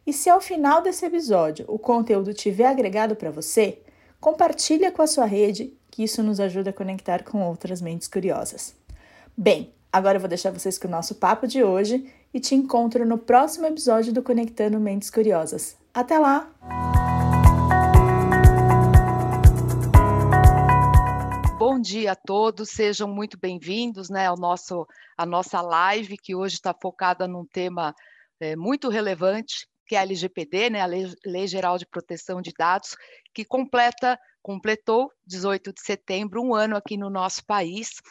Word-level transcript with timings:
E 0.06 0.14
se 0.14 0.30
ao 0.30 0.40
final 0.40 0.82
desse 0.82 1.06
episódio 1.06 1.66
o 1.68 1.80
conteúdo 1.80 2.34
tiver 2.34 2.68
agregado 2.68 3.16
para 3.16 3.32
você, 3.32 3.80
compartilha 4.20 4.92
com 4.92 5.02
a 5.02 5.08
sua 5.08 5.26
rede 5.26 5.77
que 5.98 6.04
isso 6.04 6.22
nos 6.22 6.40
ajuda 6.40 6.70
a 6.70 6.74
conectar 6.74 7.24
com 7.24 7.42
outras 7.42 7.82
mentes 7.82 8.08
curiosas. 8.08 8.76
Bem, 9.36 9.74
agora 9.92 10.18
eu 10.18 10.20
vou 10.20 10.30
deixar 10.30 10.52
vocês 10.52 10.78
com 10.78 10.88
o 10.88 10.92
nosso 10.92 11.16
papo 11.16 11.48
de 11.48 11.64
hoje 11.64 12.08
e 12.32 12.40
te 12.40 12.54
encontro 12.54 13.04
no 13.04 13.18
próximo 13.18 13.66
episódio 13.66 14.14
do 14.14 14.22
Conectando 14.22 14.80
Mentes 14.80 15.10
Curiosas. 15.10 15.76
Até 15.92 16.20
lá! 16.20 16.52
Bom 21.58 21.82
dia 21.82 22.12
a 22.12 22.16
todos, 22.16 22.70
sejam 22.70 23.08
muito 23.08 23.36
bem-vindos 23.36 24.08
né, 24.08 24.28
ao 24.28 24.38
nosso, 24.38 24.86
à 25.18 25.26
nossa 25.26 25.62
live, 25.62 26.16
que 26.16 26.36
hoje 26.36 26.58
está 26.58 26.76
focada 26.80 27.28
num 27.28 27.44
tema 27.44 27.96
é, 28.40 28.56
muito 28.56 28.88
relevante, 28.88 29.68
que 29.88 29.96
é 29.96 30.00
a 30.00 30.02
LGPD, 30.02 30.72
né, 30.72 30.82
a 30.82 30.86
Lei, 30.86 31.48
Geral 31.48 31.78
de 31.78 31.86
Proteção 31.86 32.42
de 32.42 32.52
Dados, 32.58 32.96
que 33.34 33.46
completa 33.46 34.20
completou 34.42 35.12
18 35.26 35.74
de 35.74 35.82
setembro 35.82 36.42
um 36.42 36.56
ano 36.56 36.78
aqui 36.78 36.96
no 36.96 37.10
nosso 37.10 37.46
país. 37.46 38.02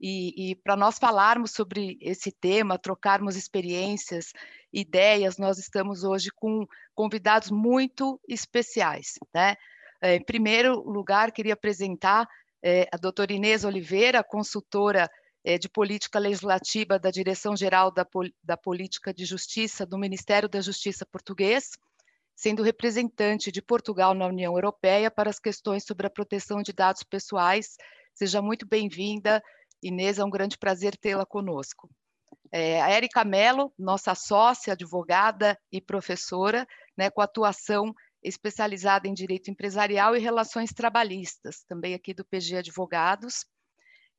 E, 0.00 0.50
e 0.50 0.54
para 0.56 0.74
nós 0.74 0.98
falarmos 0.98 1.52
sobre 1.52 1.96
esse 2.00 2.32
tema, 2.32 2.78
trocarmos 2.78 3.36
experiências, 3.36 4.32
ideias, 4.72 5.38
nós 5.38 5.56
estamos 5.56 6.02
hoje 6.02 6.30
com 6.34 6.66
convidados 6.94 7.50
muito 7.50 8.20
especiais. 8.28 9.14
Né? 9.32 9.54
É, 10.02 10.16
em 10.16 10.24
primeiro 10.24 10.80
lugar, 10.80 11.30
queria 11.30 11.54
apresentar 11.54 12.26
é, 12.62 12.88
a 12.92 12.96
doutora 12.96 13.32
Inês 13.32 13.64
Oliveira, 13.64 14.24
consultora 14.24 15.08
de 15.58 15.68
política 15.68 16.18
legislativa 16.18 16.98
da 16.98 17.10
Direção-Geral 17.10 17.90
da, 17.90 18.04
Pol 18.04 18.28
da 18.42 18.56
Política 18.56 19.12
de 19.12 19.24
Justiça 19.24 19.84
do 19.84 19.98
Ministério 19.98 20.48
da 20.48 20.60
Justiça 20.60 21.04
português 21.04 21.72
sendo 22.34 22.62
representante 22.62 23.52
de 23.52 23.62
Portugal 23.62 24.12
na 24.14 24.26
União 24.26 24.54
Europeia 24.54 25.10
para 25.10 25.30
as 25.30 25.38
questões 25.38 25.84
sobre 25.84 26.06
a 26.06 26.10
proteção 26.10 26.62
de 26.62 26.72
dados 26.72 27.02
pessoais. 27.02 27.76
Seja 28.14 28.42
muito 28.42 28.66
bem-vinda, 28.66 29.42
Inês, 29.82 30.18
é 30.18 30.24
um 30.24 30.30
grande 30.30 30.58
prazer 30.58 30.96
tê-la 30.96 31.24
conosco. 31.24 31.88
É, 32.50 32.80
a 32.80 32.90
Érica 32.90 33.24
Mello, 33.24 33.72
nossa 33.78 34.14
sócia, 34.14 34.72
advogada 34.72 35.58
e 35.70 35.80
professora, 35.80 36.66
né, 36.96 37.10
com 37.10 37.20
atuação 37.20 37.94
especializada 38.22 39.06
em 39.06 39.14
direito 39.14 39.50
empresarial 39.50 40.16
e 40.16 40.20
relações 40.20 40.72
trabalhistas, 40.72 41.62
também 41.68 41.94
aqui 41.94 42.14
do 42.14 42.24
PG 42.24 42.56
Advogados. 42.56 43.44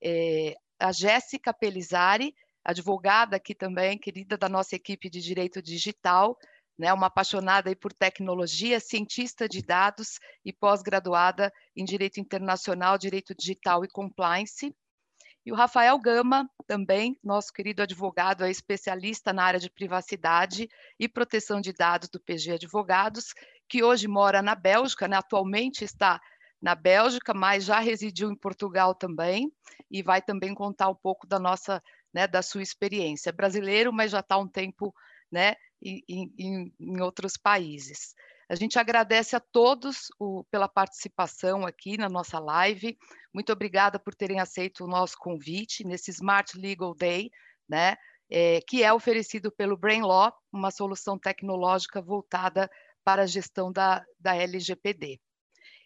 É, 0.04 0.56
a 0.80 0.92
Jéssica 0.92 1.54
Pelizari, 1.54 2.36
advogada 2.64 3.36
aqui 3.36 3.54
também, 3.54 3.98
querida 3.98 4.38
da 4.38 4.50
nossa 4.50 4.76
equipe 4.76 5.10
de 5.10 5.22
direito 5.22 5.62
digital, 5.62 6.38
né, 6.78 6.92
uma 6.92 7.08
apaixonada 7.08 7.74
por 7.76 7.94
tecnologia, 7.94 8.80
cientista 8.80 9.48
de 9.48 9.62
dados 9.62 10.20
e 10.44 10.52
pós-graduada 10.52 11.54
em 11.76 11.86
Direito 11.86 12.20
Internacional, 12.20 12.98
Direito 12.98 13.34
Digital 13.34 13.86
e 13.86 13.88
Compliance. 13.88 14.76
E 15.46 15.52
o 15.52 15.56
Rafael 15.56 15.98
Gama, 16.00 16.50
também, 16.66 17.18
nosso 17.24 17.54
querido 17.54 17.84
advogado, 17.84 18.44
é 18.44 18.50
especialista 18.50 19.32
na 19.32 19.44
área 19.44 19.60
de 19.60 19.70
privacidade 19.70 20.68
e 21.00 21.08
proteção 21.08 21.62
de 21.62 21.72
dados 21.72 22.10
do 22.10 22.20
PG 22.20 22.54
Advogados, 22.54 23.34
que 23.70 23.84
hoje 23.84 24.08
mora 24.08 24.42
na 24.42 24.56
Bélgica, 24.56 25.08
né, 25.08 25.18
atualmente 25.18 25.84
está 25.86 26.20
na 26.66 26.74
Bélgica, 26.74 27.32
mas 27.32 27.64
já 27.64 27.80
residiu 27.80 28.32
em 28.32 28.36
Portugal 28.36 28.96
também, 28.96 29.54
e 29.92 30.02
vai 30.02 30.20
também 30.20 30.52
contar 30.56 30.90
um 30.90 30.96
pouco 30.96 31.28
da 31.28 31.38
nossa, 31.38 31.80
né, 32.12 32.26
da 32.26 32.42
sua 32.42 32.64
experiência. 32.64 33.30
É 33.30 33.32
brasileiro, 33.32 33.94
mas 33.94 34.10
já 34.10 34.22
está 34.22 34.36
um 34.36 34.48
tempo 34.48 34.92
né, 35.32 35.54
em, 35.80 36.04
em, 36.10 36.74
em 36.80 37.02
outros 37.02 37.38
países. 37.38 38.16
A 38.50 38.56
gente 38.56 38.80
agradece 38.80 39.36
a 39.36 39.40
todos 39.40 40.08
o, 40.20 40.44
pela 40.46 40.68
participação 40.68 41.68
aqui 41.68 42.00
na 42.00 42.10
nossa 42.10 42.40
live. 42.40 42.98
Muito 43.32 43.54
obrigada 43.54 44.00
por 44.00 44.16
terem 44.16 44.40
aceito 44.40 44.86
o 44.86 44.88
nosso 44.88 45.18
convite 45.20 45.86
nesse 45.86 46.10
Smart 46.10 46.58
Legal 46.58 46.96
Day, 46.96 47.30
né, 47.70 47.96
é, 48.28 48.60
que 48.68 48.82
é 48.82 48.92
oferecido 48.92 49.52
pelo 49.52 49.78
Brain 49.78 50.02
Law, 50.02 50.34
uma 50.52 50.72
solução 50.72 51.16
tecnológica 51.20 52.02
voltada 52.02 52.68
para 53.04 53.22
a 53.22 53.28
gestão 53.28 53.72
da, 53.72 54.04
da 54.20 54.36
LGPD. 54.36 55.20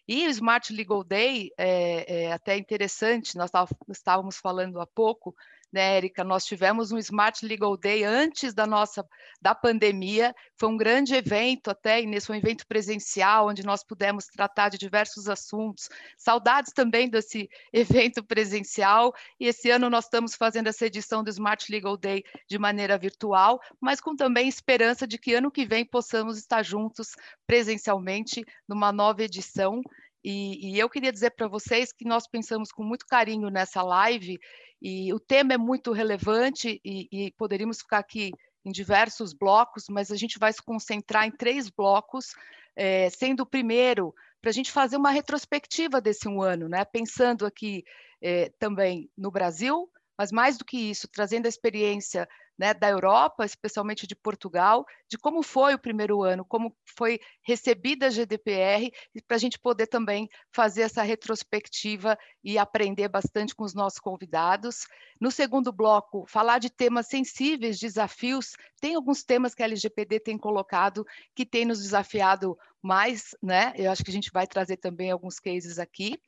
E 0.06 0.26
o 0.26 0.30
Smart 0.30 0.72
Legal 0.72 1.04
Day 1.04 1.50
é, 1.56 2.24
é 2.24 2.32
até 2.32 2.56
interessante, 2.56 3.36
nós 3.36 3.50
estávamos 3.88 4.36
falando 4.36 4.80
há 4.80 4.86
pouco 4.86 5.34
né, 5.72 5.96
Érica? 5.96 6.24
Nós 6.24 6.44
tivemos 6.44 6.92
um 6.92 6.98
Smart 6.98 7.44
Legal 7.44 7.76
Day 7.76 8.04
antes 8.04 8.52
da 8.52 8.66
nossa 8.66 9.06
da 9.40 9.54
pandemia. 9.54 10.34
Foi 10.58 10.68
um 10.68 10.76
grande 10.76 11.14
evento, 11.14 11.70
até 11.70 12.02
nesse 12.02 12.30
um 12.30 12.34
evento 12.34 12.66
presencial, 12.66 13.48
onde 13.48 13.64
nós 13.64 13.84
pudemos 13.84 14.26
tratar 14.26 14.68
de 14.68 14.78
diversos 14.78 15.28
assuntos. 15.28 15.88
Saudades 16.16 16.72
também 16.72 17.08
desse 17.08 17.48
evento 17.72 18.22
presencial. 18.22 19.12
E 19.38 19.46
esse 19.46 19.70
ano 19.70 19.88
nós 19.88 20.04
estamos 20.04 20.34
fazendo 20.34 20.68
essa 20.68 20.86
edição 20.86 21.22
do 21.22 21.30
Smart 21.30 21.70
Legal 21.70 21.96
Day 21.96 22.24
de 22.48 22.58
maneira 22.58 22.98
virtual, 22.98 23.60
mas 23.80 24.00
com 24.00 24.14
também 24.16 24.48
esperança 24.48 25.06
de 25.06 25.18
que 25.18 25.34
ano 25.34 25.50
que 25.50 25.66
vem 25.66 25.84
possamos 25.84 26.36
estar 26.36 26.62
juntos 26.62 27.14
presencialmente 27.46 28.44
numa 28.68 28.92
nova 28.92 29.22
edição. 29.22 29.80
E, 30.22 30.74
e, 30.74 30.78
eu 30.78 30.88
queria 30.88 31.12
dizer 31.12 31.30
para 31.30 31.48
vocês 31.48 31.92
que 31.92 32.04
nós 32.04 32.26
pensamos 32.28 32.70
com 32.70 32.82
muito 32.82 33.06
carinho 33.06 33.48
nessa 33.48 33.82
live 33.82 34.38
e 34.80 35.12
o 35.12 35.20
tema 35.20 35.54
é 35.54 35.58
muito 35.58 35.92
relevante 35.92 36.80
e, 36.84 37.08
e 37.10 37.32
poderíamos 37.32 37.78
ficar 37.78 37.98
aqui 37.98 38.30
em 38.64 38.70
diversos 38.70 39.32
blocos, 39.32 39.84
mas 39.88 40.10
a 40.10 40.16
gente 40.16 40.38
vai 40.38 40.52
se 40.52 40.62
concentrar 40.62 41.26
em 41.26 41.30
três 41.30 41.70
blocos, 41.70 42.34
é, 42.76 43.08
sendo 43.10 43.40
o 43.40 43.46
primeiro 43.46 44.14
para 44.40 44.50
a 44.50 44.52
gente 44.52 44.70
fazer 44.70 44.96
uma 44.96 45.10
retrospectiva 45.10 46.00
desse 46.00 46.28
um 46.28 46.42
ano, 46.42 46.68
né? 46.68 46.84
Pensando 46.84 47.46
aqui 47.46 47.84
é, 48.22 48.50
também 48.58 49.10
no 49.16 49.30
Brasil, 49.30 49.90
mas 50.18 50.30
mais 50.30 50.58
do 50.58 50.64
que 50.64 50.76
isso, 50.76 51.08
trazendo 51.08 51.46
a 51.46 51.48
experiência 51.48 52.28
né, 52.60 52.74
da 52.74 52.90
Europa, 52.90 53.42
especialmente 53.42 54.06
de 54.06 54.14
Portugal, 54.14 54.84
de 55.08 55.16
como 55.16 55.42
foi 55.42 55.72
o 55.72 55.78
primeiro 55.78 56.22
ano, 56.22 56.44
como 56.44 56.76
foi 56.94 57.18
recebida 57.40 58.08
a 58.08 58.10
GDPR, 58.10 58.92
para 59.26 59.36
a 59.36 59.40
gente 59.40 59.58
poder 59.58 59.86
também 59.86 60.28
fazer 60.52 60.82
essa 60.82 61.02
retrospectiva 61.02 62.18
e 62.44 62.58
aprender 62.58 63.08
bastante 63.08 63.54
com 63.54 63.64
os 63.64 63.72
nossos 63.72 63.98
convidados. 63.98 64.86
No 65.18 65.30
segundo 65.30 65.72
bloco, 65.72 66.26
falar 66.28 66.58
de 66.58 66.68
temas 66.68 67.06
sensíveis, 67.06 67.78
desafios. 67.78 68.52
Tem 68.78 68.94
alguns 68.94 69.24
temas 69.24 69.54
que 69.54 69.62
a 69.62 69.66
LGPD 69.66 70.20
tem 70.20 70.36
colocado 70.36 71.06
que 71.34 71.46
tem 71.46 71.64
nos 71.64 71.82
desafiado 71.82 72.58
mais, 72.82 73.34
né? 73.42 73.72
Eu 73.76 73.90
acho 73.90 74.04
que 74.04 74.10
a 74.10 74.14
gente 74.14 74.30
vai 74.30 74.46
trazer 74.46 74.76
também 74.76 75.10
alguns 75.10 75.38
cases 75.38 75.78
aqui. 75.78 76.18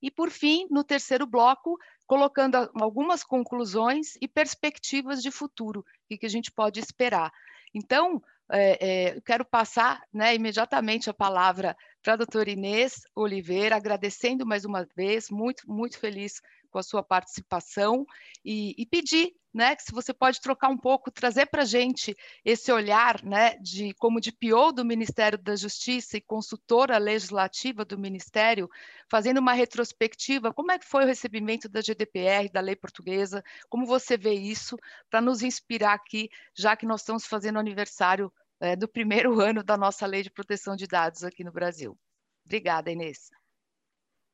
E 0.00 0.10
por 0.10 0.30
fim, 0.30 0.66
no 0.70 0.84
terceiro 0.84 1.26
bloco, 1.26 1.78
colocando 2.12 2.56
algumas 2.74 3.24
conclusões 3.24 4.16
e 4.20 4.28
perspectivas 4.28 5.22
de 5.22 5.30
futuro, 5.30 5.80
o 5.80 6.18
que 6.18 6.26
a 6.26 6.28
gente 6.28 6.52
pode 6.52 6.78
esperar. 6.78 7.32
Então, 7.74 8.22
é, 8.50 9.12
é, 9.14 9.20
quero 9.22 9.46
passar 9.46 10.02
né, 10.12 10.34
imediatamente 10.34 11.08
a 11.08 11.14
palavra 11.14 11.74
para 12.02 12.12
a 12.12 12.16
doutora 12.16 12.50
Inês 12.50 13.00
Oliveira, 13.16 13.76
agradecendo 13.76 14.44
mais 14.44 14.66
uma 14.66 14.86
vez, 14.94 15.30
muito, 15.30 15.62
muito 15.66 15.98
feliz 15.98 16.42
com 16.70 16.78
a 16.78 16.82
sua 16.82 17.02
participação 17.02 18.04
e, 18.44 18.74
e 18.76 18.84
pedir 18.84 19.32
né, 19.52 19.76
que 19.76 19.82
se 19.82 19.92
você 19.92 20.14
pode 20.14 20.40
trocar 20.40 20.68
um 20.68 20.78
pouco, 20.78 21.10
trazer 21.10 21.46
para 21.46 21.62
a 21.62 21.66
gente 21.66 22.16
esse 22.44 22.72
olhar 22.72 23.22
né, 23.22 23.56
de 23.58 23.92
como 23.94 24.20
de 24.20 24.32
PO 24.32 24.72
do 24.72 24.84
Ministério 24.84 25.38
da 25.38 25.54
Justiça 25.54 26.16
e 26.16 26.20
consultora 26.20 26.96
legislativa 26.96 27.84
do 27.84 27.98
Ministério, 27.98 28.68
fazendo 29.10 29.38
uma 29.38 29.52
retrospectiva, 29.52 30.52
como 30.54 30.72
é 30.72 30.78
que 30.78 30.86
foi 30.86 31.04
o 31.04 31.06
recebimento 31.06 31.68
da 31.68 31.80
GDPR, 31.80 32.50
da 32.50 32.60
lei 32.60 32.74
portuguesa, 32.74 33.42
como 33.68 33.84
você 33.84 34.16
vê 34.16 34.32
isso, 34.32 34.76
para 35.10 35.20
nos 35.20 35.42
inspirar 35.42 35.92
aqui, 35.92 36.30
já 36.56 36.74
que 36.74 36.86
nós 36.86 37.02
estamos 37.02 37.26
fazendo 37.26 37.58
aniversário 37.58 38.32
é, 38.58 38.74
do 38.74 38.88
primeiro 38.88 39.38
ano 39.40 39.62
da 39.62 39.76
nossa 39.76 40.06
lei 40.06 40.22
de 40.22 40.30
proteção 40.30 40.74
de 40.76 40.86
dados 40.86 41.24
aqui 41.24 41.44
no 41.44 41.52
Brasil. 41.52 41.98
Obrigada, 42.44 42.90
Inês. 42.90 43.30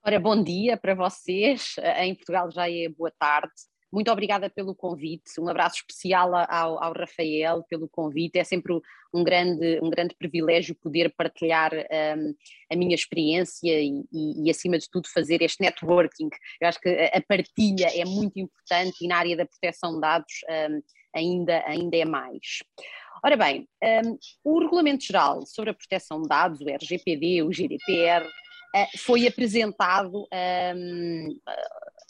Ora, 0.05 0.21
bom 0.21 0.43
dia 0.43 0.77
para 0.77 0.95
vocês. 0.95 1.75
Em 1.97 2.15
Portugal 2.15 2.51
já 2.51 2.71
é 2.71 2.89
boa 2.89 3.11
tarde. 3.19 3.53
Muito 3.91 4.11
obrigada 4.11 4.51
pelo 4.51 4.75
convite, 4.75 5.41
um 5.41 5.49
abraço 5.49 5.77
especial 5.77 6.35
ao, 6.35 6.83
ao 6.83 6.93
Rafael 6.93 7.65
pelo 7.69 7.89
convite. 7.89 8.39
É 8.39 8.45
sempre 8.45 8.79
um 9.15 9.25
grande, 9.25 9.81
um 9.83 9.89
grande 9.89 10.15
privilégio 10.15 10.75
poder 10.75 11.13
partilhar 11.17 11.73
um, 11.73 12.35
a 12.71 12.77
minha 12.77 12.95
experiência 12.95 13.81
e, 13.81 14.05
e, 14.13 14.45
e, 14.45 14.51
acima 14.51 14.79
de 14.79 14.91
tudo, 14.91 15.09
fazer 15.09 15.41
este 15.41 15.63
networking. 15.63 16.29
Eu 16.61 16.69
acho 16.69 16.79
que 16.81 16.89
a 16.89 17.23
partilha 17.27 17.89
é 17.95 18.05
muito 18.05 18.39
importante 18.39 18.97
e 19.03 19.09
na 19.09 19.17
área 19.17 19.37
da 19.37 19.47
proteção 19.47 19.95
de 19.95 20.01
dados 20.01 20.35
um, 20.71 20.83
ainda, 21.15 21.65
ainda 21.67 21.97
é 21.97 22.05
mais. 22.05 22.63
Ora 23.25 23.37
bem, 23.37 23.67
um, 23.83 24.19
o 24.45 24.61
Regulamento 24.61 25.05
Geral 25.05 25.45
sobre 25.47 25.71
a 25.71 25.75
Proteção 25.75 26.23
de 26.23 26.29
Dados, 26.29 26.61
o 26.61 26.69
RGPD, 26.69 27.43
o 27.43 27.51
GDPR, 27.51 28.25
uh, 28.25 28.99
foi 28.99 29.27
apresentado 29.27 30.29
um, 30.77 31.39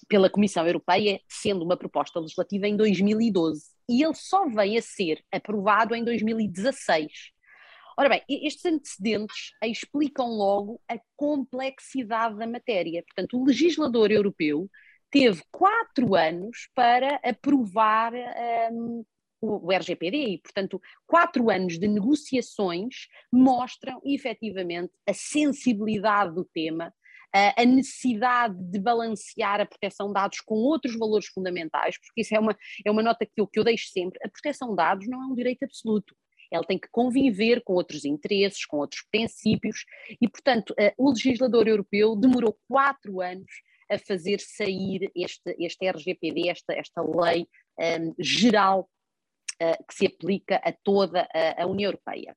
pela 0.09 0.31
Comissão 0.31 0.67
Europeia, 0.67 1.21
sendo 1.29 1.65
uma 1.65 1.77
proposta 1.77 2.19
legislativa 2.19 2.67
em 2.67 2.77
2012. 2.77 3.63
E 3.89 4.03
ele 4.03 4.15
só 4.15 4.49
vem 4.49 4.79
a 4.79 4.83
ser 4.83 5.23
aprovado 5.31 5.95
em 5.95 6.05
2016. 6.05 7.33
Ora 7.97 8.09
bem, 8.09 8.23
estes 8.29 8.65
antecedentes 8.65 9.53
explicam 9.63 10.29
logo 10.29 10.81
a 10.89 10.97
complexidade 11.17 12.37
da 12.37 12.47
matéria. 12.47 13.03
Portanto, 13.03 13.37
o 13.37 13.45
legislador 13.45 14.13
europeu 14.13 14.71
teve 15.11 15.43
quatro 15.51 16.15
anos 16.15 16.69
para 16.75 17.17
aprovar 17.25 18.13
um, 18.73 19.05
o, 19.41 19.73
RGPD 19.73 20.17
e, 20.17 20.39
portanto, 20.39 20.81
quatro 21.07 21.51
anos 21.51 21.79
de 21.79 21.89
negociações 21.89 23.09
mostram 23.33 24.01
efetivamente 24.05 24.93
a 25.07 25.15
sensibilidade 25.15 26.35
do 26.35 26.45
tema, 26.45 26.93
a 27.33 27.65
necessidade 27.65 28.57
de 28.71 28.79
balancear 28.79 29.61
a 29.61 29.67
proteção 29.67 30.09
de 30.09 30.15
dados 30.15 30.41
com 30.41 30.55
outros 30.55 30.97
valores 30.97 31.27
fundamentais, 31.27 31.99
porque 31.99 32.23
isso 32.23 32.35
é 32.35 32.39
uma, 32.41 32.57
é 32.85 32.91
uma 32.91 33.03
nota 33.03 33.27
que 33.27 33.41
eu, 33.41 33.47
que 33.47 33.59
eu 33.59 33.65
deixo 33.65 33.89
sempre, 33.91 34.19
a 34.25 34.29
proteção 34.29 34.71
de 34.71 34.77
dados 34.77 35.07
não 35.07 35.23
é 35.23 35.27
um 35.27 35.35
direito 35.35 35.65
absoluto, 35.65 36.15
ela 36.51 36.65
tem 36.65 36.79
que 36.79 36.89
conviver 36.91 37.63
com 37.63 37.75
outros 37.75 38.05
interesses, 38.05 38.65
com 38.65 38.79
outros 38.79 39.03
princípios, 39.11 39.85
e, 40.21 40.29
portanto, 40.29 40.75
o 40.97 41.11
legislador 41.11 41.69
europeu 41.69 42.17
demorou 42.17 42.59
quatro 42.67 43.21
anos 43.21 43.51
a 43.91 43.99
fazer 43.99 44.41
sair 44.41 45.11
este, 45.15 45.57
este 45.59 45.89
RGPD, 45.89 46.49
esta, 46.49 46.75
esta 46.75 47.03
lei 47.03 47.47
um, 47.79 48.15
geral 48.19 48.89
uh, 49.63 49.85
que 49.87 49.95
se 49.95 50.07
aplica 50.07 50.57
a 50.57 50.73
toda 50.73 51.27
a, 51.33 51.63
a 51.63 51.67
União 51.67 51.89
Europeia. 51.89 52.37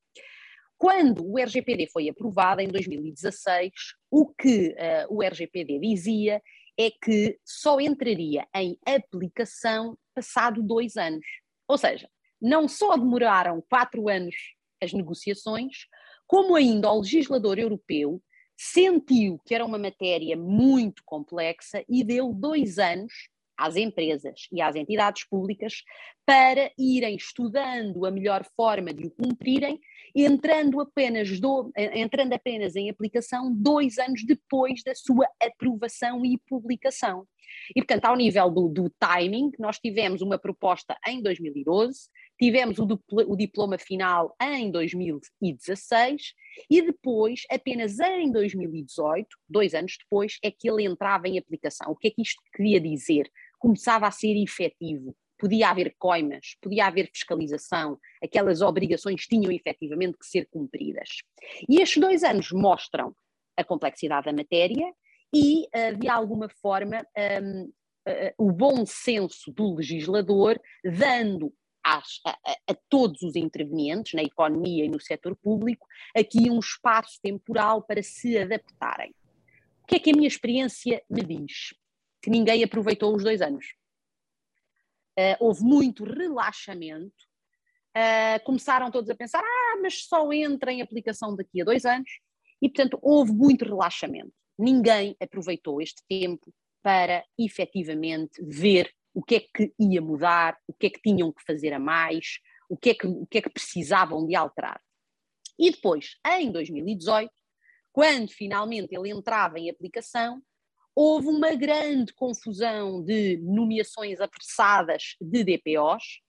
Quando 0.82 1.24
o 1.24 1.38
RGPD 1.38 1.92
foi 1.94 2.10
aprovado 2.10 2.60
em 2.60 2.68
2016, 2.68 3.72
o 4.10 4.26
que 4.26 4.70
uh, 4.70 5.16
o 5.16 5.22
RGPD 5.22 5.78
dizia 5.78 6.42
é 6.76 6.90
que 6.90 7.38
só 7.46 7.80
entraria 7.80 8.48
em 8.56 8.76
aplicação 8.84 9.96
passado 10.16 10.64
dois 10.64 10.98
anos. 10.98 11.24
Ou 11.68 11.78
seja, 11.78 12.10
não 12.42 12.68
só 12.68 12.98
demoraram 12.98 13.64
quatro 13.70 14.10
anos 14.10 14.36
as 14.82 14.92
negociações, 14.92 15.86
como 16.26 16.56
ainda 16.56 16.92
o 16.92 17.02
legislador 17.02 17.60
europeu 17.60 18.20
sentiu 18.58 19.40
que 19.46 19.54
era 19.54 19.64
uma 19.64 19.78
matéria 19.78 20.36
muito 20.36 21.04
complexa 21.06 21.86
e 21.88 22.04
deu 22.04 22.34
dois 22.34 22.80
anos 22.80 23.14
às 23.62 23.76
empresas 23.76 24.48
e 24.52 24.62
às 24.62 24.76
entidades 24.76 25.24
públicas 25.24 25.84
para 26.26 26.72
irem 26.78 27.16
estudando 27.16 28.06
a 28.06 28.12
melhor 28.12 28.44
forma 28.56 28.94
de 28.94 29.06
o 29.06 29.12
cumprirem, 29.12 29.80
entrando 30.16 30.80
apenas, 30.80 31.40
do, 31.40 31.72
entrando 31.76 32.34
apenas 32.34 32.76
em 32.76 32.90
aplicação 32.90 33.54
dois 33.54 33.98
anos 33.98 34.26
depois 34.26 34.84
da 34.84 34.96
sua 34.96 35.28
aprovação 35.42 36.26
e 36.26 36.38
publicação. 36.50 37.28
E, 37.76 37.82
portanto, 37.82 38.06
ao 38.06 38.16
nível 38.16 38.50
do, 38.50 38.70
do 38.70 38.90
timing, 39.00 39.52
nós 39.60 39.78
tivemos 39.78 40.22
uma 40.22 40.38
proposta 40.40 40.98
em 41.08 41.22
2012, 41.22 42.10
tivemos 42.40 42.80
o, 42.80 42.88
o 43.28 43.36
diploma 43.36 43.78
final 43.78 44.36
em 44.42 44.72
2016 44.72 46.34
e 46.70 46.82
depois, 46.82 47.44
apenas 47.50 48.00
em 48.00 48.32
2018, 48.32 49.28
dois 49.48 49.74
anos 49.74 49.98
depois, 50.00 50.38
é 50.44 50.50
que 50.50 50.70
ele 50.70 50.86
entrava 50.86 51.28
em 51.28 51.38
aplicação. 51.38 51.92
O 51.92 51.96
que 51.96 52.08
é 52.08 52.12
que 52.12 52.22
isto 52.22 52.42
queria 52.54 52.80
dizer? 52.80 53.30
Começava 53.62 54.08
a 54.08 54.12
ser 54.12 54.36
efetivo. 54.36 55.16
Podia 55.38 55.70
haver 55.70 55.96
coimas, 55.98 56.58
podia 56.62 56.88
haver 56.88 57.10
fiscalização, 57.14 57.98
aquelas 58.22 58.62
obrigações 58.62 59.26
tinham 59.26 59.52
efetivamente 59.52 60.18
que 60.18 60.26
ser 60.26 60.48
cumpridas. 60.52 61.10
E 61.70 61.80
estes 61.80 62.02
dois 62.02 62.24
anos 62.24 62.52
mostram 62.52 63.16
a 63.56 63.64
complexidade 63.64 64.26
da 64.26 64.34
matéria 64.34 64.92
e, 65.34 65.68
eh, 65.72 65.94
de 65.94 66.10
alguma 66.10 66.50
forma, 66.62 67.06
um, 67.42 67.64
uh, 67.64 67.74
eh, 68.06 68.34
o 68.38 68.52
bom 68.52 68.86
senso 68.86 69.52
do 69.52 69.76
legislador, 69.76 70.60
dando 70.84 71.54
às, 71.84 72.20
a, 72.26 72.38
a, 72.70 72.76
todos 72.90 73.22
os 73.22 73.36
intervenientes 73.36 74.14
na 74.14 74.22
economia 74.22 74.86
e 74.86 74.90
no 74.90 75.00
setor 75.00 75.36
público 75.36 75.88
aqui 76.16 76.50
um 76.50 76.60
espaço 76.60 77.20
temporal 77.22 77.82
para 77.82 78.04
se 78.04 78.38
adaptarem. 78.38 79.14
O 79.84 79.88
que 79.88 79.96
é 79.96 80.00
que 80.00 80.12
a 80.12 80.14
minha 80.14 80.28
experiência 80.28 81.02
me 81.10 81.24
diz? 81.24 81.74
Que 82.22 82.30
ninguém 82.30 82.64
aproveitou 82.64 83.16
os 83.16 83.24
dois 83.24 83.42
anos. 83.42 83.74
Uh, 85.18 85.36
houve 85.40 85.62
muito 85.64 86.04
relaxamento, 86.04 87.24
uh, 87.98 88.44
começaram 88.46 88.90
todos 88.90 89.10
a 89.10 89.16
pensar, 89.16 89.44
ah, 89.44 89.80
mas 89.82 90.06
só 90.06 90.32
entra 90.32 90.72
em 90.72 90.82
aplicação 90.82 91.36
daqui 91.36 91.62
a 91.62 91.66
dois 91.66 91.86
anos, 91.86 92.10
e 92.62 92.70
portanto 92.70 92.98
houve 93.02 93.34
muito 93.34 93.66
relaxamento. 93.66 94.34
Ninguém 94.58 95.16
aproveitou 95.20 95.82
este 95.82 96.02
tempo 96.08 96.54
para 96.82 97.24
efetivamente 97.38 98.42
ver 98.44 98.92
o 99.14 99.22
que 99.22 99.36
é 99.36 99.40
que 99.40 99.74
ia 99.80 100.02
mudar, 100.02 100.58
o 100.68 100.74
que 100.74 100.88
é 100.88 100.90
que 100.90 101.02
tinham 101.02 101.32
que 101.32 101.44
fazer 101.44 101.74
a 101.74 101.80
mais, 101.80 102.40
o 102.70 102.78
que 102.78 102.92
é 102.92 102.94
que, 102.94 103.06
o 103.06 103.26
que, 103.26 103.40
é 103.40 103.42
que 103.42 103.50
precisavam 103.50 104.26
de 104.26 104.36
alterar. 104.36 104.82
E 105.60 105.72
depois, 105.72 106.18
em 106.26 106.52
2018, 106.52 107.30
quando 107.92 108.32
finalmente 108.32 108.96
ele 108.96 109.10
entrava 109.10 109.60
em 109.60 109.70
aplicação, 109.70 110.42
houve 110.96 111.28
uma 111.28 111.56
grande 111.56 112.14
confusão 112.14 113.04
de 113.04 113.38
nomeações 113.38 114.20
apressadas 114.20 115.16
de 115.22 115.44
DPOs, 115.44 116.22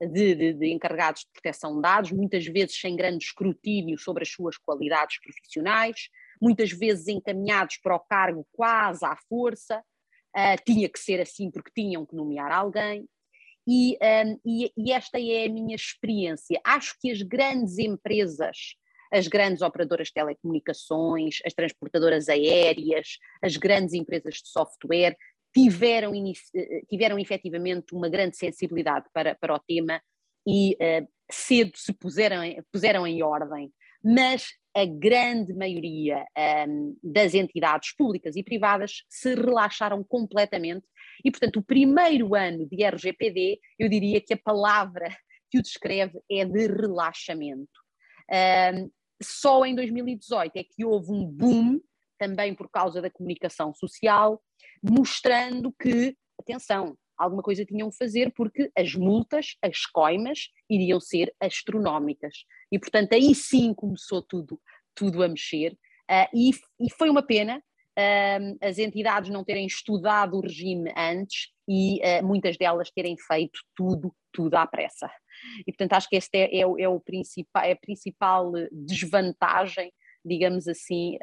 de, 0.00 0.34
de, 0.34 0.52
de, 0.52 0.72
encarregados 0.72 1.22
de 1.22 1.28
proteção 1.32 1.76
de 1.76 1.82
dados, 1.82 2.12
muitas 2.12 2.44
vezes 2.46 2.78
sem 2.78 2.94
grande 2.94 3.24
escrutínio 3.24 3.98
sobre 3.98 4.22
as 4.22 4.30
suas 4.30 4.56
qualidades 4.56 5.20
profissionais, 5.20 6.08
muitas 6.40 6.70
vezes 6.70 7.08
encaminhados 7.08 7.78
para 7.82 7.96
o 7.96 8.00
cargo 8.00 8.46
quase 8.52 9.04
à 9.04 9.16
força, 9.28 9.82
uh, 10.36 10.64
tinha 10.64 10.88
que 10.88 11.00
ser 11.00 11.20
assim 11.20 11.50
porque 11.50 11.72
tinham 11.74 12.06
que 12.06 12.14
nomear 12.14 12.52
alguém. 12.52 13.08
E, 13.66 13.98
um, 14.00 14.40
e, 14.46 14.72
e 14.76 14.92
esta 14.92 15.20
é 15.20 15.44
a 15.44 15.52
minha 15.52 15.76
experiência. 15.76 16.58
Acho 16.64 16.96
que 17.00 17.10
as 17.10 17.20
grandes 17.20 17.76
empresas 17.78 18.76
as 19.12 19.28
grandes 19.28 19.62
operadoras 19.62 20.08
de 20.08 20.14
telecomunicações, 20.14 21.38
as 21.44 21.54
transportadoras 21.54 22.28
aéreas, 22.28 23.18
as 23.42 23.56
grandes 23.56 23.94
empresas 23.94 24.34
de 24.34 24.48
software 24.48 25.16
tiveram, 25.54 26.12
tiveram 26.88 27.18
efetivamente 27.18 27.94
uma 27.94 28.08
grande 28.08 28.36
sensibilidade 28.36 29.06
para, 29.12 29.34
para 29.34 29.54
o 29.54 29.58
tema 29.58 30.00
e 30.46 30.74
uh, 30.74 31.08
cedo 31.30 31.72
se 31.76 31.92
puseram, 31.92 32.42
puseram 32.72 33.06
em 33.06 33.22
ordem, 33.22 33.72
mas 34.02 34.48
a 34.74 34.84
grande 34.84 35.52
maioria 35.54 36.24
um, 36.68 36.96
das 37.02 37.34
entidades 37.34 37.94
públicas 37.96 38.36
e 38.36 38.42
privadas 38.42 39.02
se 39.08 39.34
relaxaram 39.34 40.04
completamente 40.04 40.86
e, 41.24 41.30
portanto, 41.30 41.56
o 41.56 41.64
primeiro 41.64 42.34
ano 42.34 42.66
de 42.68 42.84
RGPD, 42.84 43.58
eu 43.78 43.88
diria 43.88 44.20
que 44.20 44.34
a 44.34 44.38
palavra 44.38 45.16
que 45.50 45.58
o 45.58 45.62
descreve 45.62 46.20
é 46.30 46.44
de 46.44 46.66
relaxamento. 46.66 47.68
Um, 48.30 48.90
só 49.22 49.64
em 49.64 49.74
2018 49.74 50.56
é 50.56 50.64
que 50.64 50.84
houve 50.84 51.10
um 51.12 51.26
boom, 51.26 51.80
também 52.18 52.54
por 52.54 52.68
causa 52.70 53.00
da 53.00 53.10
comunicação 53.10 53.74
social, 53.74 54.42
mostrando 54.82 55.72
que, 55.72 56.16
atenção, 56.40 56.96
alguma 57.16 57.42
coisa 57.42 57.64
tinham 57.64 57.90
que 57.90 57.96
fazer 57.96 58.32
porque 58.34 58.70
as 58.76 58.94
multas, 58.94 59.56
as 59.62 59.84
coimas, 59.86 60.48
iriam 60.70 61.00
ser 61.00 61.34
astronómicas. 61.40 62.44
E, 62.70 62.78
portanto, 62.78 63.12
aí 63.12 63.34
sim 63.34 63.74
começou 63.74 64.22
tudo, 64.22 64.60
tudo 64.94 65.22
a 65.22 65.28
mexer. 65.28 65.72
Uh, 66.10 66.28
e, 66.34 66.50
e, 66.80 66.90
foi 66.96 67.10
uma 67.10 67.22
pena 67.22 67.58
uh, 67.58 68.58
as 68.62 68.78
entidades 68.78 69.30
não 69.30 69.44
terem 69.44 69.66
estudado 69.66 70.36
o 70.36 70.40
regime 70.40 70.90
antes 70.96 71.48
e 71.68 72.00
uh, 72.00 72.26
muitas 72.26 72.56
delas 72.56 72.90
terem 72.90 73.16
feito 73.18 73.60
tudo, 73.74 74.14
tudo 74.32 74.54
à 74.54 74.66
pressa. 74.66 75.10
E, 75.66 75.72
portanto, 75.72 75.94
acho 75.94 76.08
que 76.08 76.16
esta 76.16 76.36
é, 76.36 76.56
é, 76.56 76.60
é, 76.60 76.88
o 76.88 77.00
principal, 77.00 77.64
é 77.64 77.72
a 77.72 77.76
principal 77.76 78.52
desvantagem 78.72 79.92
digamos 80.24 80.68
assim, 80.68 81.16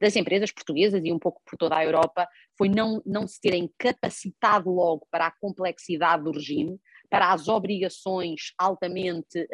das 0.00 0.16
empresas 0.16 0.50
portuguesas 0.50 1.00
e 1.04 1.12
um 1.12 1.18
pouco 1.18 1.40
por 1.44 1.56
toda 1.56 1.76
a 1.76 1.84
Europa, 1.84 2.26
foi 2.58 2.68
não, 2.68 3.00
não 3.06 3.28
se 3.28 3.40
terem 3.40 3.70
capacitado 3.78 4.70
logo 4.70 5.06
para 5.10 5.26
a 5.26 5.30
complexidade 5.30 6.24
do 6.24 6.32
regime, 6.32 6.80
para 7.08 7.32
as 7.32 7.46
obrigações 7.46 8.52
altamente, 8.58 9.46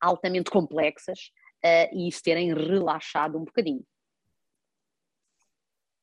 altamente 0.00 0.50
complexas 0.50 1.30
ah, 1.62 1.90
e 1.92 2.10
se 2.10 2.22
terem 2.22 2.54
relaxado 2.54 3.36
um 3.36 3.44
bocadinho. 3.44 3.84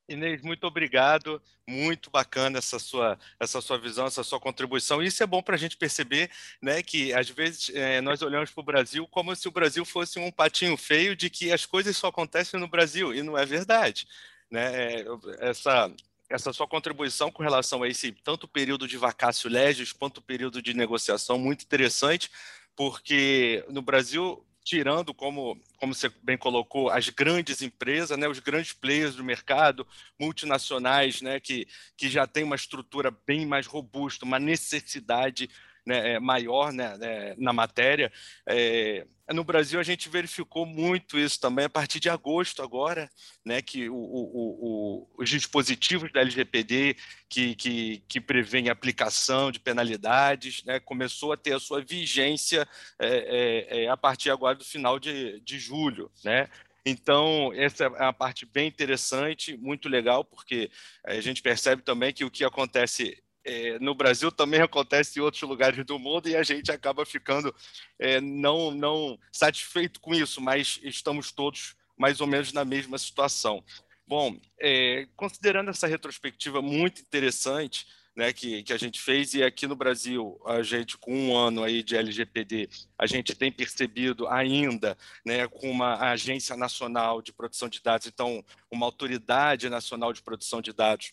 Inês, 0.07 0.41
muito 0.41 0.65
obrigado. 0.67 1.41
Muito 1.67 2.11
bacana 2.11 2.59
essa 2.59 2.77
sua, 2.77 3.17
essa 3.39 3.59
sua 3.59 3.77
visão, 3.77 4.05
essa 4.05 4.23
sua 4.23 4.39
contribuição. 4.39 5.01
Isso 5.01 5.23
é 5.23 5.25
bom 5.25 5.41
para 5.41 5.55
a 5.55 5.57
gente 5.57 5.75
perceber 5.75 6.29
né, 6.61 6.83
que, 6.83 7.11
às 7.13 7.29
vezes, 7.29 7.71
é, 7.73 8.01
nós 8.01 8.21
olhamos 8.21 8.51
para 8.51 8.61
o 8.61 8.65
Brasil 8.65 9.07
como 9.07 9.35
se 9.35 9.47
o 9.47 9.51
Brasil 9.51 9.83
fosse 9.83 10.19
um 10.19 10.31
patinho 10.31 10.77
feio 10.77 11.15
de 11.15 11.29
que 11.29 11.51
as 11.51 11.65
coisas 11.65 11.97
só 11.97 12.07
acontecem 12.07 12.59
no 12.59 12.67
Brasil, 12.67 13.13
e 13.15 13.23
não 13.23 13.35
é 13.35 13.45
verdade. 13.45 14.07
Né? 14.51 14.99
É, 15.01 15.05
essa, 15.39 15.91
essa 16.29 16.53
sua 16.53 16.67
contribuição 16.67 17.31
com 17.31 17.41
relação 17.41 17.81
a 17.81 17.89
esse 17.89 18.11
tanto 18.11 18.47
período 18.47 18.87
de 18.87 18.97
vacácio 18.97 19.49
legis 19.49 19.91
quanto 19.91 20.21
período 20.21 20.61
de 20.61 20.75
negociação 20.75 21.39
muito 21.39 21.63
interessante, 21.63 22.29
porque 22.75 23.65
no 23.69 23.81
Brasil 23.81 24.45
tirando, 24.65 25.13
como, 25.13 25.61
como 25.77 25.93
você 25.93 26.09
bem 26.23 26.35
colocou, 26.35 26.89
as 26.89 27.07
grandes 27.07 27.61
empresas, 27.61 28.17
né, 28.17 28.27
os 28.27 28.39
grandes 28.39 28.73
players 28.73 29.15
do 29.15 29.23
mercado, 29.23 29.87
multinacionais, 30.19 31.21
né, 31.21 31.39
que, 31.39 31.67
que 31.95 32.09
já 32.09 32.25
têm 32.25 32.43
uma 32.43 32.55
estrutura 32.55 33.15
bem 33.27 33.45
mais 33.45 33.67
robusta, 33.67 34.25
uma 34.25 34.39
necessidade 34.39 35.47
né, 35.85 36.13
é, 36.13 36.19
maior 36.19 36.73
né, 36.73 36.97
né, 36.97 37.35
na 37.37 37.53
matéria. 37.53 38.11
É, 38.47 39.05
no 39.33 39.43
Brasil, 39.43 39.79
a 39.79 39.83
gente 39.83 40.07
verificou 40.07 40.65
muito 40.65 41.17
isso 41.17 41.39
também 41.39 41.65
a 41.65 41.69
partir 41.69 41.99
de 41.99 42.09
agosto, 42.09 42.61
agora, 42.61 43.09
né, 43.43 43.61
que 43.61 43.89
o, 43.89 43.95
o, 43.95 43.97
o, 43.97 45.09
os 45.17 45.29
dispositivos 45.29 46.11
da 46.11 46.21
LGPD 46.21 46.95
que, 47.27 47.55
que, 47.55 48.03
que 48.07 48.21
prevêem 48.21 48.69
aplicação 48.69 49.51
de 49.51 49.59
penalidades 49.59 50.63
né, 50.63 50.79
começou 50.79 51.33
a 51.33 51.37
ter 51.37 51.53
a 51.53 51.59
sua 51.59 51.81
vigência 51.81 52.67
é, 52.99 53.07
é, 53.07 53.83
é 53.85 53.89
a 53.89 53.97
partir 53.97 54.29
agora 54.29 54.55
do 54.55 54.63
final 54.63 54.99
de, 54.99 55.39
de 55.39 55.57
julho. 55.57 56.11
Né? 56.23 56.47
Então, 56.85 57.51
essa 57.55 57.85
é 57.85 57.87
uma 57.87 58.13
parte 58.13 58.45
bem 58.45 58.67
interessante, 58.67 59.57
muito 59.57 59.89
legal, 59.89 60.23
porque 60.23 60.69
a 61.03 61.19
gente 61.19 61.41
percebe 61.41 61.81
também 61.81 62.13
que 62.13 62.23
o 62.23 62.29
que 62.29 62.45
acontece 62.45 63.17
é, 63.45 63.77
no 63.79 63.93
Brasil 63.93 64.31
também 64.31 64.61
acontece 64.61 65.19
em 65.19 65.21
outros 65.21 65.43
lugares 65.43 65.85
do 65.85 65.99
mundo 65.99 66.27
e 66.27 66.35
a 66.35 66.43
gente 66.43 66.71
acaba 66.71 67.05
ficando 67.05 67.53
é, 67.99 68.19
não, 68.19 68.71
não 68.71 69.19
satisfeito 69.31 69.99
com 70.01 70.13
isso, 70.15 70.41
mas 70.41 70.79
estamos 70.83 71.31
todos 71.31 71.75
mais 71.97 72.19
ou 72.19 72.27
menos 72.27 72.51
na 72.51 72.65
mesma 72.65 72.97
situação. 72.97 73.63
Bom, 74.07 74.37
é, 74.59 75.07
considerando 75.15 75.69
essa 75.69 75.87
retrospectiva 75.87 76.61
muito 76.61 77.01
interessante 77.01 77.87
né, 78.15 78.31
que, 78.31 78.63
que 78.63 78.71
a 78.71 78.77
gente 78.77 78.99
fez, 79.01 79.33
e 79.33 79.43
aqui 79.43 79.67
no 79.67 79.75
Brasil, 79.75 80.39
a 80.45 80.63
gente, 80.63 80.97
com 80.97 81.13
um 81.13 81.35
ano 81.35 81.63
aí 81.63 81.83
de 81.83 81.97
LGPD, 81.97 82.69
a 82.97 83.05
gente 83.05 83.35
tem 83.35 83.51
percebido 83.51 84.27
ainda, 84.27 84.97
né, 85.25 85.47
com 85.47 85.69
uma 85.69 86.11
agência 86.11 86.55
nacional 86.55 87.21
de 87.21 87.33
proteção 87.33 87.67
de 87.67 87.81
dados, 87.83 88.07
então, 88.07 88.43
uma 88.71 88.85
autoridade 88.85 89.69
nacional 89.69 90.13
de 90.13 90.23
proteção 90.23 90.61
de 90.61 90.71
dados, 90.71 91.11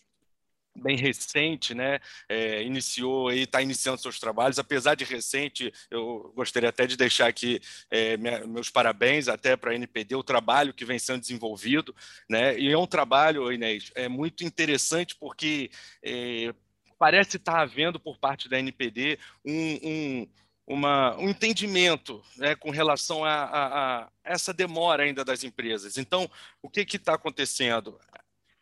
bem 0.75 0.97
recente, 0.97 1.73
né? 1.73 1.99
É, 2.27 2.63
iniciou 2.63 3.31
e 3.31 3.41
está 3.41 3.61
iniciando 3.61 4.01
seus 4.01 4.19
trabalhos, 4.19 4.59
apesar 4.59 4.95
de 4.95 5.03
recente, 5.03 5.71
eu 5.89 6.33
gostaria 6.35 6.69
até 6.69 6.85
de 6.85 6.97
deixar 6.97 7.27
aqui 7.27 7.59
é, 7.91 8.17
minha, 8.17 8.45
meus 8.45 8.69
parabéns 8.69 9.27
até 9.27 9.55
para 9.55 9.71
a 9.71 9.75
NPD, 9.75 10.15
o 10.15 10.23
trabalho 10.23 10.73
que 10.73 10.85
vem 10.85 10.99
sendo 10.99 11.21
desenvolvido, 11.21 11.95
né? 12.29 12.57
E 12.57 12.71
é 12.71 12.77
um 12.77 12.87
trabalho, 12.87 13.51
Inês, 13.51 13.91
é 13.95 14.07
muito 14.07 14.43
interessante 14.43 15.15
porque 15.19 15.69
é, 16.03 16.53
parece 16.97 17.37
estar 17.37 17.59
havendo 17.59 17.99
por 17.99 18.17
parte 18.17 18.49
da 18.49 18.59
NPD 18.59 19.19
um, 19.45 19.79
um 19.83 20.27
uma, 20.65 21.17
um 21.17 21.29
entendimento 21.29 22.23
né, 22.37 22.55
com 22.55 22.69
relação 22.69 23.23
a, 23.25 23.33
a, 23.33 23.65
a, 24.03 24.09
essa 24.23 24.53
demora 24.53 25.03
ainda 25.03 25.23
das 25.25 25.43
empresas. 25.43 25.97
Então, 25.97 26.29
o 26.61 26.69
que 26.69 26.81
está 26.95 27.15
acontecendo? 27.15 27.99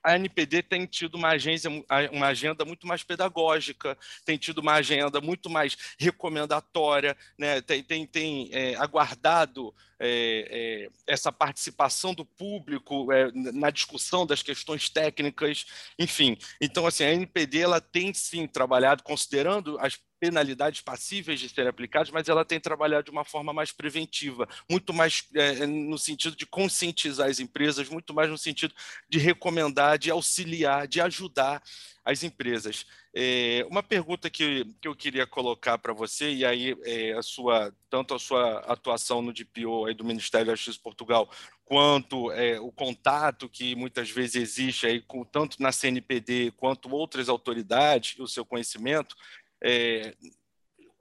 A 0.04 0.16
NPD 0.16 0.64
tem 0.64 0.86
tido 0.86 1.16
uma, 1.16 1.30
agência, 1.30 1.70
uma 2.12 2.28
agenda 2.28 2.66
muito 2.66 2.88
mais 2.88 3.04
pedagógica, 3.04 3.98
tem 4.26 4.38
tido 4.38 4.60
uma 4.60 4.74
agenda 4.74 5.22
muito 5.22 5.50
mais 5.50 5.78
recomendatória, 6.00 7.16
né? 7.38 7.62
tem, 7.62 7.84
tem, 7.84 8.06
tem 8.06 8.50
é, 8.52 8.76
aguardado 8.76 9.74
é, 10.00 10.48
é, 10.50 10.90
essa 11.06 11.32
participação 11.32 12.14
do 12.14 12.26
público 12.26 13.12
é, 13.12 13.32
na 13.34 13.70
discussão 13.70 14.26
das 14.26 14.42
questões 14.42 14.90
técnicas, 14.90 15.66
enfim. 16.00 16.38
Então, 16.60 16.88
assim, 16.88 17.04
a 17.04 17.14
NPD 17.14 17.60
ela 17.60 17.80
tem 17.80 18.14
sim 18.14 18.48
trabalhado, 18.48 19.04
considerando 19.04 19.78
as 19.80 20.00
penalidades 20.22 20.82
passíveis 20.82 21.40
de 21.40 21.50
serem 21.50 21.68
aplicadas, 21.68 22.12
mas 22.12 22.30
ela 22.30 22.46
tem 22.46 22.60
trabalhado 22.60 23.06
de 23.06 23.10
uma 23.10 23.26
forma 23.26 23.52
mais 23.52 23.72
preventiva, 23.72 24.48
muito 24.70 24.94
mais 24.94 25.28
é, 25.34 25.66
no 25.66 25.98
sentido 25.98 26.36
de 26.36 26.46
conscientizar 26.46 27.28
as 27.28 27.40
empresas, 27.40 27.90
muito 27.90 28.14
mais 28.14 28.30
no 28.30 28.38
sentido 28.38 28.72
de 29.10 29.18
recomendar, 29.18 29.98
de 29.98 30.12
auxiliar, 30.12 30.88
de 30.88 31.02
ajudar 31.02 31.64
as 32.06 32.24
empresas. 32.24 32.86
É, 33.14 33.66
uma 33.70 33.84
pergunta 33.84 34.30
que, 34.30 34.66
que 34.80 34.88
eu 34.88 34.96
queria 34.96 35.26
colocar 35.26 35.78
para 35.80 35.92
você, 35.92 36.32
e 36.32 36.46
aí 36.46 36.78
é, 36.84 37.14
a 37.14 37.22
sua, 37.24 37.74
tanto 37.90 38.14
a 38.14 38.20
sua 38.20 38.60
atuação 38.60 39.22
no 39.22 39.34
DPO 39.34 39.88
aí 39.88 39.94
do 39.94 40.06
Ministério 40.06 40.48
da 40.48 40.56
Justiça 40.56 40.78
de 40.78 40.84
Portugal, 40.84 41.30
quanto 41.66 42.32
é, 42.32 42.60
o 42.60 42.72
contato 42.72 43.50
que 43.50 43.76
muitas 43.76 44.10
vezes 44.10 44.36
existe 44.36 44.86
aí 44.86 45.02
com, 45.02 45.24
tanto 45.24 45.62
na 45.62 45.72
CNPD 45.72 46.52
quanto 46.58 46.94
outras 46.94 47.28
autoridades, 47.28 48.20
o 48.20 48.28
seu 48.28 48.46
conhecimento, 48.46 49.16
é, 49.62 50.14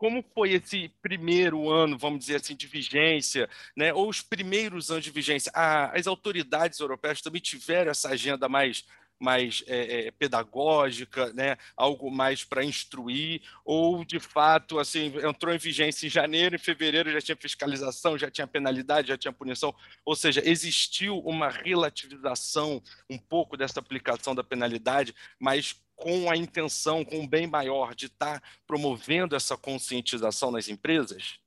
como 0.00 0.24
foi 0.34 0.52
esse 0.52 0.88
primeiro 1.02 1.70
ano, 1.70 1.98
vamos 1.98 2.20
dizer 2.20 2.36
assim, 2.36 2.56
de 2.56 2.66
vigência, 2.66 3.48
né? 3.76 3.92
ou 3.92 4.08
os 4.08 4.22
primeiros 4.22 4.90
anos 4.90 5.04
de 5.04 5.10
vigência? 5.10 5.52
As 5.54 6.06
autoridades 6.06 6.80
europeias 6.80 7.20
também 7.20 7.40
tiveram 7.40 7.90
essa 7.90 8.08
agenda 8.08 8.48
mais 8.48 8.84
mais 9.20 9.62
é, 9.66 10.06
é, 10.06 10.10
pedagógica, 10.12 11.30
né? 11.34 11.58
algo 11.76 12.10
mais 12.10 12.42
para 12.42 12.64
instruir, 12.64 13.42
ou 13.62 14.02
de 14.02 14.18
fato 14.18 14.78
assim 14.78 15.12
entrou 15.22 15.54
em 15.54 15.58
vigência 15.58 16.06
em 16.06 16.10
janeiro, 16.10 16.56
em 16.56 16.58
fevereiro 16.58 17.12
já 17.12 17.20
tinha 17.20 17.36
fiscalização, 17.36 18.16
já 18.16 18.30
tinha 18.30 18.46
penalidade, 18.46 19.08
já 19.08 19.18
tinha 19.18 19.30
punição, 19.30 19.74
ou 20.06 20.16
seja, 20.16 20.40
existiu 20.42 21.18
uma 21.18 21.50
relativização 21.50 22.82
um 23.10 23.18
pouco 23.18 23.58
dessa 23.58 23.78
aplicação 23.78 24.34
da 24.34 24.42
penalidade, 24.42 25.14
mas 25.38 25.78
com 26.00 26.30
a 26.30 26.36
intenção, 26.36 27.04
com 27.04 27.20
um 27.20 27.28
bem 27.28 27.46
maior 27.46 27.94
de 27.94 28.06
estar 28.06 28.40
tá 28.40 28.46
promovendo 28.66 29.36
essa 29.36 29.56
conscientização 29.56 30.50
nas 30.50 30.68
empresas? 30.68 31.38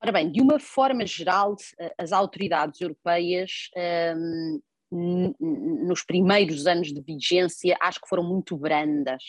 Ora 0.00 0.12
bem, 0.12 0.30
de 0.30 0.40
uma 0.40 0.60
forma 0.60 1.04
geral, 1.04 1.56
as 1.98 2.12
autoridades 2.12 2.80
europeias, 2.80 3.68
um, 3.76 4.60
nos 4.90 6.04
primeiros 6.04 6.66
anos 6.66 6.92
de 6.92 7.00
vigência, 7.02 7.76
acho 7.80 8.00
que 8.00 8.08
foram 8.08 8.22
muito 8.22 8.56
brandas. 8.56 9.22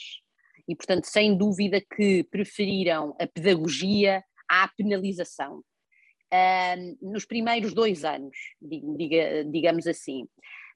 E, 0.68 0.76
portanto, 0.76 1.06
sem 1.06 1.36
dúvida 1.36 1.82
que 1.82 2.24
preferiram 2.26 3.16
a 3.20 3.26
pedagogia 3.26 4.24
à 4.48 4.68
penalização. 4.68 5.64
Um, 6.32 7.12
nos 7.12 7.26
primeiros 7.26 7.74
dois 7.74 8.06
anos, 8.06 8.38
diga, 8.62 9.44
digamos 9.46 9.88
assim. 9.88 10.28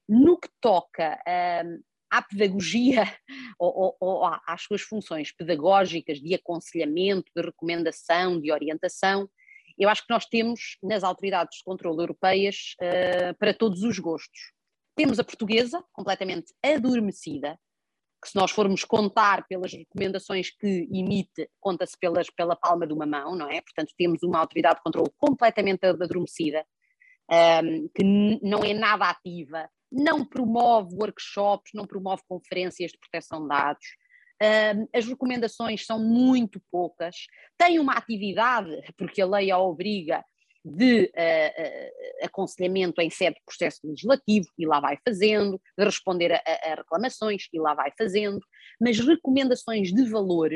No 0.09 0.39
que 0.39 0.49
toca 0.59 1.21
um, 1.63 1.79
à 2.13 2.21
pedagogia 2.21 3.03
ou, 3.59 3.73
ou, 3.75 3.97
ou, 3.99 4.25
às 4.45 4.61
suas 4.61 4.81
funções 4.81 5.31
pedagógicas 5.31 6.19
de 6.19 6.35
aconselhamento, 6.35 7.31
de 7.35 7.41
recomendação, 7.41 8.39
de 8.39 8.51
orientação, 8.51 9.27
eu 9.77 9.89
acho 9.89 10.05
que 10.05 10.13
nós 10.13 10.25
temos 10.25 10.77
nas 10.83 11.03
autoridades 11.03 11.57
de 11.57 11.63
controle 11.63 12.01
europeias 12.01 12.75
uh, 12.79 13.35
para 13.39 13.53
todos 13.53 13.81
os 13.81 13.97
gostos. 13.97 14.53
Temos 14.95 15.17
a 15.17 15.23
portuguesa, 15.23 15.83
completamente 15.91 16.53
adormecida, 16.63 17.57
que 18.21 18.29
se 18.29 18.35
nós 18.35 18.51
formos 18.51 18.85
contar 18.85 19.45
pelas 19.47 19.73
recomendações 19.73 20.49
que 20.51 20.87
emite, 20.93 21.49
conta-se 21.59 21.97
pela 22.35 22.55
palma 22.55 22.85
de 22.85 22.93
uma 22.93 23.05
mão, 23.05 23.35
não 23.35 23.49
é? 23.49 23.59
Portanto, 23.61 23.91
temos 23.97 24.21
uma 24.21 24.39
autoridade 24.39 24.75
de 24.75 24.83
controle 24.83 25.09
completamente 25.17 25.85
adormecida, 25.85 26.63
um, 27.29 27.89
que 27.89 28.03
não 28.41 28.63
é 28.63 28.73
nada 28.73 29.09
ativa, 29.09 29.67
não 29.93 30.25
promove 30.25 30.95
workshops, 30.95 31.71
não 31.73 31.85
promove 31.85 32.23
conferências 32.27 32.91
de 32.91 32.97
proteção 32.97 33.43
de 33.43 33.49
dados. 33.49 33.85
As 34.91 35.05
recomendações 35.05 35.85
são 35.85 35.99
muito 35.99 36.61
poucas, 36.71 37.15
tem 37.57 37.79
uma 37.79 37.93
atividade, 37.93 38.81
porque 38.97 39.21
a 39.21 39.25
lei 39.25 39.51
a 39.51 39.59
obriga, 39.59 40.23
de 40.65 41.03
uh, 41.03 41.05
uh, 41.05 42.25
aconselhamento 42.25 43.01
em 43.01 43.09
sede 43.09 43.35
de 43.35 43.41
processo 43.45 43.79
legislativo, 43.83 44.47
e 44.57 44.65
lá 44.65 44.79
vai 44.79 44.97
fazendo, 45.05 45.61
de 45.77 45.83
responder 45.83 46.31
a, 46.31 46.41
a, 46.45 46.75
reclamações, 46.75 47.47
e 47.51 47.59
lá 47.59 47.73
vai 47.73 47.91
fazendo, 47.97 48.39
mas 48.79 48.97
recomendações 48.99 49.91
de 49.91 50.09
valor, 50.09 50.51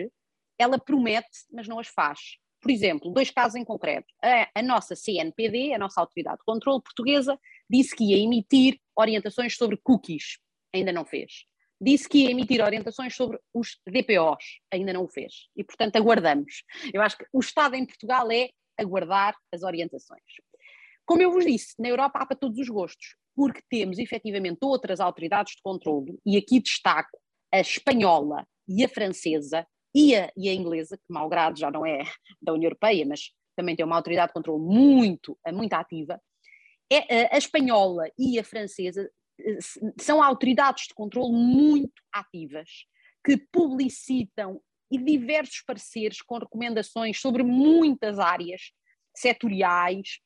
ela 0.58 0.79
promete, 0.79 1.27
mas 1.51 1.67
não 1.67 1.77
as 1.77 1.88
faz. 1.88 2.20
Por 2.62 2.72
exemplo, 2.72 3.12
dois 3.12 3.29
casos 3.29 3.56
em 3.56 3.65
concreto. 3.65 4.08
A, 4.24 4.50
a 4.56 4.63
nossa 4.63 4.96
CNPD, 4.96 5.74
a 5.74 5.77
nossa 5.77 6.00
Autoridade 6.00 6.38
de 6.38 6.46
Controlo 6.46 6.82
Portuguesa, 6.82 7.38
disse 7.69 7.95
que 7.95 8.03
ia 8.03 8.17
emitir 8.17 8.79
orientações 8.95 9.55
sobre 9.55 9.77
cookies, 9.77 10.39
ainda 10.74 10.91
não 10.91 11.05
fez. 11.05 11.45
Disse 11.79 12.09
que 12.09 12.24
ia 12.24 12.31
emitir 12.31 12.63
orientações 12.63 13.15
sobre 13.15 13.39
os 13.53 13.79
DPOs, 13.88 14.59
ainda 14.74 14.93
não 14.93 15.03
o 15.03 15.07
fez. 15.07 15.47
E, 15.55 15.63
portanto, 15.63 15.95
aguardamos. 15.95 16.63
Eu 16.93 17.01
acho 17.01 17.17
que 17.17 17.25
o 17.31 17.39
Estado 17.39 17.75
em 17.75 17.86
Portugal 17.86 18.31
é 18.31 18.50
aguardar 18.77 19.36
as 19.53 19.63
orientações. 19.63 20.24
Como 21.05 21.21
eu 21.21 21.31
vos 21.31 21.45
disse, 21.45 21.74
na 21.79 21.88
Europa 21.88 22.19
há 22.19 22.25
para 22.25 22.38
todos 22.38 22.59
os 22.59 22.67
gostos, 22.67 23.15
porque 23.36 23.62
temos 23.69 24.00
efetivamente 24.00 24.57
outras 24.63 25.00
autoridades 25.00 25.55
de 25.55 25.62
controle, 25.62 26.17
e 26.25 26.36
aqui 26.36 26.59
destaco 26.59 27.17
a 27.53 27.59
espanhola 27.59 28.45
e 28.67 28.83
a 28.83 28.89
francesa 28.89 29.65
e 29.95 30.15
a, 30.15 30.29
e 30.36 30.50
a 30.50 30.53
inglesa, 30.53 30.97
que 30.97 31.03
malgrado 31.07 31.57
já 31.57 31.71
não 31.71 31.86
é 31.86 32.03
da 32.41 32.53
União 32.53 32.67
Europeia, 32.67 33.05
mas 33.05 33.31
também 33.55 33.75
tem 33.75 33.86
uma 33.86 33.95
autoridade 33.95 34.29
de 34.29 34.33
controle 34.33 34.62
muito, 34.62 35.38
muito 35.53 35.74
ativa, 35.74 36.19
é, 36.89 37.36
a 37.36 37.38
espanhola 37.38 38.10
e 38.17 38.39
a 38.39 38.44
francesa 38.44 39.10
eh, 39.39 39.58
são 40.00 40.22
autoridades 40.22 40.88
de 40.88 40.94
controle 40.94 41.34
muito 41.34 42.01
ativas, 42.12 42.86
que 43.25 43.38
publicitam 43.51 44.62
e 44.89 44.98
diversos 44.98 45.62
pareceres 45.62 46.22
com 46.22 46.38
recomendações 46.38 47.20
sobre 47.20 47.44
muitas 47.44 48.20
áreas 48.20 48.72
setoriais, 49.15 50.20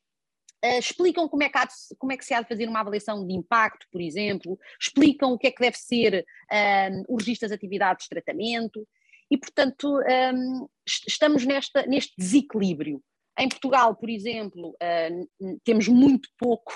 Uh, 0.64 0.78
explicam 0.78 1.28
como 1.28 1.42
é, 1.42 1.48
que 1.48 1.58
de, 1.58 1.74
como 1.98 2.12
é, 2.12 2.16
que 2.16 2.24
se 2.24 2.32
há 2.32 2.40
de 2.40 2.46
fazer 2.46 2.68
uma 2.68 2.78
avaliação 2.78 3.26
de 3.26 3.34
impacto, 3.34 3.84
por 3.90 4.00
exemplo, 4.00 4.56
explicam 4.80 5.32
o 5.32 5.36
que 5.36 5.48
é 5.48 5.50
que 5.50 5.60
deve 5.60 5.76
ser 5.76 6.24
uh, 6.24 7.04
o 7.08 7.16
registro 7.16 7.48
das 7.48 7.56
atividades 7.56 8.04
de 8.04 8.10
tratamento, 8.10 8.86
e, 9.32 9.38
portanto, 9.38 9.98
um, 9.98 10.68
estamos 11.08 11.46
nesta, 11.46 11.86
neste 11.86 12.12
desequilíbrio. 12.18 13.02
Em 13.38 13.48
Portugal, 13.48 13.96
por 13.96 14.10
exemplo, 14.10 14.70
uh, 14.70 15.58
temos 15.64 15.88
muito 15.88 16.28
pouco 16.38 16.72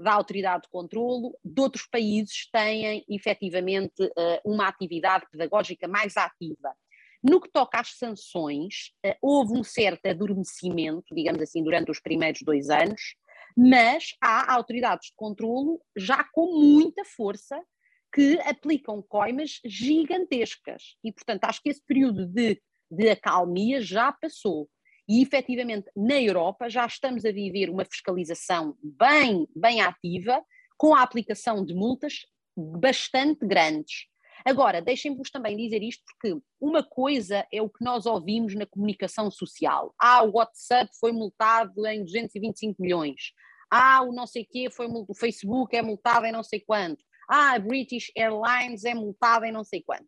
da 0.00 0.12
autoridade 0.12 0.62
de 0.62 0.68
controlo, 0.70 1.36
de 1.44 1.60
outros 1.60 1.86
países 1.86 2.48
têm 2.50 3.04
efetivamente 3.08 4.02
uh, 4.02 4.40
uma 4.44 4.68
atividade 4.68 5.26
pedagógica 5.30 5.86
mais 5.86 6.16
ativa. 6.16 6.74
No 7.22 7.40
que 7.40 7.50
toca 7.50 7.80
às 7.80 7.96
sanções, 7.98 8.92
uh, 9.04 9.14
houve 9.20 9.58
um 9.58 9.64
certo 9.64 10.06
adormecimento, 10.06 11.14
digamos 11.14 11.42
assim, 11.42 11.62
durante 11.62 11.90
os 11.90 12.00
primeiros 12.00 12.40
dois 12.42 12.70
anos, 12.70 13.16
mas 13.56 14.14
há 14.22 14.54
autoridades 14.54 15.08
de 15.08 15.14
controlo 15.16 15.80
já 15.96 16.24
com 16.32 16.58
muita 16.58 17.04
força 17.04 17.60
que 18.14 18.38
aplicam 18.40 19.02
coimas 19.02 19.60
gigantescas. 19.64 20.96
E, 21.04 21.12
portanto, 21.12 21.44
acho 21.44 21.60
que 21.60 21.68
esse 21.68 21.84
período 21.84 22.26
de, 22.26 22.60
de 22.90 23.10
acalmia 23.10 23.80
já 23.80 24.12
passou. 24.12 24.68
E, 25.08 25.22
efetivamente, 25.22 25.90
na 25.96 26.20
Europa 26.20 26.68
já 26.68 26.84
estamos 26.86 27.24
a 27.24 27.32
viver 27.32 27.70
uma 27.70 27.84
fiscalização 27.84 28.76
bem, 28.82 29.48
bem 29.56 29.80
ativa, 29.80 30.42
com 30.76 30.94
a 30.94 31.02
aplicação 31.02 31.64
de 31.64 31.74
multas 31.74 32.26
bastante 32.56 33.46
grandes. 33.46 34.06
Agora, 34.44 34.80
deixem-vos 34.80 35.30
também 35.30 35.56
dizer 35.56 35.82
isto, 35.82 36.02
porque 36.04 36.40
uma 36.60 36.82
coisa 36.82 37.46
é 37.52 37.60
o 37.60 37.68
que 37.68 37.84
nós 37.84 38.06
ouvimos 38.06 38.54
na 38.54 38.66
comunicação 38.66 39.30
social. 39.30 39.94
Ah, 40.00 40.22
o 40.22 40.36
WhatsApp 40.36 40.90
foi 41.00 41.10
multado 41.10 41.86
em 41.86 42.04
225 42.04 42.80
milhões. 42.80 43.32
Ah, 43.70 44.02
o 44.02 44.12
não 44.12 44.26
sei 44.26 44.44
quê 44.44 44.68
foi 44.70 44.86
o 44.86 45.14
Facebook 45.14 45.76
é 45.76 45.82
multado 45.82 46.24
em 46.24 46.32
não 46.32 46.42
sei 46.42 46.60
quanto 46.60 47.02
ah, 47.28 47.52
a 47.52 47.58
British 47.58 48.10
Airlines 48.16 48.84
é 48.84 48.94
multada 48.94 49.46
em 49.46 49.52
não 49.52 49.62
sei 49.62 49.82
quanto. 49.82 50.06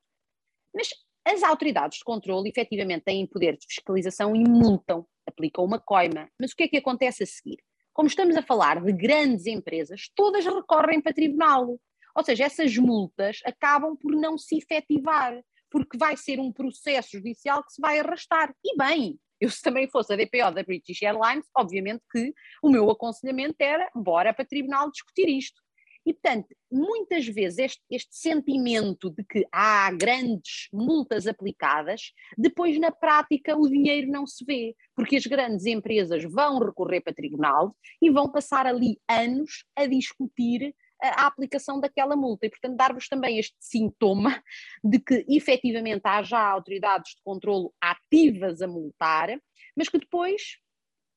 Mas 0.74 0.88
as 1.26 1.42
autoridades 1.42 1.98
de 1.98 2.04
controle 2.04 2.48
efetivamente 2.48 3.04
têm 3.04 3.26
poder 3.26 3.56
de 3.56 3.66
fiscalização 3.66 4.34
e 4.34 4.42
multam, 4.48 5.06
aplicam 5.26 5.64
uma 5.64 5.78
coima. 5.78 6.28
Mas 6.38 6.52
o 6.52 6.56
que 6.56 6.64
é 6.64 6.68
que 6.68 6.76
acontece 6.76 7.22
a 7.22 7.26
seguir? 7.26 7.58
Como 7.92 8.08
estamos 8.08 8.36
a 8.36 8.42
falar 8.42 8.82
de 8.82 8.92
grandes 8.92 9.46
empresas, 9.46 10.10
todas 10.14 10.44
recorrem 10.44 11.00
para 11.00 11.12
tribunal. 11.12 11.78
Ou 12.16 12.24
seja, 12.24 12.44
essas 12.44 12.76
multas 12.76 13.40
acabam 13.44 13.96
por 13.96 14.12
não 14.12 14.38
se 14.38 14.56
efetivar, 14.56 15.40
porque 15.70 15.98
vai 15.98 16.16
ser 16.16 16.40
um 16.40 16.52
processo 16.52 17.10
judicial 17.12 17.62
que 17.64 17.72
se 17.72 17.80
vai 17.80 17.98
arrastar. 18.00 18.54
E 18.64 18.76
bem, 18.76 19.18
eu 19.40 19.48
se 19.48 19.62
também 19.62 19.88
fosse 19.88 20.12
a 20.12 20.16
DPO 20.16 20.52
da 20.52 20.62
British 20.62 21.02
Airlines, 21.02 21.46
obviamente 21.56 22.02
que 22.10 22.32
o 22.62 22.70
meu 22.70 22.90
aconselhamento 22.90 23.56
era 23.58 23.90
bora 23.94 24.34
para 24.34 24.44
tribunal 24.44 24.90
discutir 24.90 25.28
isto. 25.28 25.60
E, 26.06 26.14
portanto, 26.14 26.48
muitas 26.70 27.26
vezes 27.26 27.58
este, 27.58 27.82
este, 27.90 28.16
sentimento 28.16 29.10
de 29.10 29.22
que 29.22 29.46
há 29.52 29.90
grandes 29.92 30.68
multas 30.72 31.26
aplicadas, 31.26 32.12
depois 32.38 32.78
na 32.78 32.90
prática 32.90 33.56
o 33.56 33.68
dinheiro 33.68 34.10
não 34.10 34.26
se 34.26 34.44
vê, 34.44 34.74
porque 34.94 35.16
as 35.16 35.26
grandes 35.26 35.66
empresas 35.66 36.24
vão 36.24 36.58
recorrer 36.58 37.02
para 37.02 37.14
tribunal 37.14 37.76
e 38.00 38.10
vão 38.10 38.30
passar 38.30 38.66
ali 38.66 38.98
anos 39.08 39.64
a 39.76 39.86
discutir 39.86 40.74
a, 41.02 41.24
a 41.24 41.26
aplicação 41.26 41.78
daquela 41.78 42.16
multa. 42.16 42.46
E, 42.46 42.50
portanto, 42.50 42.76
dar-vos 42.76 43.08
também 43.08 43.38
este 43.38 43.56
sintoma 43.60 44.42
de 44.82 44.98
que 44.98 45.24
efetivamente 45.28 46.02
há 46.04 46.22
já 46.22 46.40
autoridades 46.40 47.14
de 47.14 47.22
controlo 47.22 47.74
ativas 47.80 48.62
a 48.62 48.66
multar, 48.66 49.38
mas 49.76 49.88
que 49.88 49.98
depois 49.98 50.58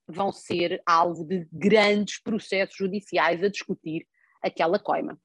vão 0.08 0.32
ser 0.32 0.82
alvo 0.86 1.26
de 1.26 1.48
grandes 1.52 2.22
processos 2.22 2.76
judiciais 2.76 3.42
a 3.42 3.48
discutir 3.48 4.06
aquela 4.44 4.78
coima. 4.78 5.20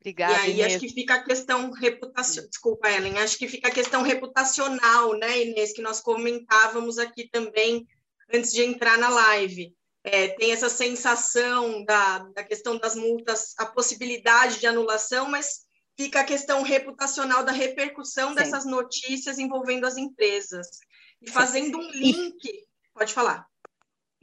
Obrigada. 0.00 0.32
E 0.32 0.36
aí 0.36 0.52
Inês. 0.52 0.66
acho 0.66 0.80
que 0.80 0.88
fica 0.88 1.14
a 1.14 1.22
questão 1.22 1.70
reputacional. 1.70 2.48
Desculpa, 2.48 2.90
Ellen, 2.90 3.18
acho 3.18 3.36
que 3.36 3.48
fica 3.48 3.68
a 3.68 3.72
questão 3.72 4.02
reputacional, 4.02 5.14
né, 5.18 5.42
Inês, 5.42 5.72
que 5.72 5.82
nós 5.82 6.00
comentávamos 6.00 6.98
aqui 6.98 7.28
também 7.28 7.86
antes 8.32 8.52
de 8.52 8.62
entrar 8.62 8.96
na 8.98 9.08
live. 9.08 9.74
É, 10.04 10.28
tem 10.28 10.52
essa 10.52 10.68
sensação 10.68 11.84
da, 11.84 12.18
da 12.34 12.44
questão 12.44 12.78
das 12.78 12.94
multas, 12.94 13.54
a 13.58 13.66
possibilidade 13.66 14.60
de 14.60 14.66
anulação, 14.66 15.28
mas 15.28 15.66
fica 15.96 16.20
a 16.20 16.24
questão 16.24 16.62
reputacional 16.62 17.44
da 17.44 17.52
repercussão 17.52 18.30
Sim. 18.30 18.36
dessas 18.36 18.64
notícias 18.64 19.38
envolvendo 19.38 19.84
as 19.84 19.96
empresas. 19.96 20.68
E 21.20 21.28
fazendo 21.28 21.78
um 21.78 21.90
link, 21.90 22.38
pode 22.94 23.12
falar. 23.12 23.44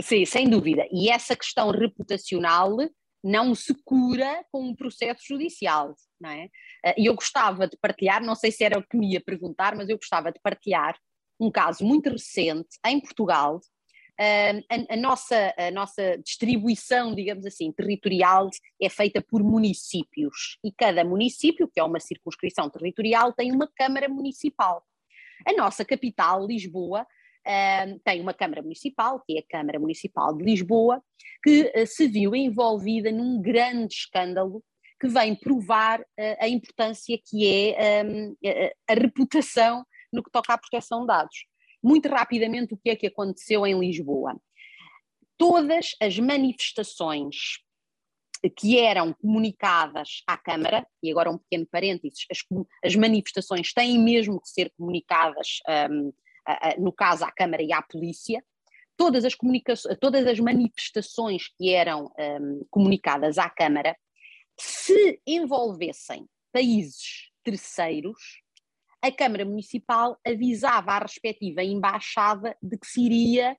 Sim, 0.02 0.26
sem 0.26 0.50
dúvida. 0.50 0.86
E 0.92 1.10
essa 1.10 1.36
questão 1.36 1.72
reputacional 1.72 2.78
não 3.24 3.56
se 3.56 3.74
cura 3.84 4.46
com 4.52 4.62
um 4.62 4.76
processo 4.76 5.22
judicial, 5.28 5.96
não 6.20 6.30
é? 6.30 6.48
Eh, 6.86 6.96
e 7.02 7.06
eu 7.08 7.16
gostava 7.16 7.68
de 7.68 7.76
partilhar, 7.78 8.24
não 8.24 8.36
sei 8.36 8.52
se 8.52 8.64
era 8.64 8.78
o 8.78 8.86
que 8.86 8.96
me 8.96 9.14
ia 9.14 9.22
perguntar, 9.22 9.76
mas 9.76 9.90
eu 9.90 9.98
gostava 9.98 10.32
de 10.32 10.40
partilhar 10.40 10.96
um 11.40 11.50
caso 11.50 11.84
muito 11.84 12.10
recente 12.10 12.78
em 12.86 13.00
Portugal. 13.00 13.60
Eh, 14.20 14.60
a, 14.70 14.94
a, 14.94 14.98
nossa, 14.98 15.54
a 15.58 15.72
nossa 15.72 16.18
distribuição, 16.20 17.16
digamos 17.16 17.46
assim, 17.48 17.72
territorial 17.72 18.50
é 18.80 18.90
feita 18.90 19.22
por 19.22 19.44
municípios 19.44 20.60
e 20.64 20.72
cada 20.72 21.04
município, 21.04 21.68
que 21.68 21.80
é 21.80 21.84
uma 21.84 22.00
circunscrição 22.00 22.70
territorial, 22.70 23.34
tem 23.34 23.52
uma 23.52 23.68
Câmara 23.76 24.08
Municipal. 24.08 24.86
A 25.48 25.54
nossa 25.54 25.84
capital, 25.84 26.46
Lisboa, 26.46 27.08
uh, 27.48 28.00
tem 28.04 28.22
uma 28.22 28.34
Câmara 28.34 28.62
Municipal, 28.62 29.22
que 29.26 29.38
é 29.38 29.40
a 29.40 29.46
Câmara 29.48 29.80
Municipal 29.80 30.36
de 30.36 30.44
Lisboa, 30.44 31.02
que 31.44 31.72
uh, 31.76 31.88
se 31.88 32.08
viu 32.08 32.36
envolvida 32.36 33.12
num 33.12 33.42
grande 33.42 33.94
escândalo 33.94 34.64
que 35.00 35.08
vem 35.08 35.36
provar 35.36 36.02
uh, 36.02 36.38
a 36.40 36.48
importância 36.48 37.18
que 37.26 37.48
é 37.48 38.04
um, 38.04 38.36
a, 38.46 38.94
a 38.94 38.96
reputação 38.96 39.86
no 40.12 40.24
que 40.24 40.32
toca 40.32 40.54
à 40.54 40.58
proteção 40.58 41.02
de 41.02 41.08
dados. 41.08 41.46
Muito 41.84 42.08
rapidamente, 42.10 42.74
o 42.74 42.78
que 42.78 42.90
é 42.90 42.96
que 42.96 43.08
aconteceu 43.08 43.66
em 43.68 43.80
Lisboa? 43.80 44.36
Todas 45.38 45.92
as 46.02 46.18
manifestações 46.18 47.36
que 48.58 48.80
eram 48.80 49.14
comunicadas 49.14 50.24
à 50.28 50.38
Câmara, 50.38 50.86
e 51.02 51.12
agora 51.12 51.32
um 51.32 51.38
pequeno 51.38 51.68
parênteses, 51.72 52.26
as, 52.32 52.40
as 52.84 52.96
manifestações 52.96 53.74
têm 53.74 53.98
mesmo 54.00 54.42
que 54.42 54.50
ser 54.50 54.72
comunicadas, 54.78 55.60
um, 55.92 56.14
no 56.78 56.92
caso 56.92 57.24
à 57.24 57.32
Câmara 57.32 57.64
e 57.64 57.72
à 57.72 57.82
Polícia, 57.82 58.44
todas 58.98 59.26
as, 59.26 59.36
todas 60.00 60.26
as 60.26 60.40
manifestações 60.40 61.50
que 61.58 61.74
eram 61.74 62.12
um, 62.18 62.66
comunicadas 62.70 63.38
à 63.38 63.50
Câmara, 63.50 63.96
se 64.58 65.22
envolvessem 65.28 66.28
países 66.52 67.30
terceiros, 67.44 68.42
a 69.02 69.12
Câmara 69.12 69.46
Municipal 69.46 70.18
avisava 70.26 70.92
a 70.94 71.00
respectiva 71.00 71.64
embaixada 71.64 72.58
de 72.62 72.78
que 72.78 72.88
se 72.88 73.02
iria 73.02 73.58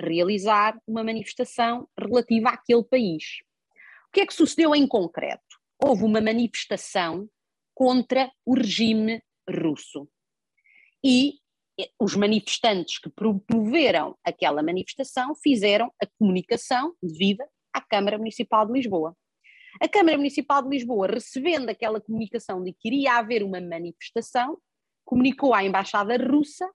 realizar 0.00 0.78
uma 0.86 1.02
manifestação 1.02 1.88
relativa 1.98 2.50
àquele 2.50 2.84
país. 2.84 3.40
O 4.08 4.12
que 4.12 4.20
é 4.20 4.26
que 4.26 4.34
sucedeu 4.34 4.74
em 4.74 4.86
concreto? 4.86 5.58
Houve 5.82 6.04
uma 6.04 6.20
manifestação 6.20 7.28
contra 7.74 8.30
o 8.44 8.54
regime 8.54 9.20
russo. 9.48 10.08
E 11.02 11.38
os 12.00 12.14
manifestantes 12.14 12.98
que 12.98 13.10
promoveram 13.10 14.16
aquela 14.24 14.62
manifestação 14.62 15.34
fizeram 15.34 15.92
a 16.02 16.06
comunicação 16.18 16.94
devida 17.02 17.48
à 17.72 17.80
Câmara 17.80 18.18
Municipal 18.18 18.66
de 18.66 18.72
Lisboa. 18.72 19.16
A 19.80 19.88
Câmara 19.88 20.16
Municipal 20.16 20.62
de 20.62 20.68
Lisboa, 20.68 21.08
recebendo 21.08 21.68
aquela 21.68 22.00
comunicação 22.00 22.62
de 22.62 22.72
que 22.72 22.88
iria 22.88 23.14
haver 23.14 23.42
uma 23.42 23.60
manifestação, 23.60 24.56
comunicou 25.04 25.52
à 25.52 25.64
Embaixada 25.64 26.16
Russa 26.16 26.70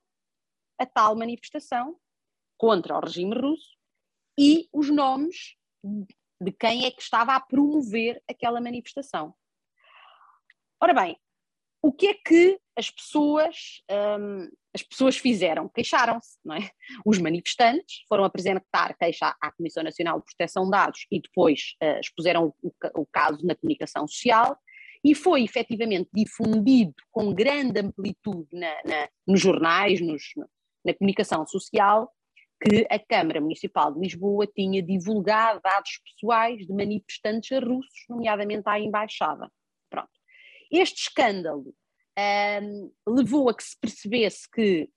a 0.78 0.86
tal 0.86 1.16
manifestação 1.16 1.98
contra 2.58 2.98
o 2.98 3.00
regime 3.00 3.36
russo 3.40 3.78
e 4.38 4.68
os 4.74 4.90
nomes 4.90 5.56
de 6.42 6.52
quem 6.52 6.86
é 6.86 6.92
que 6.92 7.02
estava 7.02 7.36
a 7.36 7.40
promover 7.40 8.22
aquela 8.30 8.62
manifestação. 8.62 9.34
Ora 10.82 10.94
bem, 10.94 11.18
o 11.82 11.92
que 11.92 12.08
é 12.08 12.14
que 12.14 12.60
as 12.78 12.90
pessoas, 12.90 13.82
hum, 14.20 14.50
as 14.74 14.84
pessoas 14.84 15.18
fizeram? 15.18 15.70
Queixaram-se, 15.70 16.38
não 16.44 16.56
é? 16.56 16.70
Os 17.06 17.18
manifestantes 17.18 18.04
foram 18.08 18.24
apresentar 18.24 18.96
queixa 18.98 19.36
à 19.42 19.52
Comissão 19.52 19.84
Nacional 19.84 20.20
de 20.20 20.26
Proteção 20.26 20.66
de 20.66 20.72
Dados 20.72 21.06
e 21.12 21.22
depois 21.22 21.76
uh, 21.84 22.00
expuseram 22.00 22.54
o, 22.62 22.74
o, 22.96 23.06
caso 23.06 23.46
na 23.46 23.56
comunicação 23.56 24.08
social 24.08 24.58
e 25.04 25.16
foi 25.16 25.44
efetivamente 25.44 26.10
difundido 26.14 26.96
com 27.12 27.34
grande 27.34 27.80
amplitude 27.80 28.50
na, 28.52 28.74
na, 28.86 29.10
nos 29.26 29.40
jornais, 29.40 30.02
nos, 30.02 30.24
na 30.86 30.94
comunicação 30.94 31.46
social, 31.48 32.12
que 32.62 32.86
a 32.90 33.00
Câmara 33.00 33.40
Municipal 33.40 33.94
de 33.94 34.02
Lisboa 34.02 34.46
tinha 34.46 34.84
divulgado 34.84 35.62
dados 35.64 36.02
pessoais 36.04 36.66
de 36.66 36.74
manifestantes 36.74 37.58
russos, 37.62 38.06
nomeadamente 38.10 38.64
à 38.66 38.78
Embaixada. 38.78 39.50
Este 40.72 41.02
escândalo 41.04 41.74
um, 42.62 42.92
levou 43.08 43.50
a 43.50 43.54
que 43.54 43.64
se 43.64 43.78
percebesse 43.80 44.50
que, 44.50 44.90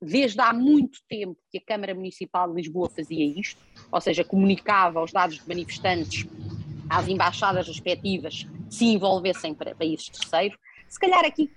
desde 0.00 0.40
há 0.40 0.52
muito 0.52 1.00
tempo, 1.08 1.36
que 1.50 1.58
a 1.58 1.64
Câmara 1.64 1.94
Municipal 1.94 2.48
de 2.48 2.56
Lisboa 2.56 2.88
fazia 2.88 3.24
isto, 3.38 3.60
ou 3.90 4.00
seja, 4.00 4.24
comunicava 4.24 5.02
os 5.02 5.12
dados 5.12 5.38
de 5.38 5.48
manifestantes 5.48 6.26
às 6.88 7.08
embaixadas 7.08 7.66
respectivas 7.66 8.46
se 8.70 8.86
envolvessem 8.86 9.54
para 9.54 9.74
países 9.74 10.08
terceiros. 10.08 10.58
Se 10.88 10.98
calhar 10.98 11.24
aqui, 11.24 11.50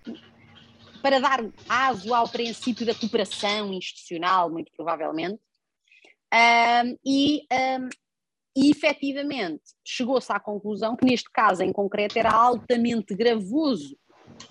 para 1.02 1.20
dar 1.20 1.40
aso 1.68 2.14
ao 2.14 2.28
princípio 2.28 2.86
da 2.86 2.96
cooperação 2.96 3.74
institucional, 3.74 4.50
muito 4.50 4.72
provavelmente, 4.76 5.40
um, 6.34 6.98
e, 7.06 7.42
um, 7.52 7.90
e 8.56 8.70
efetivamente 8.70 9.64
chegou-se 9.86 10.32
à 10.32 10.40
conclusão 10.40 10.96
que 10.96 11.06
neste 11.06 11.30
caso 11.32 11.64
em 11.64 11.72
concreto 11.72 12.18
era 12.18 12.32
altamente 12.32 13.16
gravoso 13.16 13.98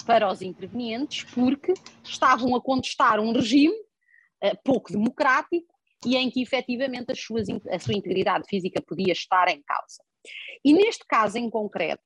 para 0.06 0.30
os 0.30 0.40
intervenientes 0.40 1.24
porque 1.34 1.74
estavam 2.02 2.54
a 2.54 2.60
contestar 2.60 3.20
um 3.20 3.32
regime 3.32 3.74
uh, 4.44 4.56
pouco 4.64 4.92
democrático 4.92 5.66
e 6.04 6.16
em 6.16 6.30
que 6.30 6.42
efetivamente 6.42 7.12
as 7.12 7.20
suas, 7.20 7.48
a 7.70 7.78
sua 7.78 7.94
integridade 7.94 8.44
física 8.48 8.80
podia 8.80 9.12
estar 9.12 9.48
em 9.48 9.62
causa. 9.62 10.02
E 10.64 10.72
neste 10.72 11.04
caso 11.06 11.36
em 11.36 11.50
concreto, 11.50 12.02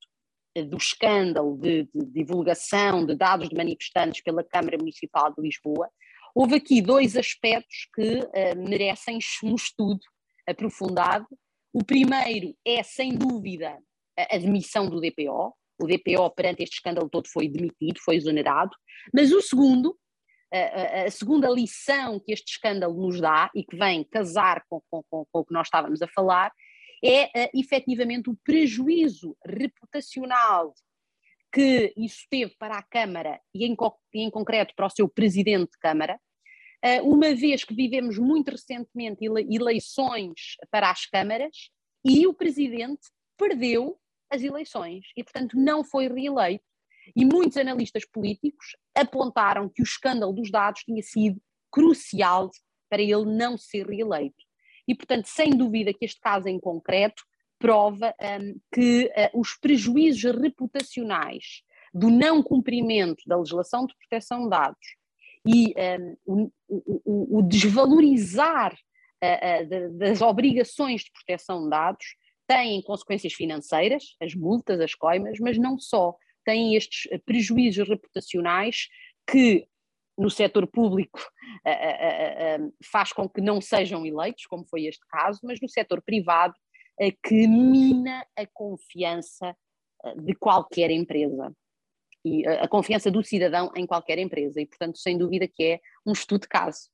uh, 0.58 0.64
do 0.64 0.76
escândalo 0.76 1.56
de, 1.58 1.84
de 1.94 2.04
divulgação 2.06 3.06
de 3.06 3.14
dados 3.14 3.48
de 3.48 3.56
manifestantes 3.56 4.22
pela 4.22 4.42
Câmara 4.42 4.78
Municipal 4.78 5.32
de 5.32 5.42
Lisboa, 5.42 5.88
Houve 6.34 6.56
aqui 6.56 6.82
dois 6.82 7.16
aspectos 7.16 7.88
que 7.94 8.18
uh, 8.18 8.68
merecem 8.68 9.18
um 9.44 9.54
estudo 9.54 10.00
aprofundado. 10.48 11.26
O 11.74 11.84
primeiro 11.84 12.56
é, 12.64 12.84
sem 12.84 13.12
dúvida, 13.16 13.76
a 14.16 14.38
demissão 14.38 14.88
do 14.88 15.00
DPO. 15.00 15.52
O 15.82 15.86
DPO, 15.88 16.30
perante 16.30 16.62
este 16.62 16.76
escândalo 16.76 17.10
todo, 17.10 17.26
foi 17.28 17.48
demitido, 17.48 17.98
foi 17.98 18.14
exonerado. 18.14 18.70
Mas 19.12 19.32
o 19.32 19.42
segundo, 19.42 19.98
a, 20.52 21.06
a 21.06 21.10
segunda 21.10 21.50
lição 21.50 22.20
que 22.20 22.32
este 22.32 22.52
escândalo 22.52 22.94
nos 22.94 23.20
dá 23.20 23.50
e 23.56 23.64
que 23.64 23.76
vem 23.76 24.04
casar 24.04 24.62
com, 24.68 24.80
com, 24.88 25.02
com, 25.10 25.26
com 25.32 25.38
o 25.40 25.44
que 25.44 25.52
nós 25.52 25.66
estávamos 25.66 26.00
a 26.00 26.06
falar, 26.06 26.52
é 27.04 27.24
uh, 27.24 27.50
efetivamente 27.52 28.30
o 28.30 28.38
prejuízo 28.44 29.36
reputacional 29.44 30.72
que 31.52 31.92
isso 31.96 32.24
teve 32.30 32.54
para 32.56 32.78
a 32.78 32.82
Câmara 32.84 33.40
e 33.52 33.66
em, 33.66 33.76
em 34.14 34.30
concreto 34.30 34.74
para 34.76 34.86
o 34.86 34.90
seu 34.90 35.08
presidente 35.08 35.72
de 35.72 35.78
Câmara, 35.78 36.20
uma 37.02 37.34
vez 37.34 37.64
que 37.64 37.74
vivemos 37.74 38.18
muito 38.18 38.50
recentemente 38.50 39.24
eleições 39.24 40.56
para 40.70 40.90
as 40.90 41.06
câmaras 41.06 41.70
e 42.04 42.26
o 42.26 42.34
presidente 42.34 43.08
perdeu 43.38 43.98
as 44.30 44.42
eleições 44.42 45.06
e, 45.16 45.24
portanto, 45.24 45.56
não 45.56 45.82
foi 45.82 46.08
reeleito. 46.08 46.64
E 47.14 47.24
muitos 47.24 47.56
analistas 47.56 48.04
políticos 48.04 48.76
apontaram 48.94 49.68
que 49.68 49.82
o 49.82 49.84
escândalo 49.84 50.32
dos 50.32 50.50
dados 50.50 50.82
tinha 50.82 51.02
sido 51.02 51.40
crucial 51.70 52.50
para 52.88 53.02
ele 53.02 53.24
não 53.24 53.58
ser 53.58 53.86
reeleito. 53.86 54.36
E, 54.86 54.94
portanto, 54.94 55.26
sem 55.26 55.50
dúvida 55.50 55.92
que 55.92 56.04
este 56.04 56.20
caso 56.20 56.48
em 56.48 56.60
concreto 56.60 57.22
prova 57.58 58.14
um, 58.20 58.60
que 58.72 59.06
uh, 59.06 59.40
os 59.40 59.56
prejuízos 59.56 60.32
reputacionais 60.38 61.62
do 61.92 62.10
não 62.10 62.42
cumprimento 62.42 63.22
da 63.26 63.38
legislação 63.38 63.86
de 63.86 63.94
proteção 63.96 64.44
de 64.44 64.50
dados 64.50 64.86
e 65.46 65.74
um, 66.26 66.50
o, 66.68 66.82
o, 67.04 67.38
o, 67.38 67.42
desvalorizar 67.42 68.72
uh, 68.72 69.64
uh, 69.64 69.98
das 69.98 70.22
obrigações 70.22 71.02
de 71.02 71.12
proteção 71.12 71.64
de 71.64 71.70
dados 71.70 72.04
têm 72.46 72.82
consequências 72.82 73.32
financeiras, 73.32 74.16
as 74.20 74.34
multas, 74.34 74.80
as 74.80 74.94
coimas, 74.94 75.38
mas 75.38 75.58
não 75.58 75.78
só, 75.78 76.14
têm 76.44 76.74
estes 76.74 77.08
prejuízos 77.24 77.88
reputacionais 77.88 78.88
que 79.26 79.66
no 80.16 80.30
setor 80.30 80.66
público 80.66 81.20
uh, 81.66 82.72
faz 82.84 83.12
com 83.12 83.28
que 83.28 83.40
não 83.40 83.60
sejam 83.60 84.06
eleitos, 84.06 84.46
como 84.46 84.64
foi 84.66 84.86
este 84.86 85.04
caso, 85.08 85.40
mas 85.42 85.60
no 85.60 85.68
setor 85.68 86.02
privado 86.02 86.54
que 87.22 87.46
mina 87.46 88.24
a 88.36 88.46
confiança 88.46 89.56
eh, 90.04 90.14
de 90.16 90.34
qualquer 90.34 90.90
empresa 90.90 91.52
e 92.24 92.46
a 92.46 92.66
confiança 92.66 93.10
do 93.10 93.22
cidadão 93.22 93.70
em 93.76 93.86
qualquer 93.86 94.18
empresa 94.18 94.60
e 94.60 94.66
portanto 94.66 94.98
sem 94.98 95.18
dúvida 95.18 95.46
que 95.46 95.62
é 95.62 95.80
um 96.06 96.12
estudo 96.12 96.42
de 96.42 96.48
caso. 96.48 96.88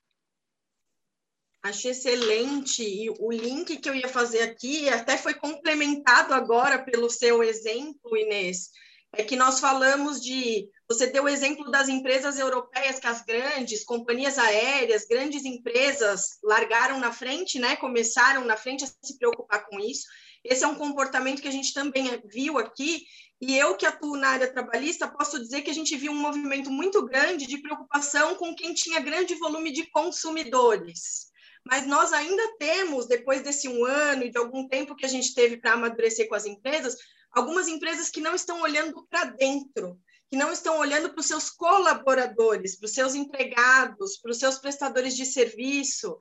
Acho 1.63 1.89
excelente 1.89 2.83
e 2.83 3.11
o 3.11 3.31
link 3.31 3.77
que 3.77 3.89
eu 3.89 3.95
ia 3.95 4.09
fazer 4.09 4.41
aqui 4.43 4.89
até 4.89 5.19
foi 5.19 5.35
complementado 5.35 6.33
agora 6.33 6.83
pelo 6.83 7.11
seu 7.11 7.43
exemplo, 7.43 8.17
Inês, 8.17 8.71
é 9.13 9.25
que 9.25 9.37
nós 9.37 9.59
falamos 9.59 10.21
de. 10.21 10.69
Você 10.89 11.07
deu 11.09 11.25
o 11.25 11.29
exemplo 11.29 11.71
das 11.71 11.89
empresas 11.89 12.39
europeias, 12.39 12.99
que 12.99 13.07
as 13.07 13.23
grandes 13.23 13.85
companhias 13.85 14.39
aéreas, 14.39 15.05
grandes 15.05 15.45
empresas 15.45 16.39
largaram 16.43 16.99
na 16.99 17.13
frente, 17.13 17.59
né? 17.59 17.77
Começaram 17.77 18.45
na 18.45 18.57
frente 18.57 18.85
a 18.85 18.87
se 18.87 19.19
preocupar 19.19 19.67
com 19.67 19.81
isso. 19.81 20.07
Esse 20.45 20.65
é 20.65 20.67
um 20.67 20.75
comportamento 20.75 21.43
que 21.43 21.49
a 21.49 21.53
gente 21.53 21.75
também 21.75 22.21
viu 22.25 22.59
aqui, 22.59 23.05
e 23.41 23.57
eu 23.57 23.77
que 23.77 23.87
atuo 23.87 24.17
na 24.17 24.29
área 24.29 24.53
trabalhista, 24.53 25.09
posso 25.09 25.39
dizer 25.39 25.63
que 25.63 25.71
a 25.71 25.75
gente 25.75 25.97
viu 25.97 26.13
um 26.13 26.19
movimento 26.19 26.71
muito 26.71 27.05
grande 27.05 27.47
de 27.47 27.59
preocupação 27.59 28.35
com 28.35 28.55
quem 28.55 28.75
tinha 28.75 29.01
grande 29.01 29.35
volume 29.35 29.71
de 29.71 29.87
consumidores. 29.91 31.31
Mas 31.65 31.87
nós 31.87 32.13
ainda 32.13 32.57
temos, 32.59 33.07
depois 33.07 33.43
desse 33.43 33.69
um 33.69 33.85
ano 33.85 34.25
e 34.25 34.31
de 34.31 34.39
algum 34.39 34.69
tempo 34.69 34.97
que 34.97 35.05
a 35.05 35.09
gente 35.09 35.35
teve 35.35 35.59
para 35.59 35.73
amadurecer 35.73 36.29
com 36.29 36.35
as 36.35 36.47
empresas, 36.47 36.97
algumas 37.33 37.69
empresas 37.69 38.09
que 38.09 38.21
não 38.21 38.35
estão 38.35 38.61
olhando 38.63 39.07
para 39.09 39.25
dentro, 39.25 39.99
que 40.31 40.37
não 40.37 40.53
estão 40.53 40.79
olhando 40.79 41.11
para 41.11 41.21
os 41.21 41.27
seus 41.27 41.51
colaboradores, 41.51 42.77
para 42.77 42.87
os 42.87 42.93
seus 42.93 43.15
empregados, 43.15 44.17
para 44.19 44.31
os 44.31 44.39
seus 44.39 44.59
prestadores 44.59 45.17
de 45.17 45.27
serviço. 45.27 46.17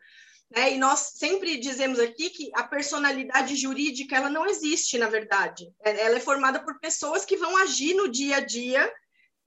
Né? 0.50 0.74
E 0.74 0.78
nós 0.78 1.14
sempre 1.16 1.58
dizemos 1.58 2.00
aqui 2.00 2.30
que 2.30 2.50
a 2.56 2.64
personalidade 2.64 3.56
jurídica 3.56 4.16
ela 4.16 4.30
não 4.30 4.46
existe, 4.48 4.98
na 4.98 5.08
verdade. 5.08 5.72
É, 5.84 6.06
ela 6.06 6.18
é 6.18 6.20
formada 6.20 6.60
por 6.60 6.80
pessoas 6.80 7.24
que 7.24 7.38
vão 7.38 7.56
agir 7.58 7.94
no 7.94 8.10
dia 8.10 8.38
a 8.38 8.40
dia 8.40 8.92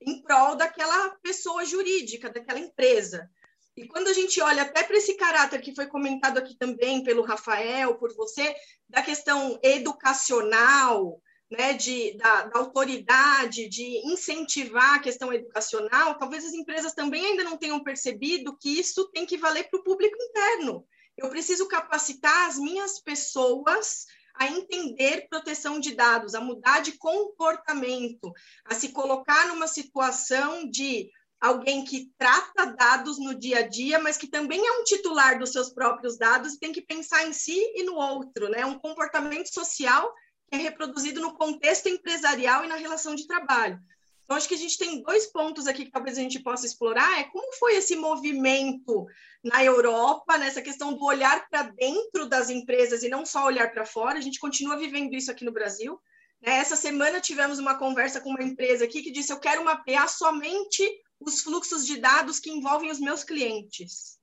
em 0.01 0.23
prol 0.23 0.57
daquela 0.57 1.11
pessoa 1.23 1.65
jurídica, 1.65 2.31
daquela 2.31 2.59
empresa. 2.59 3.29
E 3.77 3.87
quando 3.87 4.09
a 4.09 4.12
gente 4.12 4.41
olha 4.41 4.62
até 4.62 4.83
para 4.83 4.97
esse 4.97 5.15
caráter 5.15 5.61
que 5.61 5.75
foi 5.75 5.87
comentado 5.87 6.38
aqui 6.38 6.55
também 6.57 7.03
pelo 7.03 7.23
Rafael, 7.23 7.95
por 7.95 8.15
você, 8.15 8.55
da 8.88 9.01
questão 9.01 9.59
educacional, 9.62 11.21
né, 11.53 11.75
de, 11.75 12.17
da, 12.17 12.47
da, 12.47 12.59
autoridade, 12.59 13.69
de 13.69 13.99
incentivar 14.07 14.95
a 14.95 14.99
questão 15.01 15.33
educacional, 15.33 16.17
talvez 16.19 16.47
as 16.47 16.55
empresas 16.55 16.95
também 16.95 17.25
ainda 17.27 17.45
não 17.45 17.59
tenham 17.59 17.83
percebido 17.83 18.57
que 18.57 18.81
isso 18.81 19.09
tem 19.11 19.27
que 19.27 19.37
valer 19.37 19.69
para 19.69 19.79
o 19.79 19.85
público 19.85 20.17
interno. 20.21 20.87
Eu 21.17 21.29
preciso 21.29 21.69
capacitar 21.69 22.49
as 22.49 22.59
minhas 22.59 22.99
pessoas 22.99 24.07
a 24.35 24.47
entender 24.47 25.29
proteção 25.29 25.79
de 25.79 25.95
dados, 25.95 26.35
a 26.35 26.41
mudar 26.41 26.81
de 26.81 26.93
comportamento, 26.93 28.33
a 28.65 28.75
se 28.75 28.88
colocar 28.88 29.49
numa 29.49 29.67
situação 29.67 30.67
de 30.71 31.11
alguém 31.38 31.85
que 31.85 32.11
trata 32.17 32.65
dados 32.65 33.19
no 33.19 33.35
dia 33.35 33.59
a 33.59 33.69
dia, 33.69 33.99
mas 33.99 34.17
que 34.17 34.27
também 34.27 34.67
é 34.67 34.81
um 34.81 34.85
titular 34.85 35.38
dos 35.38 35.53
seus 35.53 35.69
próprios 35.69 36.17
dados 36.17 36.55
e 36.55 36.59
tem 36.59 36.73
que 36.73 36.81
pensar 36.81 37.27
em 37.27 37.33
si 37.35 37.61
e 37.75 37.83
no 37.83 37.97
outro, 37.97 38.49
né? 38.49 38.65
Um 38.65 38.79
comportamento 38.79 39.53
social 39.53 40.15
é 40.53 40.57
reproduzido 40.59 41.21
no 41.21 41.35
contexto 41.35 41.88
empresarial 41.88 42.65
e 42.65 42.69
na 42.69 42.77
relação 42.77 43.15
de 43.15 43.27
trabalho. 43.27 43.81
Então, 44.23 44.37
acho 44.37 44.47
que 44.47 44.55
a 44.55 44.59
gente 44.59 44.79
tem 44.79 45.03
dois 45.03 45.27
pontos 45.27 45.67
aqui 45.67 45.87
que 45.87 45.91
talvez 45.91 46.17
a 46.17 46.21
gente 46.21 46.38
possa 46.41 46.67
explorar, 46.67 47.19
é 47.19 47.25
como 47.25 47.53
foi 47.55 47.75
esse 47.75 47.97
movimento 47.97 49.07
na 49.43 49.65
Europa, 49.65 50.38
nessa 50.38 50.62
questão 50.62 50.93
do 50.93 51.05
olhar 51.05 51.49
para 51.49 51.65
dentro 51.65 52.27
das 52.27 52.49
empresas 52.49 53.03
e 53.03 53.09
não 53.09 53.27
só 53.27 53.47
olhar 53.47 53.73
para 53.73 53.85
fora, 53.85 54.19
a 54.19 54.21
gente 54.21 54.38
continua 54.38 54.77
vivendo 54.77 55.15
isso 55.15 55.31
aqui 55.31 55.45
no 55.45 55.53
Brasil. 55.53 55.99
Né? 56.41 56.57
Essa 56.59 56.77
semana 56.77 57.21
tivemos 57.21 57.59
uma 57.59 57.79
conversa 57.79 58.21
com 58.21 58.31
uma 58.31 58.43
empresa 58.43 58.85
aqui 58.85 59.03
que 59.03 59.11
disse, 59.11 59.33
eu 59.33 59.41
quero 59.41 59.65
mapear 59.65 60.09
somente 60.09 60.87
os 61.19 61.41
fluxos 61.41 61.87
de 61.87 61.99
dados 61.99 62.38
que 62.38 62.51
envolvem 62.51 62.91
os 62.91 63.01
meus 63.01 63.25
clientes. 63.25 64.19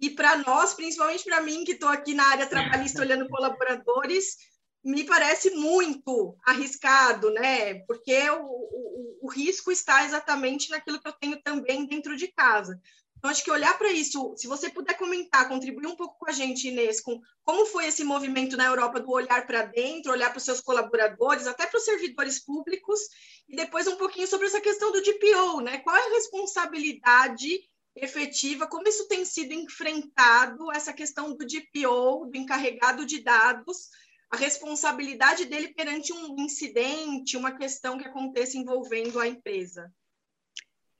E 0.00 0.10
para 0.10 0.38
nós, 0.38 0.74
principalmente 0.74 1.24
para 1.24 1.42
mim, 1.42 1.64
que 1.64 1.72
estou 1.72 1.88
aqui 1.88 2.14
na 2.14 2.24
área 2.24 2.46
trabalhista 2.46 3.02
olhando 3.02 3.28
colaboradores, 3.28 4.36
me 4.82 5.04
parece 5.04 5.50
muito 5.50 6.36
arriscado, 6.44 7.30
né? 7.30 7.80
Porque 7.86 8.18
o, 8.30 8.44
o, 8.44 9.18
o, 9.22 9.30
risco 9.30 9.70
está 9.70 10.04
exatamente 10.04 10.70
naquilo 10.70 11.00
que 11.00 11.08
eu 11.08 11.12
tenho 11.12 11.40
também 11.42 11.86
dentro 11.86 12.16
de 12.16 12.28
casa. 12.28 12.80
Então, 13.18 13.30
acho 13.30 13.44
que 13.44 13.50
olhar 13.50 13.76
para 13.76 13.92
isso, 13.92 14.34
se 14.38 14.46
você 14.46 14.70
puder 14.70 14.96
comentar, 14.96 15.46
contribuir 15.46 15.86
um 15.86 15.94
pouco 15.94 16.18
com 16.18 16.30
a 16.30 16.32
gente, 16.32 16.68
Inês, 16.68 17.02
com 17.02 17.20
como 17.44 17.66
foi 17.66 17.86
esse 17.86 18.02
movimento 18.02 18.56
na 18.56 18.64
Europa 18.64 18.98
do 18.98 19.10
olhar 19.10 19.46
para 19.46 19.66
dentro, 19.66 20.10
olhar 20.10 20.30
para 20.30 20.38
os 20.38 20.44
seus 20.44 20.62
colaboradores, 20.62 21.46
até 21.46 21.66
para 21.66 21.76
os 21.76 21.84
servidores 21.84 22.42
públicos, 22.42 22.98
e 23.46 23.56
depois 23.56 23.86
um 23.86 23.96
pouquinho 23.96 24.26
sobre 24.26 24.46
essa 24.46 24.60
questão 24.60 24.90
do 24.90 25.02
DPO, 25.02 25.60
né? 25.60 25.78
Qual 25.80 25.94
é 25.94 26.00
a 26.00 26.14
responsabilidade 26.14 27.60
efetiva, 27.94 28.66
como 28.66 28.88
isso 28.88 29.06
tem 29.08 29.24
sido 29.26 29.52
enfrentado, 29.52 30.72
essa 30.72 30.92
questão 30.92 31.36
do 31.36 31.44
DPO, 31.44 32.26
do 32.30 32.36
encarregado 32.36 33.04
de 33.04 33.22
dados, 33.22 33.90
a 34.30 34.36
responsabilidade 34.36 35.44
dele 35.46 35.74
perante 35.74 36.12
um 36.12 36.36
incidente, 36.38 37.36
uma 37.36 37.56
questão 37.56 37.98
que 37.98 38.06
aconteça 38.06 38.56
envolvendo 38.56 39.18
a 39.18 39.26
empresa. 39.26 39.92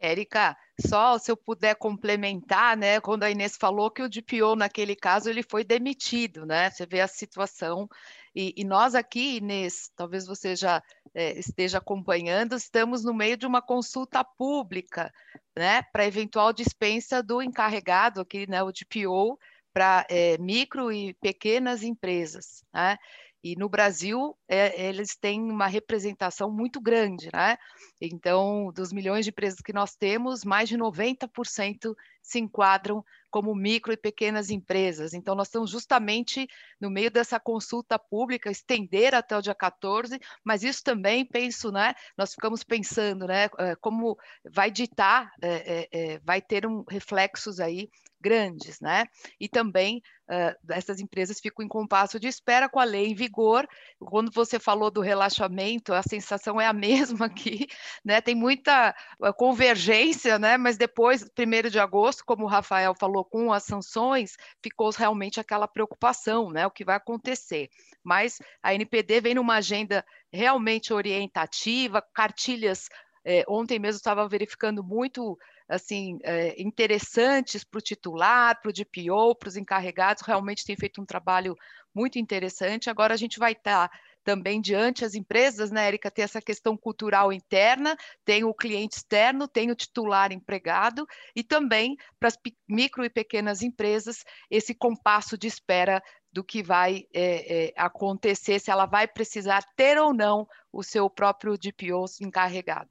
Érica, 0.00 0.56
só 0.88 1.18
se 1.18 1.30
eu 1.30 1.36
puder 1.36 1.74
complementar, 1.76 2.74
né? 2.74 3.00
Quando 3.00 3.22
a 3.22 3.30
Inês 3.30 3.56
falou 3.56 3.90
que 3.90 4.02
o 4.02 4.08
DPO, 4.08 4.56
naquele 4.56 4.96
caso, 4.96 5.28
ele 5.28 5.42
foi 5.42 5.62
demitido, 5.62 6.46
né? 6.46 6.70
Você 6.70 6.86
vê 6.86 7.02
a 7.02 7.06
situação. 7.06 7.86
E, 8.34 8.54
e 8.56 8.64
nós 8.64 8.94
aqui, 8.94 9.36
Inês, 9.36 9.90
talvez 9.94 10.26
você 10.26 10.56
já 10.56 10.82
é, 11.14 11.38
esteja 11.38 11.78
acompanhando, 11.78 12.56
estamos 12.56 13.04
no 13.04 13.12
meio 13.12 13.36
de 13.36 13.46
uma 13.46 13.60
consulta 13.60 14.24
pública, 14.24 15.12
né? 15.54 15.82
Para 15.82 16.06
eventual 16.06 16.50
dispensa 16.50 17.22
do 17.22 17.42
encarregado 17.42 18.22
aqui, 18.22 18.48
né? 18.48 18.62
O 18.62 18.72
DPO, 18.72 19.38
para 19.72 20.06
é, 20.10 20.36
micro 20.38 20.92
e 20.92 21.14
pequenas 21.14 21.82
empresas, 21.82 22.64
né? 22.72 22.96
E 23.42 23.56
no 23.56 23.70
Brasil, 23.70 24.36
é, 24.46 24.86
eles 24.86 25.16
têm 25.16 25.40
uma 25.40 25.66
representação 25.66 26.50
muito 26.50 26.78
grande, 26.78 27.30
né? 27.32 27.56
Então, 27.98 28.70
dos 28.74 28.92
milhões 28.92 29.24
de 29.24 29.30
empresas 29.30 29.60
que 29.60 29.72
nós 29.72 29.96
temos, 29.96 30.44
mais 30.44 30.68
de 30.68 30.76
90% 30.76 31.94
se 32.22 32.38
enquadram 32.38 33.02
como 33.30 33.54
micro 33.54 33.92
e 33.94 33.96
pequenas 33.96 34.50
empresas. 34.50 35.14
Então, 35.14 35.34
nós 35.34 35.48
estamos 35.48 35.70
justamente 35.70 36.46
no 36.78 36.90
meio 36.90 37.10
dessa 37.10 37.40
consulta 37.40 37.98
pública, 37.98 38.50
estender 38.50 39.14
até 39.14 39.36
o 39.38 39.40
dia 39.40 39.54
14, 39.54 40.18
mas 40.44 40.62
isso 40.62 40.82
também, 40.82 41.24
penso, 41.24 41.72
né? 41.72 41.94
Nós 42.18 42.34
ficamos 42.34 42.62
pensando, 42.62 43.26
né? 43.26 43.48
Eh, 43.58 43.76
como 43.80 44.18
vai 44.52 44.70
ditar, 44.70 45.32
é, 45.40 45.88
é, 45.90 46.18
vai 46.18 46.42
ter 46.42 46.66
um 46.66 46.84
reflexos 46.90 47.58
aí 47.58 47.88
grandes, 48.20 48.80
né? 48.80 49.04
E 49.38 49.48
também 49.48 50.02
uh, 50.28 50.72
essas 50.72 51.00
empresas 51.00 51.40
ficam 51.40 51.64
em 51.64 51.68
compasso 51.68 52.20
de 52.20 52.28
espera 52.28 52.68
com 52.68 52.78
a 52.78 52.84
lei 52.84 53.06
em 53.06 53.14
vigor. 53.14 53.66
Quando 53.98 54.30
você 54.30 54.58
falou 54.58 54.90
do 54.90 55.00
relaxamento, 55.00 55.94
a 55.94 56.02
sensação 56.02 56.60
é 56.60 56.66
a 56.66 56.72
mesma 56.74 57.26
aqui, 57.26 57.66
né? 58.04 58.20
Tem 58.20 58.34
muita 58.34 58.94
convergência, 59.36 60.38
né? 60.38 60.56
Mas 60.56 60.76
depois, 60.76 61.28
primeiro 61.34 61.70
de 61.70 61.78
agosto, 61.78 62.24
como 62.24 62.44
o 62.44 62.48
Rafael 62.48 62.94
falou, 62.94 63.24
com 63.24 63.52
as 63.52 63.64
sanções, 63.64 64.36
ficou 64.62 64.90
realmente 64.90 65.40
aquela 65.40 65.66
preocupação, 65.66 66.50
né? 66.50 66.66
O 66.66 66.70
que 66.70 66.84
vai 66.84 66.96
acontecer. 66.96 67.68
Mas 68.02 68.38
a 68.62 68.74
NPD 68.74 69.20
vem 69.20 69.34
numa 69.34 69.56
agenda 69.56 70.04
realmente 70.32 70.92
orientativa, 70.92 72.02
cartilhas. 72.14 72.88
É, 73.24 73.44
ontem 73.46 73.78
mesmo 73.78 73.98
estava 73.98 74.26
verificando 74.26 74.82
muito 74.82 75.38
assim 75.70 76.18
é, 76.22 76.60
interessantes 76.60 77.64
para 77.64 77.78
o 77.78 77.82
titular, 77.82 78.60
para 78.60 78.70
o 78.70 78.72
DPO, 78.72 79.36
para 79.36 79.48
os 79.48 79.56
encarregados, 79.56 80.22
realmente 80.26 80.64
tem 80.64 80.76
feito 80.76 81.00
um 81.00 81.06
trabalho 81.06 81.56
muito 81.94 82.18
interessante. 82.18 82.90
Agora 82.90 83.14
a 83.14 83.16
gente 83.16 83.38
vai 83.38 83.52
estar 83.52 83.88
tá 83.88 83.98
também 84.22 84.60
diante 84.60 85.04
as 85.04 85.14
empresas, 85.14 85.70
né, 85.70 85.86
Érica, 85.86 86.10
tem 86.10 86.22
essa 86.22 86.42
questão 86.42 86.76
cultural 86.76 87.32
interna, 87.32 87.96
tem 88.24 88.44
o 88.44 88.52
cliente 88.52 88.96
externo, 88.96 89.48
tem 89.48 89.70
o 89.70 89.74
titular 89.74 90.32
empregado 90.32 91.06
e 91.34 91.42
também 91.42 91.96
para 92.18 92.28
as 92.28 92.36
micro 92.68 93.04
e 93.04 93.10
pequenas 93.10 93.62
empresas 93.62 94.22
esse 94.50 94.74
compasso 94.74 95.38
de 95.38 95.46
espera 95.46 96.02
do 96.32 96.44
que 96.44 96.62
vai 96.62 97.04
é, 97.12 97.68
é, 97.68 97.72
acontecer, 97.76 98.60
se 98.60 98.70
ela 98.70 98.86
vai 98.86 99.08
precisar 99.08 99.64
ter 99.74 99.98
ou 99.98 100.12
não 100.12 100.46
o 100.72 100.82
seu 100.82 101.08
próprio 101.08 101.56
DPO 101.58 102.04
encarregado. 102.20 102.90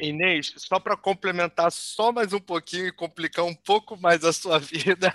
Inês, 0.00 0.52
só 0.56 0.78
para 0.78 0.96
complementar 0.96 1.70
só 1.70 2.12
mais 2.12 2.32
um 2.32 2.40
pouquinho 2.40 2.86
e 2.86 2.92
complicar 2.92 3.44
um 3.44 3.54
pouco 3.54 3.96
mais 3.96 4.24
a 4.24 4.32
sua 4.32 4.58
vida. 4.60 5.14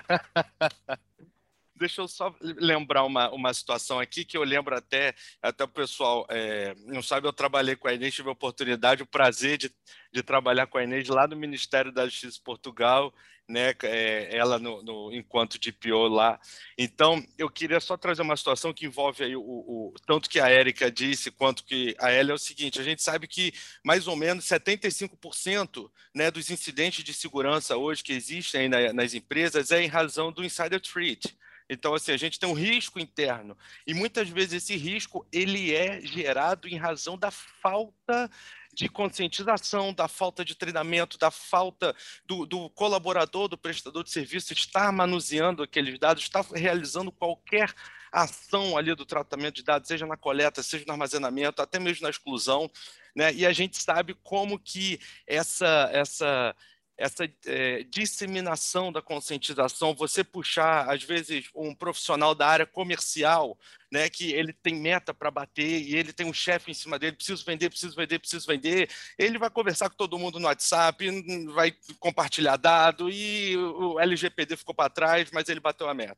Deixa 1.77 2.01
eu 2.01 2.07
só 2.07 2.33
lembrar 2.41 3.03
uma, 3.03 3.29
uma 3.31 3.53
situação 3.53 3.99
aqui 3.99 4.23
que 4.23 4.37
eu 4.37 4.43
lembro 4.43 4.75
até, 4.75 5.13
até 5.41 5.65
o 5.65 5.67
pessoal 5.67 6.25
é, 6.29 6.73
não 6.85 7.01
sabe, 7.01 7.27
eu 7.27 7.33
trabalhei 7.33 7.75
com 7.75 7.89
a 7.89 7.93
Inês, 7.93 8.13
tive 8.13 8.29
a 8.29 8.31
oportunidade, 8.31 9.03
o 9.03 9.07
prazer 9.07 9.57
de, 9.57 9.69
de 10.11 10.23
trabalhar 10.23 10.67
com 10.67 10.77
a 10.77 10.83
Inês 10.83 11.09
lá 11.09 11.27
no 11.27 11.35
Ministério 11.35 11.91
da 11.91 12.05
Justiça 12.05 12.37
de 12.37 12.41
Portugal, 12.41 13.13
né, 13.47 13.73
é, 13.83 14.35
ela 14.35 14.57
no, 14.57 14.81
no, 14.81 15.13
enquanto 15.13 15.59
DPO 15.59 16.07
lá. 16.07 16.39
Então, 16.77 17.23
eu 17.37 17.49
queria 17.49 17.79
só 17.79 17.95
trazer 17.95 18.21
uma 18.21 18.35
situação 18.35 18.73
que 18.73 18.85
envolve 18.85 19.23
aí 19.23 19.35
o, 19.35 19.41
o 19.41 19.93
tanto 20.05 20.29
que 20.29 20.39
a 20.39 20.49
Érica 20.49 20.91
disse 20.91 21.31
quanto 21.31 21.63
que 21.63 21.95
a 21.99 22.09
Ela 22.09 22.31
é 22.31 22.33
o 22.33 22.39
seguinte, 22.39 22.79
a 22.79 22.83
gente 22.83 23.03
sabe 23.03 23.27
que 23.27 23.53
mais 23.83 24.07
ou 24.07 24.15
menos 24.15 24.45
75% 24.45 25.89
né, 26.13 26.31
dos 26.31 26.49
incidentes 26.49 27.03
de 27.03 27.13
segurança 27.13 27.77
hoje 27.77 28.03
que 28.03 28.13
existem 28.13 28.67
na, 28.67 28.91
nas 28.93 29.13
empresas 29.13 29.71
é 29.71 29.81
em 29.81 29.87
razão 29.87 30.31
do 30.31 30.43
insider 30.43 30.81
threat. 30.81 31.35
Então, 31.69 31.95
assim, 31.95 32.11
a 32.11 32.17
gente 32.17 32.39
tem 32.39 32.47
um 32.47 32.53
risco 32.53 32.99
interno. 32.99 33.57
E 33.87 33.93
muitas 33.93 34.29
vezes 34.29 34.63
esse 34.63 34.75
risco 34.75 35.25
ele 35.31 35.73
é 35.73 35.99
gerado 36.01 36.67
em 36.67 36.77
razão 36.77 37.17
da 37.17 37.31
falta 37.31 38.29
de 38.75 38.89
conscientização, 38.89 39.93
da 39.93 40.07
falta 40.07 40.43
de 40.43 40.53
treinamento, 40.53 41.17
da 41.17 41.31
falta 41.31 41.95
do, 42.25 42.45
do, 42.45 42.69
colaborador, 42.71 43.47
do 43.47 43.57
prestador 43.57 44.03
de 44.03 44.11
serviço 44.11 44.53
estar 44.53 44.91
manuseando 44.91 45.63
aqueles 45.63 45.97
dados, 45.97 46.23
estar 46.23 46.45
realizando 46.53 47.11
qualquer 47.11 47.73
ação 48.11 48.77
ali 48.77 48.93
do 48.93 49.05
tratamento 49.05 49.55
de 49.55 49.63
dados, 49.63 49.87
seja 49.87 50.05
na 50.05 50.17
coleta, 50.17 50.61
seja 50.61 50.83
no 50.85 50.93
armazenamento, 50.93 51.61
até 51.61 51.79
mesmo 51.79 52.03
na 52.03 52.09
exclusão, 52.09 52.69
né? 53.15 53.33
E 53.33 53.45
a 53.45 53.53
gente 53.53 53.81
sabe 53.81 54.13
como 54.23 54.59
que 54.59 54.99
essa 55.25 55.89
essa 55.91 56.55
essa 56.97 57.29
é, 57.45 57.83
disseminação 57.83 58.91
da 58.91 59.01
conscientização, 59.01 59.93
você 59.93 60.23
puxar, 60.23 60.89
às 60.89 61.03
vezes, 61.03 61.49
um 61.53 61.75
profissional 61.75 62.33
da 62.33 62.47
área 62.47 62.65
comercial, 62.65 63.57
né, 63.91 64.09
que 64.09 64.31
ele 64.31 64.53
tem 64.53 64.75
meta 64.75 65.13
para 65.13 65.29
bater 65.29 65.81
e 65.81 65.95
ele 65.95 66.13
tem 66.13 66.25
um 66.25 66.33
chefe 66.33 66.71
em 66.71 66.73
cima 66.73 66.97
dele, 66.97 67.15
preciso 67.15 67.45
vender, 67.45 67.69
preciso 67.69 67.95
vender, 67.95 68.19
preciso 68.19 68.47
vender, 68.47 68.89
ele 69.17 69.37
vai 69.37 69.49
conversar 69.49 69.89
com 69.89 69.95
todo 69.95 70.17
mundo 70.17 70.39
no 70.39 70.47
WhatsApp, 70.47 71.05
vai 71.53 71.73
compartilhar 71.99 72.57
dado 72.57 73.09
e 73.09 73.57
o 73.57 73.99
LGPD 73.99 74.55
ficou 74.55 74.73
para 74.73 74.89
trás, 74.89 75.29
mas 75.31 75.49
ele 75.49 75.59
bateu 75.59 75.89
a 75.89 75.93
meta. 75.93 76.17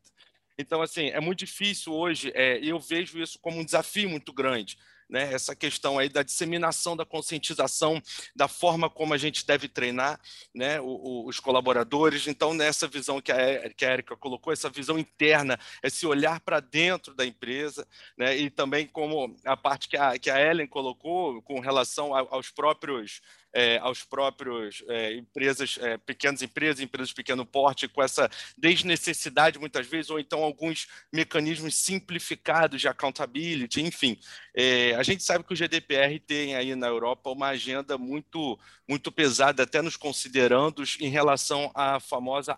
Então, 0.59 0.81
assim, 0.81 1.09
é 1.09 1.19
muito 1.19 1.39
difícil 1.39 1.93
hoje, 1.93 2.31
é, 2.33 2.59
eu 2.63 2.79
vejo 2.79 3.19
isso 3.19 3.39
como 3.39 3.59
um 3.59 3.65
desafio 3.65 4.09
muito 4.09 4.33
grande, 4.33 4.77
né? 5.09 5.33
Essa 5.33 5.55
questão 5.55 5.97
aí 5.97 6.09
da 6.09 6.23
disseminação 6.23 6.95
da 6.95 7.05
conscientização, 7.05 8.01
da 8.35 8.47
forma 8.47 8.89
como 8.89 9.13
a 9.13 9.17
gente 9.17 9.45
deve 9.45 9.67
treinar, 9.67 10.19
né? 10.53 10.79
O, 10.81 10.85
o, 10.85 11.27
os 11.27 11.39
colaboradores. 11.39 12.27
Então, 12.27 12.53
nessa 12.53 12.87
visão 12.87 13.21
que 13.21 13.31
a, 13.31 13.35
a 13.35 13.93
Erika 13.93 14.15
colocou, 14.15 14.51
essa 14.51 14.69
visão 14.69 14.97
interna, 14.97 15.59
esse 15.83 16.05
olhar 16.05 16.39
para 16.39 16.59
dentro 16.59 17.13
da 17.13 17.25
empresa, 17.25 17.87
né? 18.17 18.35
E 18.37 18.49
também 18.49 18.87
como 18.87 19.35
a 19.45 19.55
parte 19.55 19.87
que 19.87 19.97
a, 19.97 20.17
que 20.17 20.29
a 20.29 20.39
Ellen 20.39 20.67
colocou 20.67 21.41
com 21.41 21.59
relação 21.59 22.15
aos 22.15 22.49
próprios 22.49 23.21
é, 23.53 23.77
aos 23.79 24.03
próprios 24.03 24.83
é, 24.87 25.15
empresas, 25.15 25.77
é, 25.81 25.97
pequenas 25.97 26.41
empresas, 26.41 26.79
empresas 26.79 27.09
de 27.09 27.15
pequeno 27.15 27.45
porte, 27.45 27.87
com 27.87 28.01
essa 28.01 28.29
desnecessidade 28.57 29.59
muitas 29.59 29.87
vezes, 29.87 30.09
ou 30.09 30.19
então 30.19 30.43
alguns 30.43 30.87
mecanismos 31.11 31.75
simplificados 31.75 32.81
de 32.81 32.87
accountability, 32.87 33.81
enfim. 33.81 34.19
É, 34.55 34.95
a 34.95 35.03
gente 35.03 35.23
sabe 35.23 35.43
que 35.43 35.53
o 35.53 35.55
GDPR 35.55 36.19
tem 36.19 36.55
aí 36.55 36.75
na 36.75 36.87
Europa 36.87 37.29
uma 37.29 37.47
agenda 37.49 37.97
muito, 37.97 38.59
muito 38.87 39.11
pesada, 39.11 39.63
até 39.63 39.81
nos 39.81 39.95
considerandos 39.95 40.97
em 40.99 41.09
relação 41.09 41.71
à 41.75 41.99
famosa 41.99 42.57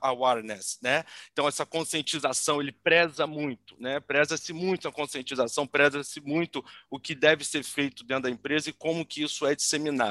awareness, 0.00 0.78
né? 0.82 1.04
Então, 1.32 1.48
essa 1.48 1.66
conscientização, 1.66 2.60
ele 2.60 2.72
preza 2.72 3.26
muito, 3.26 3.74
né? 3.80 3.98
Preza-se 4.00 4.52
muito 4.52 4.86
a 4.86 4.92
conscientização, 4.92 5.66
preza-se 5.66 6.20
muito 6.20 6.64
o 6.90 6.98
que 6.98 7.14
deve 7.14 7.44
ser 7.44 7.62
feito 7.62 8.04
dentro 8.04 8.24
da 8.24 8.30
empresa 8.30 8.70
e 8.70 8.72
como 8.72 9.04
que 9.04 9.22
isso 9.22 9.46
é 9.46 9.54
disseminado. 9.54 10.05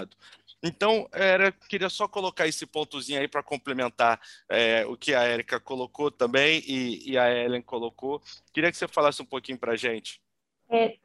Então, 0.63 1.07
era, 1.11 1.51
queria 1.51 1.89
só 1.89 2.07
colocar 2.07 2.47
esse 2.47 2.65
pontozinho 2.65 3.19
aí 3.19 3.27
para 3.27 3.43
complementar 3.43 4.19
é, 4.49 4.83
o 4.87 4.97
que 4.97 5.13
a 5.13 5.21
Érica 5.21 5.59
colocou 5.59 6.09
também 6.09 6.63
e, 6.65 7.11
e, 7.11 7.17
a 7.17 7.31
Ellen 7.31 7.61
colocou. 7.61 8.19
Queria 8.51 8.71
que 8.71 8.77
você 8.77 8.87
falasse 8.87 9.21
um 9.21 9.25
pouquinho 9.25 9.59
para 9.59 9.73
a 9.73 9.75
gente. 9.75 10.19
É, 10.67 10.95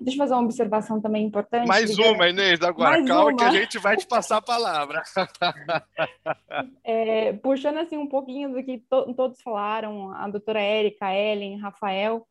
deixa 0.00 0.16
eu 0.16 0.18
fazer 0.18 0.34
uma 0.34 0.42
observação 0.42 1.00
também 1.00 1.24
importante. 1.24 1.68
Mais 1.68 1.96
uma, 1.96 2.28
Inês, 2.28 2.60
agora. 2.60 2.90
Mais 2.90 3.06
Calma 3.06 3.30
uma. 3.30 3.36
que 3.36 3.44
a 3.44 3.52
gente 3.52 3.78
vai 3.78 3.96
te 3.96 4.06
passar 4.06 4.38
a 4.38 4.42
palavra. 4.42 5.02
É, 6.84 7.32
puxando 7.34 7.78
assim 7.78 7.96
um 7.96 8.06
pouquinho 8.06 8.52
do 8.52 8.62
que 8.62 8.78
to 8.78 9.12
todos 9.14 9.40
falaram, 9.42 10.12
a 10.12 10.28
doutora 10.28 10.60
Érica, 10.60 11.06
a 11.06 11.14
Ellen, 11.14 11.58
Rafael, 11.58 12.26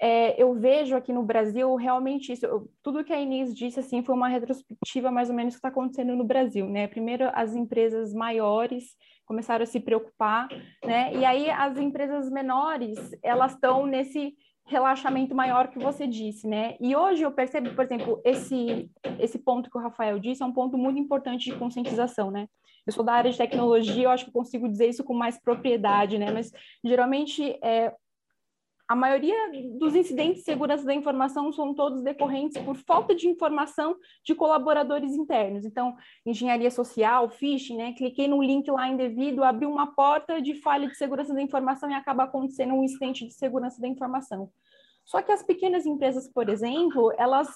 é, 0.00 0.40
eu 0.40 0.54
vejo 0.54 0.94
aqui 0.94 1.12
no 1.12 1.24
Brasil 1.24 1.74
realmente 1.74 2.32
isso. 2.32 2.46
Eu, 2.46 2.70
tudo 2.82 3.02
que 3.02 3.12
a 3.12 3.20
Inês 3.20 3.54
disse 3.54 3.80
assim 3.80 4.02
foi 4.02 4.14
uma 4.14 4.28
retrospectiva 4.28 5.10
mais 5.10 5.28
ou 5.28 5.34
menos 5.34 5.54
que 5.54 5.58
está 5.58 5.68
acontecendo 5.68 6.14
no 6.14 6.24
Brasil, 6.24 6.68
né? 6.68 6.86
Primeiro 6.86 7.28
as 7.34 7.54
empresas 7.54 8.14
maiores 8.14 8.96
começaram 9.26 9.64
a 9.64 9.66
se 9.66 9.80
preocupar, 9.80 10.48
né? 10.84 11.12
E 11.14 11.24
aí 11.24 11.50
as 11.50 11.76
empresas 11.78 12.30
menores 12.30 12.96
elas 13.22 13.54
estão 13.54 13.86
nesse 13.86 14.34
relaxamento 14.66 15.34
maior 15.34 15.68
que 15.68 15.78
você 15.78 16.06
disse, 16.06 16.46
né? 16.46 16.76
E 16.80 16.94
hoje 16.94 17.22
eu 17.22 17.32
percebo, 17.32 17.74
por 17.74 17.84
exemplo, 17.84 18.20
esse 18.24 18.88
esse 19.18 19.38
ponto 19.38 19.68
que 19.68 19.78
o 19.78 19.80
Rafael 19.80 20.18
disse 20.20 20.42
é 20.42 20.46
um 20.46 20.52
ponto 20.52 20.78
muito 20.78 21.00
importante 21.00 21.50
de 21.50 21.58
conscientização, 21.58 22.30
né? 22.30 22.46
Eu 22.86 22.92
sou 22.92 23.04
da 23.04 23.14
área 23.14 23.30
de 23.30 23.36
tecnologia, 23.36 24.04
eu 24.04 24.10
acho 24.10 24.26
que 24.26 24.30
consigo 24.30 24.68
dizer 24.68 24.88
isso 24.88 25.04
com 25.04 25.12
mais 25.12 25.38
propriedade, 25.38 26.18
né? 26.18 26.30
Mas 26.30 26.52
geralmente 26.84 27.58
é, 27.62 27.92
a 28.88 28.96
maioria 28.96 29.36
dos 29.78 29.94
incidentes 29.94 30.38
de 30.38 30.44
segurança 30.44 30.82
da 30.82 30.94
informação 30.94 31.52
são 31.52 31.74
todos 31.74 32.00
decorrentes 32.00 32.56
por 32.62 32.74
falta 32.74 33.14
de 33.14 33.28
informação 33.28 33.94
de 34.24 34.34
colaboradores 34.34 35.12
internos. 35.12 35.66
Então, 35.66 35.94
engenharia 36.24 36.70
social, 36.70 37.28
phishing, 37.28 37.76
né? 37.76 37.92
Cliquei 37.92 38.26
no 38.26 38.42
link 38.42 38.70
lá 38.70 38.88
indevido, 38.88 39.44
abri 39.44 39.66
uma 39.66 39.94
porta 39.94 40.40
de 40.40 40.54
falha 40.54 40.88
de 40.88 40.96
segurança 40.96 41.34
da 41.34 41.42
informação 41.42 41.90
e 41.90 41.94
acaba 41.94 42.24
acontecendo 42.24 42.72
um 42.72 42.82
incidente 42.82 43.26
de 43.26 43.34
segurança 43.34 43.78
da 43.78 43.86
informação. 43.86 44.50
Só 45.04 45.20
que 45.20 45.32
as 45.32 45.42
pequenas 45.42 45.84
empresas, 45.84 46.26
por 46.26 46.48
exemplo, 46.48 47.12
elas 47.18 47.48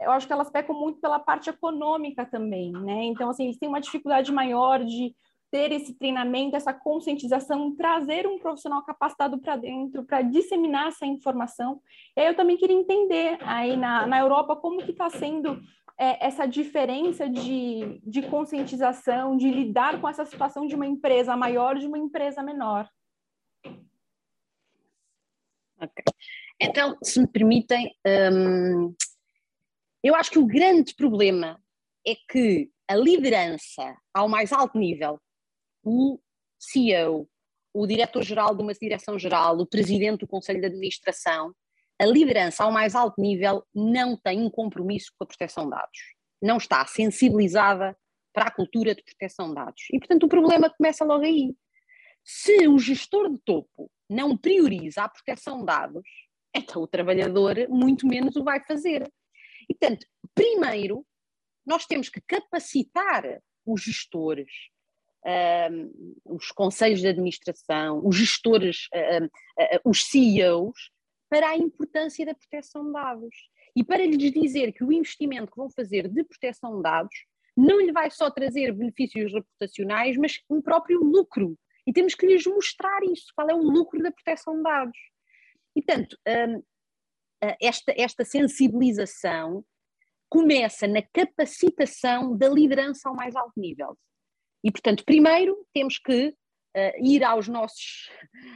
eu 0.00 0.10
acho 0.10 0.26
que 0.26 0.32
elas 0.32 0.50
pecam 0.50 0.74
muito 0.74 1.00
pela 1.00 1.20
parte 1.20 1.48
econômica 1.48 2.26
também, 2.26 2.72
né? 2.72 3.04
Então, 3.04 3.30
assim, 3.30 3.44
eles 3.44 3.58
têm 3.58 3.68
uma 3.68 3.80
dificuldade 3.80 4.32
maior 4.32 4.84
de 4.84 5.14
ter 5.54 5.70
esse 5.70 5.94
treinamento, 5.94 6.56
essa 6.56 6.74
conscientização, 6.74 7.76
trazer 7.76 8.26
um 8.26 8.40
profissional 8.40 8.82
capacitado 8.82 9.38
para 9.38 9.54
dentro, 9.54 10.04
para 10.04 10.20
disseminar 10.20 10.88
essa 10.88 11.06
informação. 11.06 11.80
E 12.16 12.20
aí 12.20 12.26
eu 12.26 12.34
também 12.34 12.56
queria 12.56 12.74
entender 12.74 13.38
aí 13.40 13.76
na, 13.76 14.04
na 14.04 14.18
Europa 14.18 14.56
como 14.56 14.82
que 14.84 14.90
está 14.90 15.08
sendo 15.08 15.62
é, 15.96 16.26
essa 16.26 16.44
diferença 16.44 17.30
de, 17.30 18.00
de 18.04 18.22
conscientização, 18.22 19.36
de 19.36 19.48
lidar 19.48 20.00
com 20.00 20.08
essa 20.08 20.24
situação 20.24 20.66
de 20.66 20.74
uma 20.74 20.88
empresa 20.88 21.36
maior 21.36 21.78
de 21.78 21.86
uma 21.86 21.98
empresa 21.98 22.42
menor. 22.42 22.90
Ok. 25.80 26.04
Então, 26.60 26.98
se 27.00 27.20
me 27.20 27.28
permitem, 27.28 27.94
hum, 28.32 28.92
eu 30.02 30.16
acho 30.16 30.32
que 30.32 30.38
o 30.40 30.46
grande 30.46 30.96
problema 30.96 31.62
é 32.04 32.16
que 32.28 32.72
a 32.88 32.96
liderança 32.96 33.96
ao 34.12 34.28
mais 34.28 34.52
alto 34.52 34.76
nível 34.76 35.20
o 35.84 36.18
CEO, 36.58 37.28
o 37.72 37.86
diretor-geral 37.86 38.54
de 38.54 38.62
uma 38.62 38.72
direção-geral, 38.72 39.58
o 39.58 39.66
presidente 39.66 40.20
do 40.20 40.26
conselho 40.26 40.60
de 40.60 40.66
administração, 40.66 41.54
a 42.00 42.06
liderança 42.06 42.64
ao 42.64 42.72
mais 42.72 42.94
alto 42.94 43.20
nível 43.20 43.64
não 43.74 44.16
tem 44.16 44.40
um 44.40 44.50
compromisso 44.50 45.12
com 45.16 45.24
a 45.24 45.26
proteção 45.26 45.64
de 45.64 45.70
dados. 45.70 45.98
Não 46.42 46.56
está 46.56 46.84
sensibilizada 46.86 47.96
para 48.32 48.46
a 48.46 48.50
cultura 48.50 48.94
de 48.94 49.02
proteção 49.02 49.48
de 49.48 49.54
dados. 49.54 49.82
E, 49.92 49.98
portanto, 49.98 50.24
o 50.24 50.28
problema 50.28 50.68
começa 50.70 51.04
logo 51.04 51.24
aí. 51.24 51.54
Se 52.24 52.66
o 52.66 52.78
gestor 52.78 53.30
de 53.30 53.38
topo 53.44 53.90
não 54.08 54.36
prioriza 54.36 55.02
a 55.02 55.08
proteção 55.08 55.60
de 55.60 55.66
dados, 55.66 56.08
então 56.54 56.82
o 56.82 56.86
trabalhador 56.86 57.68
muito 57.68 58.06
menos 58.06 58.34
o 58.36 58.44
vai 58.44 58.62
fazer. 58.64 59.10
E, 59.68 59.74
portanto, 59.74 60.06
primeiro, 60.34 61.06
nós 61.66 61.86
temos 61.86 62.08
que 62.08 62.20
capacitar 62.20 63.40
os 63.64 63.82
gestores, 63.82 64.50
os 66.24 66.50
conselhos 66.52 67.00
de 67.00 67.08
administração, 67.08 68.00
os 68.04 68.16
gestores, 68.16 68.88
uh, 68.94 69.80
os 69.84 70.04
CEOs, 70.04 70.90
para 71.28 71.48
a 71.48 71.56
importância 71.56 72.24
da 72.26 72.34
proteção 72.34 72.84
de 72.86 72.92
dados. 72.92 73.34
E 73.76 73.82
para 73.82 74.04
lhes 74.04 74.32
dizer 74.32 74.72
que 74.72 74.84
o 74.84 74.92
investimento 74.92 75.50
que 75.50 75.56
vão 75.56 75.70
fazer 75.70 76.08
de 76.08 76.22
proteção 76.24 76.76
de 76.76 76.82
dados 76.82 77.14
não 77.56 77.80
lhe 77.80 77.92
vai 77.92 78.10
só 78.10 78.30
trazer 78.30 78.72
benefícios 78.72 79.32
reputacionais, 79.32 80.16
mas 80.16 80.40
um 80.48 80.60
próprio 80.60 81.00
lucro. 81.02 81.58
E 81.86 81.92
temos 81.92 82.14
que 82.14 82.26
lhes 82.26 82.46
mostrar 82.46 83.02
isso, 83.04 83.26
qual 83.34 83.48
é 83.48 83.54
o 83.54 83.62
lucro 83.62 84.02
da 84.02 84.12
proteção 84.12 84.56
de 84.56 84.62
dados. 84.62 84.98
E, 85.76 85.82
portanto, 85.82 86.16
esta, 87.60 87.92
esta 87.96 88.24
sensibilização 88.24 89.64
começa 90.28 90.86
na 90.86 91.02
capacitação 91.02 92.36
da 92.36 92.48
liderança 92.48 93.08
ao 93.08 93.14
mais 93.14 93.34
alto 93.36 93.52
nível. 93.56 93.96
E, 94.64 94.72
portanto, 94.72 95.04
primeiro 95.04 95.66
temos 95.74 95.98
que 95.98 96.28
uh, 96.28 97.04
ir 97.04 97.22
aos 97.22 97.46
nossos, 97.46 98.10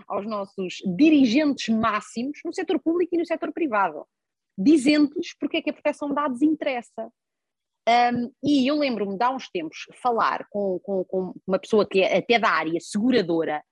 aos 0.09 0.27
nossos 0.27 0.77
dirigentes 0.97 1.69
máximos 1.69 2.41
no 2.45 2.55
setor 2.55 2.81
público 2.81 3.15
e 3.15 3.19
no 3.19 3.27
setor 3.27 3.53
privado, 3.53 4.07
dizendo-lhes 4.57 5.37
porque 5.39 5.59
é 5.59 5.63
que 5.63 5.71
a 5.71 5.75
proteção 5.75 6.09
de 6.09 6.15
dados 6.15 6.41
interessa. 6.41 7.13
Um, 7.87 8.33
e 8.43 8.67
eu 8.67 8.77
lembro-me 8.77 9.17
de 9.17 9.25
há 9.25 9.31
uns 9.31 9.49
tempos 9.49 9.87
falar 10.03 10.47
com, 10.51 10.79
com, 10.81 11.05
com, 11.05 11.35
uma 11.47 11.59
pessoa 11.59 11.89
que 11.89 12.01
é 12.01 12.19
até 12.19 12.39
da 12.39 12.51
área 12.51 12.79
seguradora, 12.81 13.63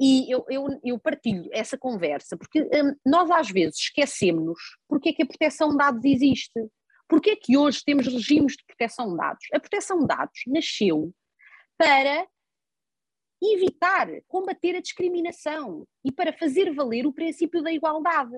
e 0.00 0.30
eu, 0.32 0.44
eu, 0.48 0.66
eu 0.82 0.98
partilho 0.98 1.48
essa 1.52 1.78
conversa, 1.78 2.36
porque 2.36 2.62
um, 2.62 2.94
nós 3.06 3.30
às 3.30 3.50
vezes 3.50 3.78
esquecemos 3.78 4.58
porque 4.88 5.10
é 5.10 5.12
que 5.12 5.22
a 5.22 5.26
proteção 5.26 5.70
de 5.70 5.76
dados 5.76 6.04
existe. 6.04 6.60
Porquê 7.08 7.30
é 7.30 7.36
que 7.36 7.56
hoje 7.56 7.82
temos 7.84 8.06
regimes 8.06 8.56
de 8.56 8.64
proteção 8.64 9.10
de 9.10 9.16
dados? 9.16 9.46
A 9.52 9.60
proteção 9.60 9.98
de 10.00 10.06
dados 10.06 10.40
nasceu 10.46 11.14
para 11.76 12.26
evitar, 13.42 14.08
combater 14.26 14.76
a 14.76 14.80
discriminação 14.80 15.86
e 16.04 16.10
para 16.10 16.32
fazer 16.32 16.72
valer 16.72 17.06
o 17.06 17.12
princípio 17.12 17.62
da 17.62 17.72
igualdade. 17.72 18.32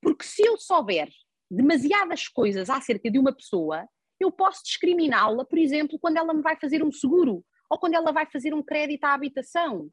Porque 0.00 0.24
se 0.24 0.42
eu 0.42 0.56
souber 0.56 1.08
demasiadas 1.50 2.26
coisas 2.28 2.68
acerca 2.70 3.10
de 3.10 3.18
uma 3.18 3.34
pessoa, 3.34 3.86
eu 4.18 4.30
posso 4.30 4.62
discriminá-la, 4.64 5.44
por 5.44 5.58
exemplo, 5.58 5.98
quando 5.98 6.16
ela 6.16 6.34
me 6.34 6.42
vai 6.42 6.56
fazer 6.56 6.82
um 6.82 6.92
seguro 6.92 7.44
ou 7.70 7.78
quando 7.78 7.94
ela 7.94 8.12
vai 8.12 8.26
fazer 8.30 8.52
um 8.52 8.62
crédito 8.62 9.04
à 9.04 9.14
habitação. 9.14 9.90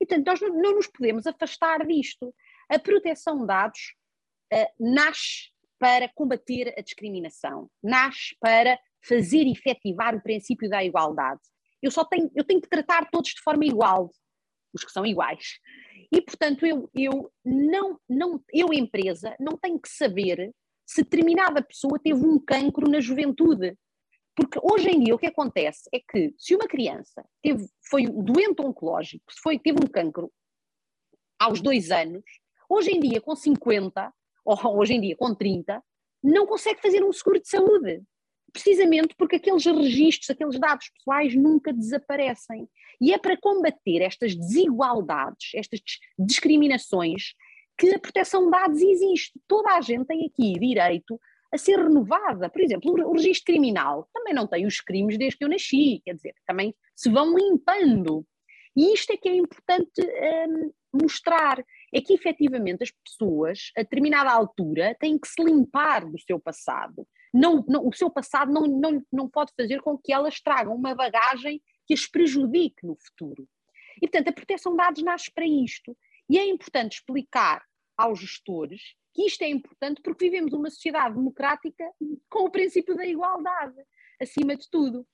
E, 0.00 0.06
portanto, 0.06 0.26
nós 0.26 0.40
não, 0.40 0.76
nos 0.76 0.86
podemos 0.86 1.26
afastar 1.26 1.84
disto. 1.86 2.34
A 2.68 2.78
proteção 2.78 3.40
de 3.40 3.46
dados 3.46 3.94
uh, 4.52 4.66
nasce 4.78 5.50
para 5.78 6.08
combater 6.14 6.74
a 6.76 6.82
discriminação, 6.82 7.70
nasce 7.82 8.36
para 8.40 8.78
fazer 9.06 9.46
efetivar 9.46 10.14
o 10.14 10.22
princípio 10.22 10.68
da 10.68 10.84
igualdade. 10.84 11.40
Eu 11.80 11.90
só 11.90 12.04
tenho, 12.04 12.30
eu 12.34 12.44
tenho 12.44 12.60
que 12.60 12.68
tratar 12.68 13.08
todos 13.10 13.30
de 13.30 13.40
forma 13.40 13.64
igual, 13.64 14.10
os 14.74 14.84
que 14.84 14.90
são 14.90 15.06
iguais. 15.06 15.58
E, 16.12 16.20
portanto, 16.20 16.66
eu, 16.66 16.90
eu, 16.94 17.30
não, 17.44 17.98
não, 18.08 18.42
eu, 18.52 18.72
empresa, 18.72 19.36
não 19.38 19.56
tenho 19.56 19.78
que 19.78 19.88
saber 19.88 20.52
se 20.86 21.02
determinada 21.02 21.62
pessoa 21.62 22.00
teve 22.02 22.24
um 22.24 22.38
cancro 22.38 22.88
na 22.88 23.00
juventude. 23.00 23.76
Porque 24.34 24.58
hoje 24.62 24.88
em 24.88 25.00
dia 25.02 25.14
o 25.14 25.18
que 25.18 25.26
acontece 25.26 25.88
é 25.92 25.98
que 25.98 26.32
se 26.38 26.54
uma 26.54 26.66
criança 26.66 27.24
teve, 27.42 27.66
foi 27.90 28.06
doente 28.06 28.62
oncológico, 28.62 29.24
se 29.32 29.40
foi, 29.40 29.58
teve 29.58 29.78
um 29.82 29.88
cancro 29.88 30.32
aos 31.38 31.60
dois 31.60 31.90
anos, 31.90 32.24
hoje 32.68 32.90
em 32.90 33.00
dia 33.00 33.20
com 33.20 33.34
50 33.34 34.06
ou 34.06 34.12
hoje 34.64 34.94
em 34.94 35.00
dia 35.00 35.16
com 35.16 35.34
30, 35.34 35.82
não 36.22 36.46
consegue 36.46 36.80
fazer 36.80 37.04
um 37.04 37.12
seguro 37.12 37.40
de 37.40 37.48
saúde. 37.48 38.02
Precisamente 38.52 39.14
porque 39.16 39.36
aqueles 39.36 39.64
registros, 39.66 40.30
aqueles 40.30 40.58
dados 40.58 40.88
pessoais 40.90 41.34
nunca 41.34 41.72
desaparecem. 41.72 42.66
E 43.00 43.12
é 43.12 43.18
para 43.18 43.36
combater 43.36 44.00
estas 44.00 44.34
desigualdades, 44.34 45.50
estas 45.54 45.80
discriminações, 46.18 47.34
que 47.76 47.94
a 47.94 47.98
proteção 47.98 48.46
de 48.46 48.50
dados 48.50 48.80
existe. 48.80 49.38
Toda 49.46 49.76
a 49.76 49.80
gente 49.80 50.06
tem 50.06 50.26
aqui 50.26 50.58
direito 50.58 51.20
a 51.52 51.56
ser 51.58 51.78
renovada. 51.78 52.48
Por 52.48 52.60
exemplo, 52.60 52.92
o 52.92 53.12
registro 53.12 53.52
criminal 53.52 54.08
também 54.12 54.34
não 54.34 54.46
tem 54.46 54.66
os 54.66 54.80
crimes 54.80 55.16
desde 55.16 55.38
que 55.38 55.44
eu 55.44 55.48
nasci, 55.48 56.02
quer 56.04 56.14
dizer, 56.14 56.34
também 56.46 56.74
se 56.96 57.10
vão 57.10 57.36
limpando. 57.36 58.26
E 58.76 58.92
isto 58.92 59.12
é 59.12 59.16
que 59.16 59.28
é 59.28 59.36
importante 59.36 60.00
um, 60.00 60.72
mostrar, 61.00 61.64
é 61.92 62.00
que 62.00 62.12
efetivamente 62.12 62.82
as 62.82 62.90
pessoas, 62.90 63.70
a 63.76 63.82
determinada 63.82 64.30
altura, 64.30 64.96
têm 65.00 65.18
que 65.18 65.28
se 65.28 65.42
limpar 65.42 66.04
do 66.04 66.18
seu 66.20 66.38
passado. 66.38 67.06
Não, 67.32 67.64
não, 67.68 67.86
o 67.86 67.92
seu 67.92 68.10
passado 68.10 68.52
não, 68.52 68.66
não, 68.66 69.02
não 69.12 69.28
pode 69.28 69.52
fazer 69.56 69.80
com 69.80 69.96
que 69.96 70.12
elas 70.12 70.40
tragam 70.40 70.74
uma 70.74 70.94
bagagem 70.94 71.62
que 71.86 71.94
as 71.94 72.06
prejudique 72.06 72.86
no 72.86 72.96
futuro. 72.96 73.48
E, 73.96 74.00
portanto, 74.00 74.28
a 74.28 74.32
proteção 74.32 74.72
de 74.72 74.78
dados 74.78 75.02
nasce 75.02 75.32
para 75.32 75.46
isto. 75.46 75.96
E 76.28 76.38
é 76.38 76.46
importante 76.46 76.98
explicar 76.98 77.62
aos 77.96 78.20
gestores 78.20 78.94
que 79.14 79.24
isto 79.26 79.42
é 79.42 79.48
importante 79.48 80.00
porque 80.02 80.26
vivemos 80.26 80.52
uma 80.52 80.70
sociedade 80.70 81.14
democrática 81.14 81.84
com 82.30 82.44
o 82.44 82.50
princípio 82.50 82.94
da 82.94 83.04
igualdade, 83.04 83.76
acima 84.20 84.54
de 84.54 84.68
tudo. 84.70 85.06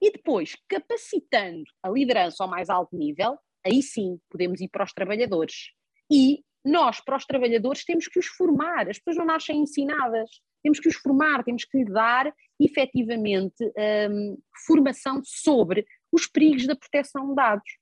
E 0.00 0.12
depois, 0.12 0.56
capacitando 0.68 1.64
a 1.82 1.88
liderança 1.88 2.42
ao 2.44 2.50
mais 2.50 2.68
alto 2.68 2.96
nível, 2.96 3.38
aí 3.64 3.82
sim 3.82 4.20
podemos 4.28 4.60
ir 4.60 4.68
para 4.68 4.84
os 4.84 4.92
trabalhadores. 4.92 5.72
E 6.12 6.44
nós, 6.62 7.00
para 7.00 7.16
os 7.16 7.24
trabalhadores, 7.24 7.86
temos 7.86 8.06
que 8.06 8.18
os 8.18 8.26
formar. 8.26 8.90
As 8.90 8.98
pessoas 8.98 9.16
não 9.16 9.24
nascem 9.24 9.58
ensinadas. 9.58 10.30
Temos 10.62 10.78
que 10.78 10.88
os 10.88 10.96
formar, 10.96 11.42
temos 11.42 11.64
que 11.64 11.78
lhe 11.78 11.90
dar 11.90 12.32
efetivamente 12.60 13.64
um, 14.10 14.38
formação 14.66 15.22
sobre 15.24 15.86
os 16.12 16.26
perigos 16.26 16.66
da 16.66 16.76
proteção 16.76 17.30
de 17.30 17.34
dados. 17.34 17.78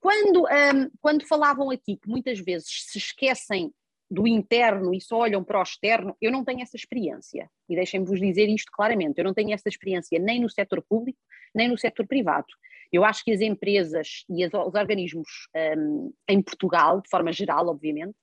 Quando, 0.00 0.44
um, 0.44 0.90
quando 1.00 1.26
falavam 1.26 1.70
aqui 1.70 1.96
que 1.96 2.08
muitas 2.08 2.38
vezes 2.38 2.86
se 2.88 2.98
esquecem 2.98 3.72
do 4.10 4.26
interno 4.26 4.94
e 4.94 5.00
só 5.00 5.18
olham 5.18 5.42
para 5.42 5.58
o 5.58 5.62
externo, 5.62 6.16
eu 6.20 6.30
não 6.30 6.44
tenho 6.44 6.62
essa 6.62 6.76
experiência. 6.76 7.50
E 7.68 7.74
deixem-me 7.74 8.06
vos 8.06 8.20
dizer 8.20 8.48
isto 8.48 8.70
claramente: 8.72 9.18
eu 9.18 9.24
não 9.24 9.34
tenho 9.34 9.52
essa 9.52 9.68
experiência 9.68 10.18
nem 10.18 10.40
no 10.40 10.48
setor 10.48 10.82
público, 10.88 11.18
nem 11.54 11.68
no 11.68 11.76
setor 11.76 12.06
privado. 12.06 12.46
Eu 12.92 13.04
acho 13.04 13.24
que 13.24 13.32
as 13.32 13.40
empresas 13.40 14.24
e 14.28 14.44
as, 14.44 14.52
os 14.52 14.74
organismos 14.74 15.28
um, 15.76 16.12
em 16.28 16.42
Portugal, 16.42 17.00
de 17.00 17.08
forma 17.08 17.32
geral, 17.32 17.68
obviamente, 17.68 18.14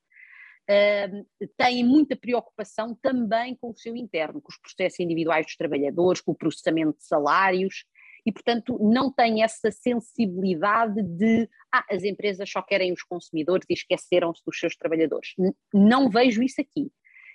um, 0.70 1.26
têm 1.58 1.84
muita 1.84 2.16
preocupação 2.16 2.96
também 3.02 3.56
com 3.56 3.72
o 3.72 3.76
seu 3.76 3.96
interno, 3.96 4.40
com 4.40 4.52
os 4.52 4.58
processos 4.60 5.00
individuais 5.00 5.46
dos 5.46 5.56
trabalhadores, 5.56 6.22
com 6.22 6.32
o 6.32 6.38
processamento 6.38 6.98
de 7.00 7.06
salários, 7.06 7.86
e, 8.26 8.32
portanto, 8.32 8.78
não 8.80 9.12
têm 9.12 9.42
essa 9.44 9.72
sensibilidade 9.72 11.02
de 11.02 11.50
ah, 11.74 11.86
as 11.90 12.04
empresas 12.04 12.50
só 12.50 12.62
querem 12.62 12.92
os 12.92 13.02
consumidores 13.02 13.66
e 13.68 13.74
esqueceram-se 13.74 14.44
dos 14.46 14.60
seus 14.60 14.76
trabalhadores. 14.76 15.34
Não 15.74 16.10
vejo 16.10 16.44
isso 16.44 16.62
aqui. 16.62 16.92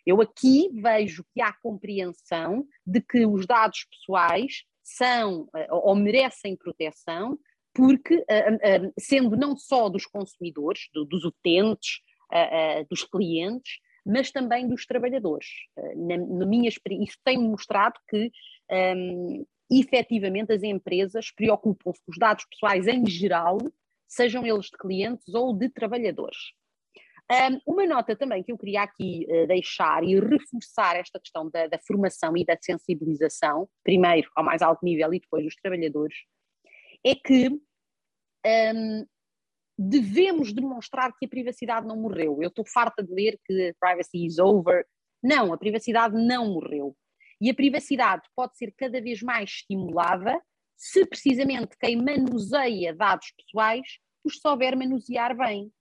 Eu 0.06 0.20
aqui 0.20 0.68
vejo 0.74 1.24
que 1.32 1.40
há 1.40 1.52
compreensão 1.52 2.66
de 2.86 3.00
que 3.00 3.24
os 3.26 3.46
dados 3.46 3.86
pessoais 3.90 4.64
são 4.84 5.48
eh, 5.56 5.66
ou 5.70 5.96
merecem 5.96 6.56
proteção, 6.56 7.38
porque, 7.72 8.22
eh, 8.28 8.58
eh, 8.62 8.92
sendo 9.00 9.36
não 9.36 9.56
só 9.56 9.88
dos 9.88 10.06
consumidores, 10.06 10.82
dos 10.92 11.24
utentes, 11.24 12.00
dos 12.90 13.04
clientes, 13.04 13.78
mas 14.04 14.32
também 14.32 14.66
dos 14.66 14.84
trabalhadores. 14.86 15.46
Na, 15.94 16.16
na 16.16 16.46
minha 16.46 16.68
isso 16.68 17.18
tem 17.22 17.38
mostrado 17.38 17.94
que 18.08 18.28
um, 18.96 19.46
efetivamente 19.70 20.52
as 20.52 20.64
empresas 20.64 21.30
preocupam-se 21.30 22.00
com 22.04 22.10
os 22.10 22.18
dados 22.18 22.44
pessoais 22.50 22.88
em 22.88 23.06
geral, 23.06 23.58
sejam 24.08 24.44
eles 24.44 24.66
de 24.66 24.76
clientes 24.78 25.32
ou 25.32 25.54
de 25.56 25.68
trabalhadores. 25.68 26.36
Um, 27.30 27.72
uma 27.72 27.86
nota 27.86 28.14
também 28.14 28.42
que 28.42 28.52
eu 28.52 28.58
queria 28.58 28.82
aqui 28.82 29.26
uh, 29.28 29.46
deixar 29.46 30.04
e 30.04 30.20
reforçar 30.20 30.96
esta 30.96 31.18
questão 31.18 31.48
da, 31.48 31.66
da, 31.66 31.78
formação 31.78 32.36
e 32.36 32.44
da 32.44 32.56
sensibilização, 32.60 33.66
primeiro 33.82 34.30
ao 34.36 34.44
mais 34.44 34.60
alto 34.60 34.84
nível 34.84 35.12
e 35.14 35.20
depois 35.20 35.42
dos 35.42 35.56
trabalhadores, 35.56 36.14
é 37.04 37.14
que 37.14 37.48
um, 37.48 39.06
devemos 39.78 40.52
demonstrar 40.52 41.12
que 41.18 41.24
a 41.24 41.28
privacidade 41.28 41.86
não 41.86 41.96
morreu. 41.96 42.42
Eu 42.42 42.48
estou 42.48 42.64
farta 42.66 43.02
de 43.02 43.12
ler 43.12 43.38
que 43.44 43.74
privacy 43.80 44.26
is 44.26 44.38
over. 44.38 44.86
Não, 45.22 45.52
a 45.52 45.58
privacidade 45.58 46.14
não 46.14 46.52
morreu. 46.52 46.94
E 47.40 47.50
a 47.50 47.54
privacidade 47.54 48.22
pode 48.36 48.56
ser 48.56 48.72
cada 48.76 49.00
vez 49.00 49.22
mais 49.22 49.50
estimulada 49.50 50.40
se 50.76 51.06
precisamente 51.06 51.76
quem 51.78 51.96
manuseia 51.96 52.94
dados 52.94 53.32
pessoais 53.36 53.98
os 54.24 54.40
souber 54.40 54.76
manusear 54.76 55.36
bem. 55.36 55.72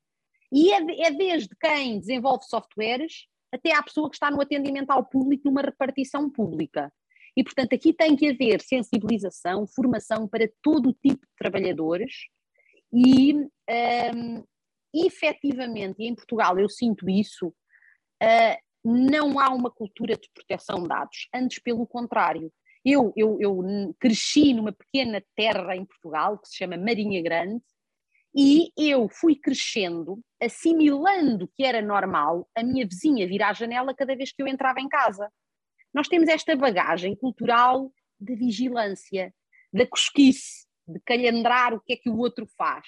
E 0.53 0.71
é, 0.71 1.07
é 1.07 1.11
desde 1.11 1.49
quem 1.59 1.99
desenvolve 1.99 2.45
softwares 2.45 3.25
até 3.51 3.73
à 3.73 3.81
pessoa 3.81 4.09
que 4.09 4.15
está 4.15 4.29
no 4.29 4.39
atendimento 4.39 4.91
ao 4.91 5.03
público 5.03 5.47
numa 5.47 5.61
repartição 5.61 6.29
pública. 6.29 6.93
E, 7.35 7.43
portanto, 7.43 7.73
aqui 7.73 7.91
tem 7.91 8.15
que 8.15 8.29
haver 8.29 8.61
sensibilização, 8.61 9.65
formação 9.65 10.27
para 10.27 10.47
todo 10.61 10.89
o 10.89 10.93
tipo 10.93 11.25
de 11.25 11.33
trabalhadores 11.35 12.27
e, 12.93 13.33
um, 13.33 14.43
efetivamente, 14.93 16.03
em 16.03 16.13
Portugal 16.13 16.59
eu 16.59 16.69
sinto 16.69 17.09
isso, 17.09 17.47
uh, 17.47 18.57
não 18.85 19.39
há 19.39 19.49
uma 19.49 19.71
cultura 19.71 20.15
de 20.15 20.29
proteção 20.31 20.83
de 20.83 20.89
dados, 20.89 21.27
antes 21.33 21.59
pelo 21.59 21.87
contrário. 21.87 22.53
Eu, 22.85 23.11
eu, 23.15 23.37
eu 23.39 23.95
cresci 23.99 24.53
numa 24.53 24.71
pequena 24.71 25.23
terra 25.35 25.75
em 25.75 25.85
Portugal 25.85 26.37
que 26.37 26.49
se 26.49 26.57
chama 26.57 26.77
Marinha 26.77 27.23
Grande 27.23 27.63
e 28.35 28.71
eu 28.77 29.07
fui 29.09 29.35
crescendo, 29.35 30.19
assimilando 30.43 31.47
que 31.55 31.63
era 31.63 31.81
normal 31.81 32.47
a 32.55 32.63
minha 32.63 32.85
vizinha 32.85 33.27
vir 33.27 33.41
à 33.41 33.53
janela 33.53 33.93
cada 33.93 34.15
vez 34.15 34.31
que 34.31 34.41
eu 34.41 34.47
entrava 34.47 34.79
em 34.79 34.87
casa. 34.87 35.31
Nós 35.93 36.07
temos 36.07 36.27
esta 36.27 36.55
bagagem 36.55 37.15
cultural 37.15 37.91
da 38.19 38.35
vigilância, 38.35 39.33
da 39.71 39.85
cosquice, 39.85 40.65
de 40.87 40.99
calhandrar 41.05 41.73
o 41.73 41.79
que 41.79 41.93
é 41.93 41.95
que 41.95 42.09
o 42.09 42.17
outro 42.17 42.47
faz. 42.57 42.85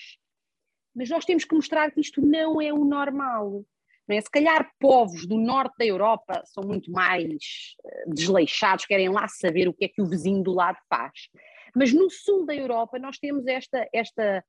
Mas 0.95 1.10
nós 1.10 1.26
temos 1.26 1.45
que 1.45 1.56
mostrar 1.56 1.91
que 1.91 2.01
isto 2.01 2.22
não 2.22 2.62
é 2.62 2.74
o 2.74 2.84
normal. 2.84 3.66
É? 4.08 4.22
Se 4.22 4.30
calhar 4.30 4.72
povos 4.80 5.26
do 5.26 5.38
norte 5.38 5.76
da 5.80 5.86
Europa 5.86 6.43
são 6.45 6.64
muito 6.64 6.91
mais 6.91 7.76
uh, 7.84 8.14
desleixados, 8.14 8.86
querem 8.86 9.10
lá 9.10 9.28
saber 9.28 9.68
o 9.68 9.74
que 9.74 9.86
é 9.86 9.88
que 9.88 10.01
o 10.01 10.08
vizinho 10.08 10.43
do 10.43 10.53
lado 10.53 10.78
faz. 10.88 11.30
Mas 11.76 11.91
no 11.91 12.10
sul 12.10 12.45
da 12.45 12.56
Europa 12.56 12.99
nós 12.99 13.18
temos 13.18 13.47
esta, 13.47 13.88
esta 13.91 14.43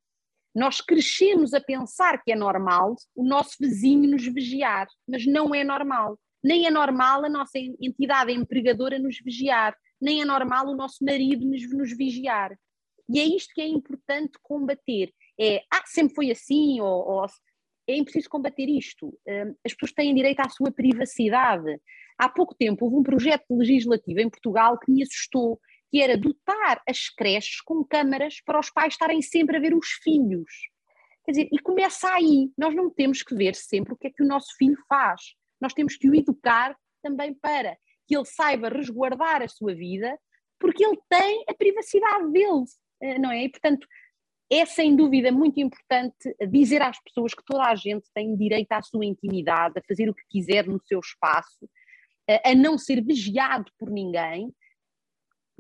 nós 0.57 0.81
crescemos 0.81 1.53
a 1.53 1.61
pensar 1.61 2.23
que 2.25 2.33
é 2.33 2.35
normal 2.35 2.97
o 3.15 3.23
nosso 3.23 3.57
vizinho 3.61 4.11
nos 4.11 4.27
vigiar, 4.27 4.89
mas 5.07 5.27
não 5.27 5.55
é 5.55 5.63
normal. 5.63 6.19
Nem 6.43 6.67
é 6.67 6.71
normal 6.71 7.27
a 7.27 7.29
nossa 7.29 7.59
entidade 7.59 8.33
empregadora 8.33 8.99
nos 8.99 9.19
vigiar, 9.23 9.77
nem 10.01 10.23
é 10.23 10.25
normal 10.25 10.69
o 10.69 10.75
nosso 10.75 11.05
marido 11.05 11.47
nos, 11.47 11.71
nos 11.71 11.95
vigiar. 11.95 12.57
E 13.07 13.21
é 13.21 13.25
isto 13.25 13.53
que 13.55 13.61
é 13.61 13.69
importante 13.69 14.39
combater. 14.43 15.13
É, 15.39 15.63
ah, 15.71 15.83
sempre 15.85 16.15
foi 16.15 16.31
assim, 16.31 16.81
ou, 16.81 17.07
ou 17.07 17.27
é 17.87 18.03
preciso 18.03 18.31
combater 18.31 18.67
isto. 18.67 19.09
Hum, 19.29 19.55
as 19.63 19.75
pessoas 19.75 19.93
têm 19.93 20.15
direito 20.15 20.41
à 20.41 20.49
sua 20.49 20.73
privacidade. 20.73 21.79
Há 22.17 22.31
pouco 22.31 22.55
tempo 22.55 22.87
houve 22.87 22.97
um 22.97 23.03
projeto 23.03 23.45
legislativo 23.51 24.21
em 24.21 24.31
Portugal 24.31 24.79
que 24.79 24.91
me 24.91 25.03
assustou, 25.03 25.61
que 25.91 26.01
era 26.01 26.17
dotar 26.17 26.83
as 26.89 27.09
creches 27.09 27.61
com 27.61 27.85
câmaras 27.85 28.41
para 28.41 28.59
os 28.59 28.71
pais 28.71 28.95
estarem 28.95 29.23
sempre 29.23 29.57
a 29.57 29.61
ver 29.61 29.75
os 29.75 29.89
filhos. 30.03 30.51
Quer 31.25 31.33
dizer, 31.33 31.49
e 31.53 31.59
começa 31.59 32.09
aí. 32.13 32.51
Nós 32.57 32.75
não 32.75 32.91
temos 32.91 33.23
que 33.23 33.35
ver 33.35 33.55
sempre 33.55 33.93
o 33.93 33.97
que 33.97 34.09
é 34.09 34.11
que 34.11 34.23
o 34.23 34.27
nosso 34.27 34.55
filho 34.57 34.77
faz. 34.89 35.21
Nós 35.61 35.73
temos 35.73 35.97
que 35.97 36.09
o 36.09 36.15
educar 36.15 36.77
também 37.03 37.35
para 37.35 37.77
que 38.07 38.17
ele 38.17 38.25
saiba 38.25 38.69
resguardar 38.69 39.43
a 39.43 39.49
sua 39.49 39.75
vida, 39.75 40.17
porque 40.61 40.85
ele 40.85 40.99
tem 41.09 41.45
a 41.49 41.55
privacidade 41.55 42.31
dele, 42.31 42.65
eh, 43.03 43.19
não 43.19 43.31
é? 43.31 43.45
E, 43.45 43.49
portanto, 43.49 43.87
é 44.51 44.65
sem 44.65 44.95
dúvida 44.95 45.33
muito 45.33 45.59
importante 45.59 46.35
dizer 46.49 46.81
às 46.83 47.01
pessoas 47.03 47.35
que 47.35 47.45
toda 47.45 47.65
a 47.65 47.75
gente 47.75 48.07
tem 48.15 48.37
direito 48.37 48.71
à 48.73 48.83
sua 48.83 49.05
intimidade, 49.05 49.79
a 49.79 49.83
fazer 49.89 50.09
o 50.09 50.15
que 50.15 50.23
quiser 50.31 50.67
no 50.67 50.81
seu 50.87 51.01
espaço, 51.01 51.69
a 52.45 52.55
não 52.55 52.79
ser 52.79 53.03
vigiado 53.05 53.71
por 53.79 53.91
ninguém, 53.91 54.53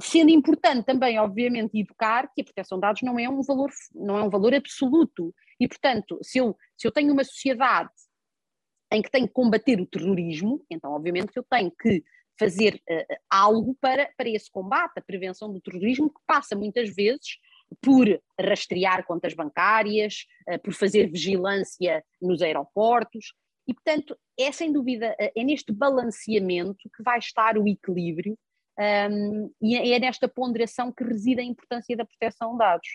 sendo 0.01 0.30
importante 0.30 0.84
também, 0.84 1.18
obviamente, 1.18 1.78
educar 1.78 2.30
que 2.34 2.42
a 2.42 2.44
proteção 2.44 2.78
de 2.78 2.82
dados 2.82 3.03
não 3.03 3.18
é 3.18 3.28
um 3.28 3.42
valor, 3.42 3.70
não 3.94 4.18
é 4.18 4.22
um 4.22 4.30
valor 4.30 4.55
absoluto. 4.55 5.34
E, 5.59 5.66
portanto, 5.66 6.18
se 6.22 6.38
eu, 6.38 6.57
se 6.76 6.86
eu 6.86 6.92
tenho 6.92 7.12
uma 7.12 7.24
sociedade 7.24 7.90
em 8.92 9.03
que 9.03 9.11
tenho 9.11 9.26
que 9.26 9.32
combater 9.32 9.80
o 9.80 9.86
terrorismo, 9.86 10.64
então, 10.70 10.92
obviamente, 10.92 11.32
eu 11.34 11.44
tenho 11.44 11.70
que 11.70 12.05
fazer 12.38 12.80
uh, 12.90 13.16
algo 13.30 13.74
para, 13.80 14.11
para 14.16 14.28
esse 14.28 14.51
combate, 14.51 14.99
a 14.99 15.03
prevenção 15.03 15.51
do 15.51 15.61
terrorismo, 15.61 16.11
que 16.11 16.20
passa 16.26 16.55
muitas 16.55 16.94
vezes 16.94 17.38
por 17.80 18.07
rastrear 18.38 19.05
contas 19.05 19.34
bancárias, 19.34 20.24
eh, 20.47 20.57
por 20.57 20.72
fazer 20.72 21.11
vigilância 21.11 22.05
nos 22.22 22.40
aeroportos. 22.40 23.34
E, 23.66 23.74
portanto, 23.74 24.16
é 24.38 24.53
sem 24.53 24.72
dúvida, 24.72 25.16
é 25.18 25.42
neste 25.42 25.72
balanceamento 25.72 26.88
que 26.97 27.03
vai 27.03 27.18
estar 27.18 27.59
o 27.59 27.66
equilíbrio 27.66 28.38
um, 28.79 29.51
e 29.62 29.93
é 29.93 29.99
nesta 29.99 30.29
ponderação 30.29 30.93
que 30.93 31.05
reside 31.05 31.41
a 31.41 31.45
importância 31.45 31.97
da 31.97 32.05
proteção 32.05 32.53
de 32.53 32.59
dados. 32.59 32.89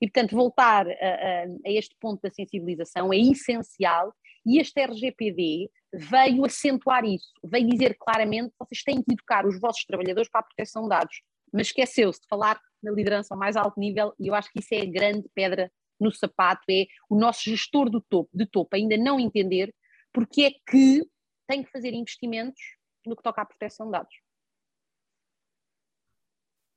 E, 0.00 0.06
portanto, 0.06 0.34
voltar 0.34 0.86
a, 0.88 0.92
a, 0.92 1.44
a 1.66 1.70
este 1.70 1.96
ponto 2.00 2.20
da 2.22 2.30
sensibilização 2.30 3.12
é 3.12 3.18
essencial 3.18 4.14
e 4.46 4.58
este 4.58 4.80
RGPD 4.80 5.70
veio 5.92 6.44
acentuar 6.44 7.04
isso, 7.04 7.32
veio 7.44 7.68
dizer 7.68 7.96
claramente 7.98 8.50
que 8.50 8.56
vocês 8.58 8.82
têm 8.82 9.02
que 9.02 9.12
educar 9.12 9.46
os 9.46 9.58
vossos 9.60 9.84
trabalhadores 9.84 10.30
para 10.30 10.40
a 10.40 10.44
proteção 10.44 10.82
de 10.82 10.90
dados, 10.90 11.22
mas 11.52 11.68
esqueceu-se 11.68 12.20
de 12.20 12.28
falar 12.28 12.60
na 12.82 12.92
liderança 12.92 13.34
ao 13.34 13.38
mais 13.38 13.56
alto 13.56 13.78
nível 13.80 14.14
e 14.18 14.28
eu 14.28 14.34
acho 14.34 14.50
que 14.52 14.60
isso 14.60 14.74
é 14.74 14.82
a 14.82 14.86
grande 14.86 15.28
pedra 15.34 15.72
no 15.98 16.12
sapato, 16.12 16.62
é 16.70 16.86
o 17.08 17.16
nosso 17.16 17.42
gestor 17.50 17.90
do 17.90 18.00
topo, 18.00 18.30
de 18.32 18.46
topo 18.46 18.76
ainda 18.76 18.96
não 18.96 19.18
entender 19.18 19.74
porque 20.12 20.42
é 20.42 20.50
que 20.70 21.04
tem 21.46 21.62
que 21.62 21.70
fazer 21.70 21.92
investimentos 21.92 22.60
no 23.04 23.16
que 23.16 23.22
toca 23.22 23.42
à 23.42 23.44
proteção 23.44 23.86
de 23.86 23.92
dados. 23.92 24.14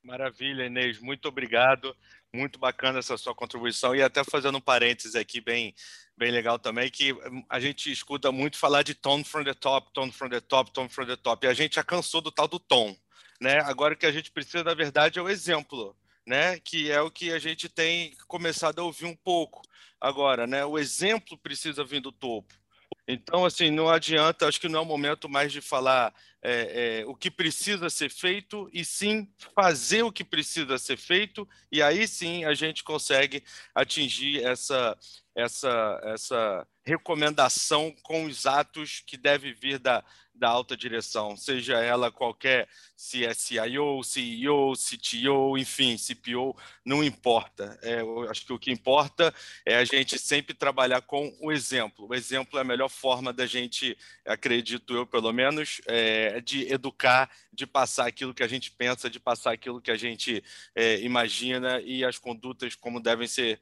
Maravilha, 0.03 0.65
Inês, 0.65 0.99
muito 0.99 1.27
obrigado. 1.27 1.95
Muito 2.33 2.57
bacana 2.57 2.99
essa 2.99 3.17
sua 3.17 3.35
contribuição. 3.35 3.93
E 3.93 4.01
até 4.01 4.23
fazendo 4.23 4.57
um 4.57 4.61
parênteses 4.61 5.15
aqui, 5.15 5.41
bem, 5.41 5.75
bem 6.17 6.31
legal 6.31 6.57
também, 6.57 6.89
que 6.89 7.13
a 7.49 7.59
gente 7.59 7.91
escuta 7.91 8.31
muito 8.31 8.57
falar 8.57 8.83
de 8.83 8.95
tone 8.95 9.23
from 9.23 9.43
the 9.43 9.53
top, 9.53 9.91
tone 9.93 10.11
from 10.11 10.29
the 10.29 10.39
top, 10.39 10.71
tone 10.71 10.89
from 10.89 11.05
the 11.05 11.17
top. 11.17 11.45
E 11.45 11.49
a 11.49 11.53
gente 11.53 11.75
já 11.75 11.83
cansou 11.83 12.21
do 12.21 12.31
tal 12.31 12.47
do 12.47 12.57
tom. 12.57 12.95
Né? 13.39 13.59
Agora 13.59 13.93
o 13.93 13.97
que 13.97 14.05
a 14.05 14.11
gente 14.11 14.31
precisa, 14.31 14.63
na 14.63 14.73
verdade, 14.73 15.19
é 15.19 15.21
o 15.21 15.29
exemplo, 15.29 15.95
né? 16.25 16.59
que 16.59 16.89
é 16.89 17.01
o 17.01 17.11
que 17.11 17.33
a 17.33 17.39
gente 17.39 17.67
tem 17.67 18.15
começado 18.27 18.79
a 18.79 18.83
ouvir 18.83 19.05
um 19.05 19.15
pouco 19.15 19.61
agora. 19.99 20.47
Né? 20.47 20.63
O 20.63 20.79
exemplo 20.79 21.37
precisa 21.37 21.83
vir 21.83 21.99
do 21.99 22.11
topo. 22.11 22.60
Então, 23.07 23.45
assim, 23.45 23.69
não 23.71 23.89
adianta, 23.89 24.47
acho 24.47 24.59
que 24.59 24.69
não 24.69 24.79
é 24.79 24.81
o 24.83 24.85
momento 24.85 25.27
mais 25.27 25.51
de 25.51 25.59
falar 25.59 26.13
é, 26.41 27.01
é, 27.01 27.05
o 27.05 27.15
que 27.15 27.29
precisa 27.29 27.89
ser 27.89 28.09
feito, 28.09 28.69
e 28.71 28.85
sim 28.85 29.29
fazer 29.53 30.03
o 30.03 30.11
que 30.11 30.23
precisa 30.23 30.77
ser 30.77 30.97
feito, 30.97 31.47
e 31.71 31.81
aí 31.81 32.07
sim 32.07 32.45
a 32.45 32.53
gente 32.53 32.83
consegue 32.83 33.43
atingir 33.75 34.43
essa, 34.43 34.97
essa, 35.35 36.01
essa 36.05 36.67
recomendação 36.85 37.93
com 38.01 38.25
os 38.25 38.45
atos 38.45 39.03
que 39.05 39.17
deve 39.17 39.53
vir 39.53 39.77
da, 39.77 40.03
da 40.41 40.49
alta 40.49 40.75
direção, 40.75 41.37
seja 41.37 41.77
ela 41.77 42.11
qualquer, 42.11 42.67
se 42.97 43.23
é 43.23 43.31
CEO, 43.31 44.01
CTO, 44.01 45.55
enfim, 45.55 45.95
CPO, 45.95 46.57
não 46.83 47.03
importa. 47.03 47.77
É, 47.83 48.01
acho 48.27 48.47
que 48.47 48.51
o 48.51 48.57
que 48.57 48.71
importa 48.71 49.31
é 49.63 49.75
a 49.75 49.85
gente 49.85 50.17
sempre 50.17 50.55
trabalhar 50.55 51.01
com 51.03 51.31
o 51.39 51.51
exemplo. 51.51 52.07
O 52.09 52.15
exemplo 52.15 52.57
é 52.57 52.63
a 52.63 52.65
melhor 52.65 52.89
forma 52.89 53.31
da 53.31 53.45
gente, 53.45 53.95
acredito 54.25 54.95
eu, 54.95 55.05
pelo 55.05 55.31
menos, 55.31 55.79
é, 55.85 56.41
de 56.41 56.63
educar, 56.73 57.29
de 57.53 57.67
passar 57.67 58.07
aquilo 58.07 58.33
que 58.33 58.41
a 58.41 58.47
gente 58.47 58.71
pensa, 58.71 59.11
de 59.11 59.19
passar 59.19 59.51
aquilo 59.51 59.79
que 59.79 59.91
a 59.91 59.95
gente 59.95 60.43
é, 60.73 60.99
imagina 61.01 61.79
e 61.81 62.03
as 62.03 62.17
condutas 62.17 62.73
como 62.73 62.99
devem 62.99 63.27
ser, 63.27 63.59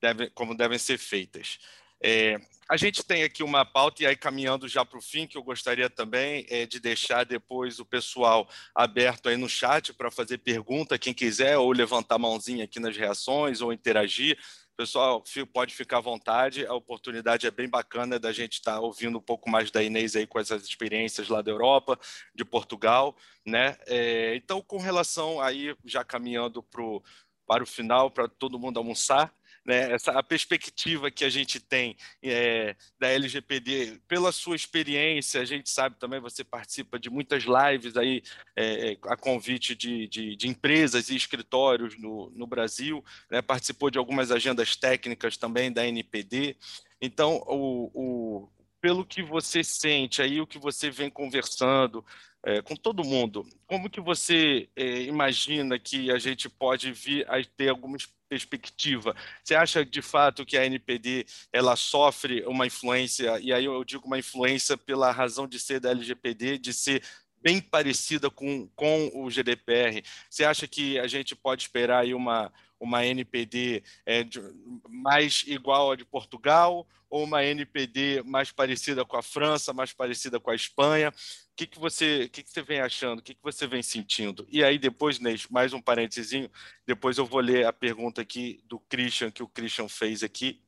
deve, 0.00 0.30
como 0.30 0.56
devem 0.56 0.78
ser 0.78 0.96
feitas. 0.96 1.58
É, 2.02 2.40
a 2.70 2.76
gente 2.76 3.02
tem 3.02 3.24
aqui 3.24 3.42
uma 3.42 3.64
pauta, 3.64 4.02
e 4.02 4.06
aí 4.06 4.14
caminhando 4.14 4.68
já 4.68 4.84
para 4.84 4.96
o 4.96 5.02
fim, 5.02 5.26
que 5.26 5.36
eu 5.36 5.42
gostaria 5.42 5.90
também 5.90 6.46
é, 6.48 6.66
de 6.66 6.78
deixar 6.78 7.24
depois 7.24 7.80
o 7.80 7.84
pessoal 7.84 8.48
aberto 8.72 9.28
aí 9.28 9.36
no 9.36 9.48
chat 9.48 9.92
para 9.92 10.10
fazer 10.10 10.38
pergunta, 10.38 10.98
quem 10.98 11.12
quiser, 11.12 11.58
ou 11.58 11.72
levantar 11.72 12.14
a 12.14 12.18
mãozinha 12.18 12.64
aqui 12.64 12.78
nas 12.78 12.96
reações, 12.96 13.60
ou 13.60 13.72
interagir. 13.72 14.38
Pessoal, 14.76 15.22
pode 15.52 15.74
ficar 15.74 15.98
à 15.98 16.00
vontade, 16.00 16.64
a 16.64 16.72
oportunidade 16.72 17.46
é 17.46 17.50
bem 17.50 17.68
bacana 17.68 18.18
da 18.18 18.32
gente 18.32 18.54
estar 18.54 18.74
tá 18.74 18.80
ouvindo 18.80 19.18
um 19.18 19.20
pouco 19.20 19.50
mais 19.50 19.70
da 19.70 19.82
Inês 19.82 20.16
aí 20.16 20.26
com 20.26 20.38
essas 20.38 20.62
experiências 20.62 21.28
lá 21.28 21.42
da 21.42 21.50
Europa, 21.50 21.98
de 22.34 22.44
Portugal, 22.44 23.14
né? 23.44 23.76
É, 23.86 24.36
então, 24.36 24.62
com 24.62 24.78
relação 24.78 25.40
aí, 25.40 25.76
já 25.84 26.02
caminhando 26.02 26.62
pro, 26.62 27.02
para 27.46 27.64
o 27.64 27.66
final, 27.66 28.12
para 28.12 28.28
todo 28.28 28.58
mundo 28.58 28.78
almoçar, 28.78 29.34
né, 29.70 29.92
essa, 29.92 30.10
a 30.10 30.22
perspectiva 30.22 31.12
que 31.12 31.24
a 31.24 31.30
gente 31.30 31.60
tem 31.60 31.96
é, 32.20 32.74
da 32.98 33.06
LGPD, 33.06 34.00
pela 34.08 34.32
sua 34.32 34.56
experiência, 34.56 35.40
a 35.40 35.44
gente 35.44 35.70
sabe 35.70 35.94
também, 35.96 36.18
você 36.18 36.42
participa 36.42 36.98
de 36.98 37.08
muitas 37.08 37.44
lives 37.44 37.96
aí, 37.96 38.20
é, 38.56 38.96
a 39.04 39.16
convite 39.16 39.76
de, 39.76 40.08
de, 40.08 40.34
de, 40.34 40.48
empresas 40.48 41.08
e 41.08 41.14
escritórios 41.14 41.96
no, 41.96 42.30
no 42.30 42.48
Brasil, 42.48 43.04
né, 43.30 43.40
participou 43.40 43.90
de 43.90 43.98
algumas 43.98 44.32
agendas 44.32 44.74
técnicas 44.74 45.36
também 45.36 45.70
da 45.70 45.86
NPD. 45.86 46.56
Então, 47.00 47.36
o, 47.46 47.90
o, 47.94 48.48
pelo 48.80 49.04
que 49.04 49.22
você 49.22 49.62
sente 49.62 50.20
aí, 50.20 50.40
o 50.40 50.48
que 50.48 50.58
você 50.58 50.90
vem 50.90 51.08
conversando, 51.08 52.04
é, 52.42 52.60
com 52.60 52.74
todo 52.74 53.04
mundo, 53.04 53.46
como 53.68 53.88
que 53.88 54.00
você 54.00 54.68
é, 54.74 55.02
imagina 55.02 55.78
que 55.78 56.10
a 56.10 56.18
gente 56.18 56.48
pode 56.48 56.90
vir 56.90 57.24
a 57.30 57.40
ter 57.44 57.68
alguma 57.68 57.96
perspectiva? 58.30 59.14
Você 59.42 59.56
acha 59.56 59.84
de 59.84 60.00
fato 60.00 60.46
que 60.46 60.56
a 60.56 60.64
NPD 60.64 61.26
ela 61.52 61.74
sofre 61.74 62.44
uma 62.46 62.64
influência, 62.64 63.40
e 63.40 63.52
aí 63.52 63.64
eu 63.64 63.82
digo 63.82 64.06
uma 64.06 64.18
influência 64.20 64.76
pela 64.78 65.10
razão 65.10 65.48
de 65.48 65.58
ser 65.58 65.80
da 65.80 65.90
LGPD, 65.90 66.58
de 66.58 66.72
ser 66.72 67.02
bem 67.42 67.60
parecida 67.60 68.30
com, 68.30 68.68
com 68.76 69.10
o 69.14 69.28
GDPR. 69.28 70.02
Você 70.28 70.44
acha 70.44 70.68
que 70.68 70.98
a 70.98 71.08
gente 71.08 71.34
pode 71.34 71.62
esperar 71.62 72.02
aí 72.02 72.14
uma, 72.14 72.52
uma 72.78 73.04
NPD 73.04 73.82
é, 74.06 74.22
de, 74.22 74.40
mais 74.88 75.42
igual 75.46 75.90
a 75.90 75.96
de 75.96 76.04
Portugal 76.04 76.86
ou 77.08 77.24
uma 77.24 77.44
NPD 77.44 78.22
mais 78.24 78.52
parecida 78.52 79.04
com 79.04 79.16
a 79.16 79.22
França, 79.22 79.72
mais 79.72 79.92
parecida 79.92 80.38
com 80.38 80.50
a 80.50 80.54
Espanha? 80.54 81.12
Que, 81.60 81.66
que, 81.66 81.78
você, 81.78 82.26
que, 82.30 82.42
que 82.42 82.50
você 82.50 82.62
vem 82.62 82.80
achando? 82.80 83.18
O 83.18 83.22
que, 83.22 83.34
que 83.34 83.42
você 83.42 83.66
vem 83.66 83.82
sentindo? 83.82 84.46
E 84.50 84.64
aí 84.64 84.78
depois, 84.78 85.18
Ney, 85.18 85.38
mais 85.50 85.74
um 85.74 85.82
parênteses, 85.82 86.48
depois 86.86 87.18
eu 87.18 87.26
vou 87.26 87.38
ler 87.38 87.66
a 87.66 87.72
pergunta 87.72 88.22
aqui 88.22 88.62
do 88.64 88.80
Christian, 88.80 89.30
que 89.30 89.42
o 89.42 89.46
Christian 89.46 89.86
fez 89.86 90.22
aqui, 90.22 90.62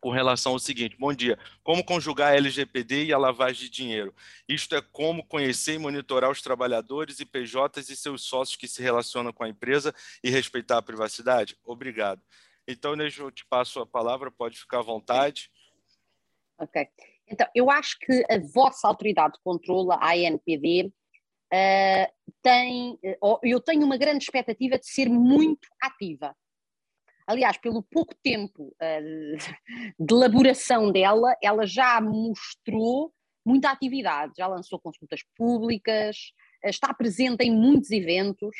com 0.00 0.10
relação 0.10 0.52
ao 0.52 0.60
seguinte: 0.60 0.96
bom 0.96 1.12
dia. 1.12 1.36
Como 1.64 1.84
conjugar 1.84 2.30
a 2.30 2.36
LGPD 2.36 3.06
e 3.06 3.12
a 3.12 3.18
lavagem 3.18 3.64
de 3.64 3.70
dinheiro? 3.70 4.14
Isto 4.48 4.76
é 4.76 4.80
como 4.80 5.26
conhecer 5.26 5.74
e 5.74 5.78
monitorar 5.78 6.30
os 6.30 6.40
trabalhadores 6.40 7.18
e 7.18 7.26
PJs 7.26 7.90
e 7.90 7.96
seus 7.96 8.22
sócios 8.22 8.56
que 8.56 8.68
se 8.68 8.80
relacionam 8.80 9.32
com 9.32 9.42
a 9.42 9.48
empresa 9.48 9.92
e 10.22 10.30
respeitar 10.30 10.78
a 10.78 10.82
privacidade? 10.82 11.58
Obrigado. 11.64 12.22
Então, 12.68 12.94
Nejo, 12.94 13.24
eu 13.24 13.30
te 13.32 13.44
passo 13.44 13.80
a 13.80 13.86
palavra, 13.86 14.30
pode 14.30 14.60
ficar 14.60 14.78
à 14.78 14.82
vontade. 14.82 15.50
Ok. 16.56 16.86
Então, 17.28 17.46
eu 17.54 17.70
acho 17.70 17.98
que 18.00 18.24
a 18.30 18.38
vossa 18.52 18.86
autoridade 18.86 19.34
de 19.34 19.42
controle, 19.42 19.92
a 19.92 20.10
ANPD, 20.12 20.86
uh, 20.86 20.92
eh, 21.52 22.12
tem, 22.42 22.98
uh, 23.22 23.38
eu 23.42 23.60
tenho 23.60 23.84
uma 23.84 23.96
grande 23.96 24.24
expectativa 24.24 24.78
de 24.78 24.86
ser 24.86 25.08
muito 25.08 25.66
ativa. 25.80 26.36
Aliás, 27.26 27.56
pelo 27.56 27.82
pouco 27.82 28.14
tempo 28.22 28.74
uh, 28.74 29.36
de 29.98 30.14
elaboração 30.14 30.92
dela, 30.92 31.34
ela 31.42 31.66
já 31.66 32.00
mostrou 32.00 33.12
muita 33.44 33.70
atividade, 33.70 34.34
já 34.36 34.46
lançou 34.46 34.78
consultas 34.78 35.20
públicas, 35.36 36.32
está 36.62 36.92
presente 36.92 37.42
em 37.44 37.50
muitos 37.50 37.90
eventos, 37.90 38.56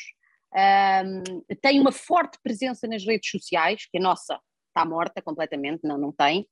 uh, 0.54 1.56
tem 1.60 1.80
uma 1.80 1.92
forte 1.92 2.38
presença 2.42 2.86
nas 2.86 3.04
redes 3.04 3.30
sociais, 3.30 3.86
que 3.90 3.98
a 3.98 4.00
nossa 4.00 4.40
está 4.68 4.84
morta 4.84 5.22
completamente, 5.22 5.82
não, 5.84 5.96
não 5.96 6.12
tem. 6.12 6.48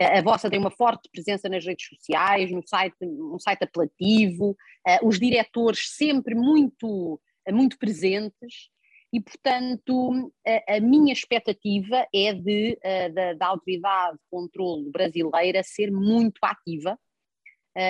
A 0.00 0.22
vossa 0.22 0.48
tem 0.48 0.58
uma 0.58 0.70
forte 0.70 1.10
presença 1.12 1.46
nas 1.46 1.64
redes 1.64 1.86
sociais, 1.86 2.50
no 2.50 2.66
site, 2.66 2.96
um 3.02 3.38
site 3.38 3.64
apelativo, 3.64 4.56
os 5.02 5.20
diretores 5.20 5.94
sempre 5.94 6.34
muito, 6.34 7.20
muito 7.50 7.78
presentes 7.78 8.70
e, 9.12 9.20
portanto, 9.20 10.32
a, 10.46 10.76
a 10.76 10.80
minha 10.80 11.12
expectativa 11.12 12.06
é 12.14 12.32
de, 12.32 12.78
uh, 12.82 13.12
da, 13.12 13.34
da, 13.34 13.46
Autoridade 13.48 14.16
de 14.16 14.24
Controlo 14.30 14.90
Brasileira 14.90 15.62
ser 15.62 15.90
muito 15.90 16.38
ativa, 16.42 16.98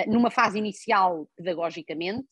numa 0.07 0.29
fase 0.29 0.59
inicial, 0.59 1.27
pedagogicamente. 1.35 2.27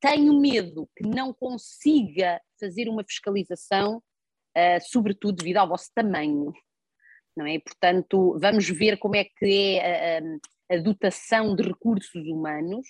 Tenho 0.00 0.38
medo 0.40 0.88
que 0.96 1.06
não 1.06 1.32
consiga 1.32 2.40
fazer 2.58 2.88
uma 2.88 3.04
fiscalização, 3.04 4.02
sobretudo 4.82 5.36
devido 5.36 5.58
ao 5.58 5.68
vosso 5.68 5.88
tamanho. 5.94 6.52
Não 7.36 7.46
é? 7.46 7.58
Portanto, 7.58 8.38
vamos 8.40 8.68
ver 8.68 8.98
como 8.98 9.16
é 9.16 9.24
que 9.24 9.78
é 9.78 10.18
a, 10.18 10.76
a, 10.76 10.78
dotação 10.78 11.54
de 11.54 11.62
recursos 11.62 12.26
humanos 12.26 12.86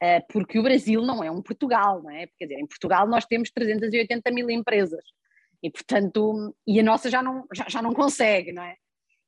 eh, 0.00 0.20
porque 0.30 0.58
o 0.58 0.62
Brasil 0.62 1.02
não 1.02 1.22
é 1.22 1.30
um 1.30 1.42
Portugal, 1.42 2.02
não 2.02 2.10
é? 2.10 2.28
Quer 2.38 2.46
dizer, 2.46 2.60
em 2.60 2.66
Portugal 2.66 3.06
nós 3.08 3.26
temos 3.26 3.50
380 3.50 4.30
mil 4.30 4.48
empresas 4.48 5.04
e, 5.62 5.70
portanto, 5.70 6.54
e 6.66 6.78
a 6.78 6.82
nossa 6.82 7.10
já 7.10 7.22
não, 7.22 7.44
já, 7.52 7.68
já 7.68 7.82
não 7.82 7.92
consegue, 7.92 8.52
não 8.52 8.62
é? 8.62 8.76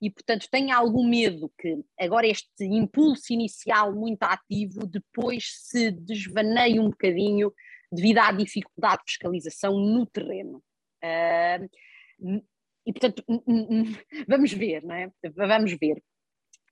E, 0.01 0.11
portanto, 0.11 0.47
tenho 0.51 0.75
algum 0.75 1.07
medo 1.07 1.53
que 1.59 1.85
agora 1.99 2.27
este 2.27 2.65
impulso 2.65 3.33
inicial 3.33 3.95
muito 3.95 4.23
ativo 4.23 4.87
depois 4.87 5.45
se 5.59 5.91
desvaneie 5.91 6.81
um 6.81 6.89
bocadinho 6.89 7.53
devido 7.93 8.19
à 8.19 8.33
dificuldade 8.33 9.03
de 9.05 9.13
fiscalização 9.13 9.79
no 9.79 10.07
terreno. 10.07 10.63
Uh, 11.05 12.41
e, 12.87 12.93
portanto, 12.93 13.23
vamos 14.27 14.53
ver, 14.53 14.83
não 14.83 14.95
é? 14.95 15.11
Vamos 15.35 15.73
ver. 15.73 16.03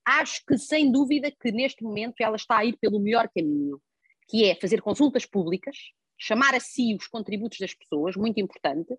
acho 0.05 0.43
que 0.47 0.57
sem 0.57 0.91
dúvida 0.91 1.31
que 1.31 1.53
neste 1.53 1.83
momento 1.83 2.17
ela 2.21 2.37
está 2.37 2.59
a 2.59 2.65
ir 2.65 2.77
pelo 2.81 2.99
melhor 2.99 3.29
caminho, 3.35 3.81
que 4.29 4.45
é 4.45 4.55
fazer 4.55 4.81
consultas 4.81 5.27
públicas, 5.27 5.77
chamar 6.19 6.55
a 6.55 6.61
si 6.61 6.95
os 6.95 7.07
contributos 7.07 7.59
das 7.59 7.75
pessoas, 7.75 8.17
muito 8.17 8.41
importante, 8.41 8.95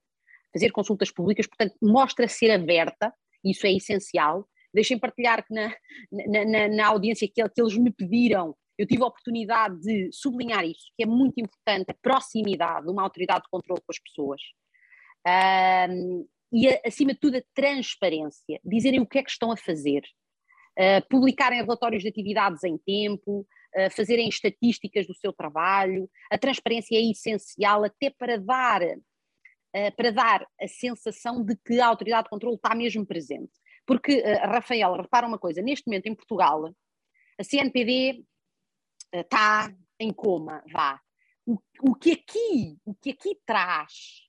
fazer 0.53 0.71
consultas 0.71 1.11
públicas, 1.11 1.47
portanto, 1.47 1.75
mostra 1.81 2.27
ser 2.27 2.51
aberta, 2.51 3.13
isso 3.43 3.65
é 3.67 3.71
essencial. 3.73 4.47
Deixem 4.73 4.99
partilhar 4.99 5.45
que 5.45 5.53
na, 5.53 5.75
na, 6.11 6.45
na, 6.45 6.67
na 6.67 6.87
audiência 6.87 7.27
que, 7.27 7.47
que 7.49 7.61
eles 7.61 7.77
me 7.77 7.91
pediram, 7.91 8.55
eu 8.77 8.87
tive 8.87 9.03
a 9.03 9.07
oportunidade 9.07 9.79
de 9.81 10.09
sublinhar 10.11 10.63
isso, 10.63 10.91
que 10.95 11.03
é 11.03 11.05
muito 11.05 11.37
importante, 11.37 11.91
a 11.91 11.95
proximidade 12.01 12.85
de 12.85 12.91
uma 12.91 13.03
autoridade 13.03 13.43
de 13.43 13.49
controle 13.49 13.81
com 13.81 13.91
as 13.91 13.99
pessoas. 13.99 14.41
Um, 15.89 16.25
e, 16.51 16.67
acima 16.85 17.13
de 17.13 17.19
tudo, 17.19 17.37
a 17.37 17.43
transparência, 17.53 18.59
dizerem 18.63 18.99
o 18.99 19.05
que 19.05 19.19
é 19.19 19.23
que 19.23 19.29
estão 19.29 19.51
a 19.51 19.57
fazer, 19.57 20.01
uh, 20.77 21.07
publicarem 21.09 21.61
relatórios 21.61 22.01
de 22.01 22.09
atividades 22.09 22.63
em 22.63 22.77
tempo, 22.77 23.41
uh, 23.75 23.91
fazerem 23.91 24.27
estatísticas 24.27 25.05
do 25.05 25.13
seu 25.15 25.31
trabalho. 25.31 26.09
A 26.31 26.37
transparência 26.37 26.95
é 26.95 27.11
essencial 27.11 27.83
até 27.83 28.09
para 28.09 28.37
dar, 28.37 28.81
uh, 28.81 29.95
para 29.95 30.11
dar 30.11 30.47
a 30.59 30.67
sensação 30.67 31.43
de 31.43 31.55
que 31.57 31.79
a 31.79 31.87
autoridade 31.87 32.23
de 32.23 32.29
controle 32.29 32.55
está 32.55 32.73
mesmo 32.73 33.05
presente. 33.05 33.51
Porque, 33.85 34.21
Rafael, 34.21 34.93
repara 34.93 35.25
uma 35.25 35.39
coisa, 35.39 35.63
neste 35.63 35.87
momento 35.87 36.05
em 36.05 36.13
Portugal, 36.13 36.71
a 37.39 37.43
CNPD 37.43 38.23
está 39.11 39.73
em 39.99 40.13
coma, 40.13 40.63
vá. 40.71 41.01
O, 41.43 41.57
o, 41.81 41.95
que 41.95 42.11
aqui, 42.11 42.77
o 42.85 42.93
que 42.93 43.09
aqui 43.09 43.35
traz 43.47 44.28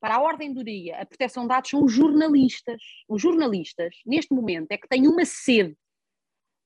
para 0.00 0.16
a 0.16 0.20
ordem 0.20 0.52
do 0.52 0.62
dia, 0.64 1.00
a 1.00 1.06
proteção 1.06 1.44
de 1.44 1.48
dados 1.48 1.70
são 1.70 1.84
os 1.84 1.92
jornalistas. 1.92 2.80
Os 3.08 3.20
jornalistas, 3.20 3.96
neste 4.06 4.32
momento, 4.34 4.70
é 4.70 4.78
que 4.78 4.88
têm 4.88 5.06
uma 5.06 5.24
sede 5.24 5.76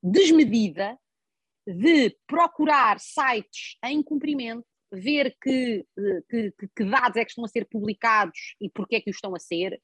desmedida 0.03 0.99
de 1.67 2.17
procurar 2.27 2.99
sites 2.99 3.77
em 3.85 4.03
cumprimento, 4.03 4.67
ver 4.93 5.37
que, 5.41 5.87
que, 6.29 6.53
que, 6.77 6.85
dados 6.85 7.17
é 7.17 7.25
que 7.25 7.31
estão 7.31 7.45
a 7.45 7.49
ser 7.49 7.67
publicados 7.67 8.55
e 8.61 8.69
porque 8.69 8.97
é 8.97 9.01
que 9.01 9.11
os 9.11 9.17
estão 9.17 9.35
a 9.35 9.39
ser. 9.39 9.81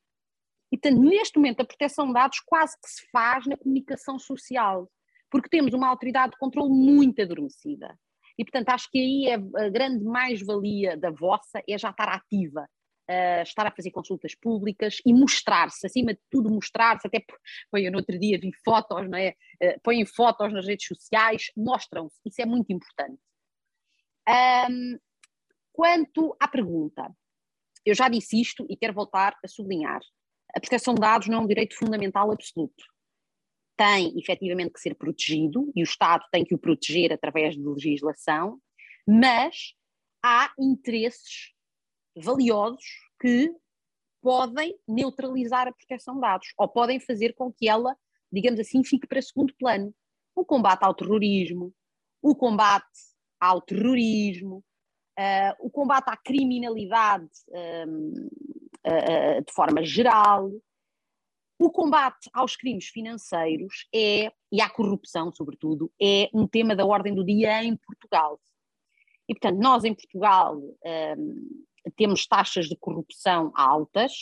E, 0.71 0.77
portanto, 0.77 1.01
neste 1.01 1.39
momento, 1.39 1.61
a 1.61 1.65
proteção 1.65 2.09
de 2.09 2.13
dados 2.13 2.41
quase 2.41 2.77
que 2.83 2.91
se 2.91 3.09
faz 3.11 3.47
na 3.47 3.57
comunicação 3.57 4.19
social, 4.19 4.91
porque 5.31 5.49
temos 5.49 5.73
uma 5.73 5.89
autoridade 5.89 6.33
de 6.33 6.39
controle 6.39 6.71
muito 6.71 7.23
adormecida. 7.23 7.99
E, 8.39 8.45
portanto, 8.45 8.69
acho 8.69 8.91
que 8.91 8.99
aí 8.99 9.27
é 9.27 9.35
a 9.35 9.69
grande 9.69 10.05
mais-valia 10.05 10.97
da 10.97 11.11
vossa 11.11 11.63
é 11.67 11.79
já 11.79 11.91
estar 11.91 12.09
ativa, 12.09 12.69
uh, 13.09 13.43
estar 13.43 13.67
a 13.67 13.71
fazer 13.71 13.91
consultas 13.91 14.35
públicas 14.35 14.99
e 15.05 15.13
mostrar-se, 15.13 15.87
acima 15.87 16.13
de 16.13 16.21
tudo 16.31 16.51
mostrar-se, 16.51 17.07
até 17.07 17.25
põe 17.71 17.85
eu 17.85 17.93
no 17.93 17.99
outro 17.99 18.19
dia 18.19 18.39
vi 18.39 18.51
fotos, 18.65 19.09
não 19.09 19.19
é? 19.19 19.35
Uh, 19.63 19.81
põem 19.83 20.05
fotos 20.05 20.53
nas 20.53 20.67
redes 20.67 20.87
sociais, 20.87 21.51
mostram-se, 21.57 22.17
isso 22.25 22.43
é 22.43 22.47
muito 22.47 22.73
importante. 22.73 23.21
Um, 24.71 24.99
quanto 25.73 26.37
à 26.39 26.47
pergunta, 26.47 27.11
eu 27.85 27.95
já 27.95 28.09
disse 28.09 28.41
isto 28.41 28.67
e 28.69 28.77
quero 28.77 28.93
voltar 28.93 29.37
a 29.43 29.49
sublinhar. 29.49 30.01
A 30.55 30.61
proteção 30.61 30.95
de 30.95 31.01
dados 31.01 31.29
não 31.29 31.39
é 31.39 31.41
um 31.41 31.47
direito 31.47 31.77
fundamental 31.77 32.31
absoluto. 32.31 32.85
Tem 33.77 34.19
efetivamente 34.19 34.73
que 34.73 34.81
ser 34.81 34.95
protegido 34.95 35.71
e 35.75 35.83
o 35.83 35.85
Estado 35.85 36.25
tem 36.33 36.45
que 36.45 36.55
o 36.55 36.59
proteger 36.59 37.13
através 37.13 37.55
de 37.55 37.63
legislação, 37.63 38.61
mas 39.07 39.73
há 40.23 40.53
interesses 40.59 41.55
valiosos 42.23 42.85
que 43.21 43.53
podem 44.21 44.79
neutralizar 44.87 45.69
a 45.69 45.73
proteção 45.73 46.15
de 46.15 46.21
dados 46.21 46.53
ou 46.57 46.69
podem 46.69 47.01
fazer 47.01 47.35
com 47.35 47.53
que 47.53 47.69
ela, 47.69 47.97
digamos 48.33 48.61
assim, 48.61 48.85
fique 48.85 49.07
para 49.07 49.23
segundo 49.23 49.55
plano. 49.55 49.95
O 50.35 50.45
combate 50.45 50.85
ao 50.85 50.95
terrorismo, 50.95 51.73
o 52.23 52.35
combate 52.35 52.87
ao 53.41 53.61
terrorismo, 53.63 54.65
uh, 55.19 55.55
o 55.61 55.71
combate 55.71 56.09
à 56.09 56.17
criminalidade 56.17 57.29
um, 57.49 58.29
uh, 58.87 59.45
de 59.45 59.53
forma 59.53 59.83
geral, 59.83 60.51
o 61.59 61.71
combate 61.71 62.31
aos 62.33 62.57
crimes 62.57 62.87
financeiros 62.87 63.89
é, 63.93 64.33
e 64.53 64.61
à 64.61 64.71
corrupção, 64.71 65.33
sobretudo, 65.33 65.93
é 66.01 66.31
um 66.33 66.47
tema 66.47 66.77
da 66.77 66.87
ordem 66.87 67.13
do 67.13 67.25
dia 67.25 67.65
em 67.65 67.77
Portugal. 67.77 68.41
E, 69.29 69.35
portanto, 69.35 69.61
nós 69.61 69.85
em 69.85 69.93
Portugal 69.93 70.57
um, 70.57 71.67
temos 71.97 72.27
taxas 72.27 72.67
de 72.67 72.77
corrupção 72.77 73.53
altas, 73.55 74.13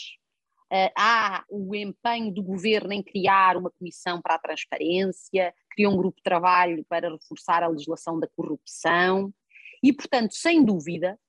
uh, 0.71 0.91
há 0.97 1.43
o 1.49 1.75
empenho 1.75 2.33
do 2.33 2.43
governo 2.43 2.93
em 2.93 3.03
criar 3.03 3.57
uma 3.57 3.71
comissão 3.71 4.21
para 4.21 4.35
a 4.35 4.39
transparência, 4.39 5.53
criou 5.71 5.93
um 5.93 5.97
grupo 5.97 6.17
de 6.17 6.23
trabalho 6.23 6.85
para 6.87 7.11
reforçar 7.11 7.63
a 7.63 7.67
legislação 7.67 8.19
da 8.19 8.27
corrupção, 8.35 9.33
e, 9.83 9.93
portanto, 9.93 10.33
sem 10.33 10.63
dúvida 10.63 11.19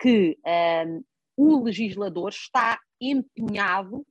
que 0.00 0.38
uh, 0.46 1.04
o 1.36 1.64
legislador 1.64 2.30
está 2.30 2.78
empenhado 3.00 4.06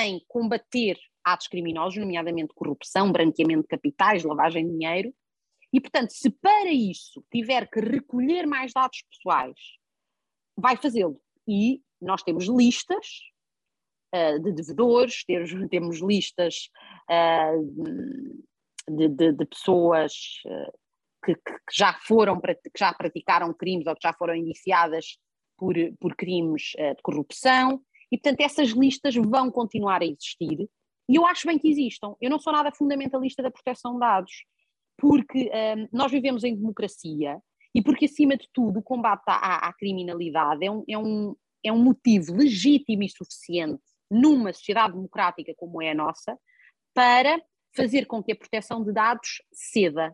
em 0.00 0.22
combater 0.28 0.98
atos 1.24 1.48
criminosos, 1.48 1.98
nomeadamente 1.98 2.54
corrupção, 2.54 3.10
branqueamento 3.12 3.62
de 3.62 3.68
capitais, 3.68 4.24
lavagem 4.24 4.66
de 4.66 4.72
dinheiro, 4.72 5.14
e, 5.72 5.80
portanto, 5.80 6.10
se 6.10 6.30
para 6.30 6.70
isso 6.70 7.24
tiver 7.30 7.68
que 7.68 7.80
recolher 7.80 8.46
mais 8.46 8.72
dados 8.72 9.02
pessoais, 9.10 9.58
vai 10.58 10.76
fazê-lo. 10.76 11.20
E 11.46 11.80
nós 12.00 12.22
temos 12.22 12.46
listas 12.46 13.06
uh, 14.14 14.42
de 14.42 14.52
devedores, 14.52 15.24
temos, 15.24 15.50
temos 15.70 16.00
listas 16.00 16.68
uh, 17.08 18.12
de, 18.90 19.08
de, 19.08 19.32
de, 19.32 19.46
pessoas 19.46 20.12
uh, 20.46 20.78
que, 21.24 21.34
que, 21.34 21.52
já 21.72 21.94
foram, 21.94 22.40
que 22.40 22.78
já 22.78 22.92
praticaram 22.92 23.54
crimes 23.54 23.86
ou 23.86 23.94
que 23.94 24.02
já 24.02 24.12
foram 24.12 24.34
indiciadas 24.34 25.18
por, 25.56 25.74
por 26.00 26.14
crimes 26.14 26.70
de 26.76 27.02
corrupção, 27.02 27.82
e 28.12 28.16
portanto 28.16 28.40
essas 28.40 28.68
listas 28.70 29.16
vão 29.16 29.50
continuar 29.50 30.02
a 30.02 30.06
existir, 30.06 30.68
e 31.10 31.16
eu 31.16 31.26
acho 31.26 31.48
bem 31.48 31.58
que 31.58 31.68
existam. 31.68 32.14
Eu 32.20 32.30
não 32.30 32.38
sou 32.38 32.52
nada 32.52 32.70
fundamentalista 32.70 33.42
da 33.42 33.50
proteção 33.50 33.94
de 33.94 33.98
dados, 33.98 34.32
porque 34.96 35.50
nós 35.92 36.12
vivemos 36.12 36.44
em 36.44 36.54
democracia 36.54 37.42
e 37.78 37.82
porque, 37.82 38.06
acima 38.06 38.36
de 38.36 38.48
tudo, 38.52 38.80
o 38.80 38.82
combate 38.82 39.22
à, 39.28 39.68
à 39.68 39.72
criminalidade 39.72 40.66
é 40.66 40.68
um, 40.68 40.82
é, 40.88 40.98
um, 40.98 41.36
é 41.62 41.72
um 41.72 41.78
motivo 41.78 42.34
legítimo 42.34 43.04
e 43.04 43.08
suficiente 43.08 43.80
numa 44.10 44.52
sociedade 44.52 44.94
democrática 44.94 45.54
como 45.56 45.80
é 45.80 45.92
a 45.92 45.94
nossa 45.94 46.36
para 46.92 47.40
fazer 47.76 48.06
com 48.06 48.20
que 48.20 48.32
a 48.32 48.36
proteção 48.36 48.82
de 48.82 48.92
dados 48.92 49.40
ceda. 49.52 50.12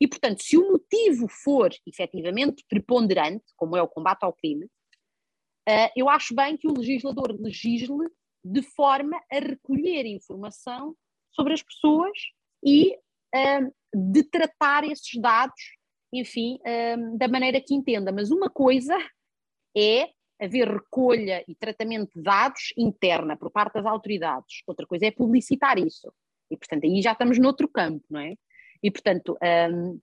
E, 0.00 0.08
portanto, 0.08 0.42
se 0.42 0.58
o 0.58 0.72
motivo 0.72 1.28
for 1.28 1.70
efetivamente 1.86 2.64
preponderante, 2.68 3.44
como 3.54 3.76
é 3.76 3.82
o 3.82 3.86
combate 3.86 4.24
ao 4.24 4.32
crime, 4.32 4.64
uh, 4.64 5.90
eu 5.94 6.08
acho 6.08 6.34
bem 6.34 6.56
que 6.56 6.66
o 6.66 6.76
legislador 6.76 7.30
legisle 7.40 8.08
de 8.44 8.60
forma 8.60 9.16
a 9.30 9.38
recolher 9.38 10.04
informação 10.04 10.96
sobre 11.30 11.52
as 11.52 11.62
pessoas 11.62 12.18
e 12.60 12.92
uh, 12.92 13.72
de 13.94 14.24
tratar 14.24 14.82
esses 14.82 15.14
dados 15.20 15.62
enfim, 16.18 16.58
um, 16.64 17.16
da 17.16 17.28
maneira 17.28 17.60
que 17.60 17.74
entenda. 17.74 18.12
Mas 18.12 18.30
uma 18.30 18.48
coisa 18.48 18.96
é 19.76 20.08
haver 20.40 20.68
recolha 20.68 21.44
e 21.48 21.54
tratamento 21.54 22.12
de 22.14 22.22
dados 22.22 22.72
interna 22.76 23.36
por 23.36 23.50
parte 23.50 23.74
das 23.74 23.86
autoridades, 23.86 24.62
outra 24.66 24.86
coisa 24.86 25.06
é 25.06 25.10
publicitar 25.10 25.78
isso. 25.78 26.12
E, 26.50 26.56
portanto, 26.56 26.84
aí 26.84 27.00
já 27.00 27.12
estamos 27.12 27.38
noutro 27.38 27.68
campo, 27.68 28.04
não 28.10 28.20
é? 28.20 28.34
E, 28.82 28.90
portanto, 28.90 29.36
um, 29.72 29.98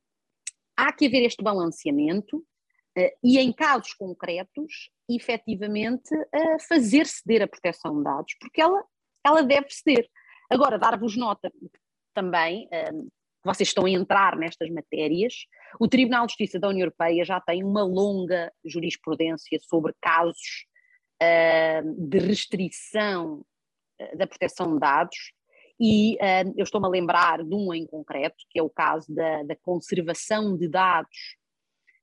há 0.76 0.92
que 0.92 1.06
haver 1.06 1.24
este 1.24 1.44
balanceamento 1.44 2.38
uh, 2.38 3.12
e, 3.24 3.38
em 3.38 3.54
casos 3.54 3.94
concretos, 3.94 4.90
efetivamente, 5.10 6.14
uh, 6.16 6.60
fazer 6.68 7.06
ceder 7.06 7.44
a 7.44 7.48
proteção 7.48 7.98
de 7.98 8.04
dados, 8.04 8.36
porque 8.40 8.62
ela, 8.62 8.84
ela 9.24 9.44
deve 9.44 9.68
ceder. 9.70 10.10
Agora, 10.50 10.80
dar-vos 10.80 11.16
nota 11.16 11.52
também, 12.14 12.68
um, 12.94 13.08
vocês 13.44 13.70
estão 13.70 13.86
a 13.86 13.90
entrar 13.90 14.38
nestas 14.38 14.70
matérias, 14.70 15.46
o 15.80 15.88
Tribunal 15.88 16.26
de 16.26 16.34
Justiça 16.34 16.60
da 16.60 16.70
União 16.70 16.86
Europeia 16.86 17.26
já 17.26 17.40
tem 17.42 17.64
uma 17.64 17.84
longa 17.84 18.52
jurisprudência 18.64 19.60
sobre 19.60 19.94
casos 20.02 20.66
uh, 21.22 22.08
de 22.08 22.20
restrição 22.20 23.44
uh, 24.00 24.18
da 24.18 24.28
proteção 24.28 24.74
de 24.74 24.80
dados, 24.80 25.18
e 25.80 26.16
uh, 26.16 26.54
eu 26.56 26.64
estou-me 26.64 26.86
a 26.86 26.90
lembrar 26.90 27.44
de 27.44 27.56
um 27.56 27.74
em 27.74 27.88
concreto, 27.88 28.38
que 28.50 28.60
é 28.60 28.64
o 28.64 28.70
caso 28.70 29.14
da, 29.14 29.44
da 29.44 29.56
conservação 29.56 30.56
de 30.56 30.68
dados 30.68 31.38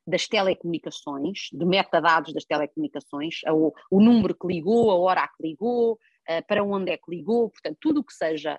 das 0.05 0.27
telecomunicações, 0.27 1.51
de 1.53 1.65
metadados 1.67 2.33
das 2.33 2.45
telecomunicações, 2.45 3.41
o, 3.49 3.73
o 3.91 4.01
número 4.01 4.35
que 4.35 4.47
ligou, 4.47 4.91
a 4.91 4.97
hora 4.97 5.29
que 5.29 5.47
ligou, 5.47 5.99
para 6.47 6.65
onde 6.65 6.91
é 6.91 6.97
que 6.97 7.11
ligou, 7.11 7.51
portanto, 7.51 7.77
tudo 7.79 8.01
o 8.01 8.05
que 8.05 8.15
seja 8.15 8.59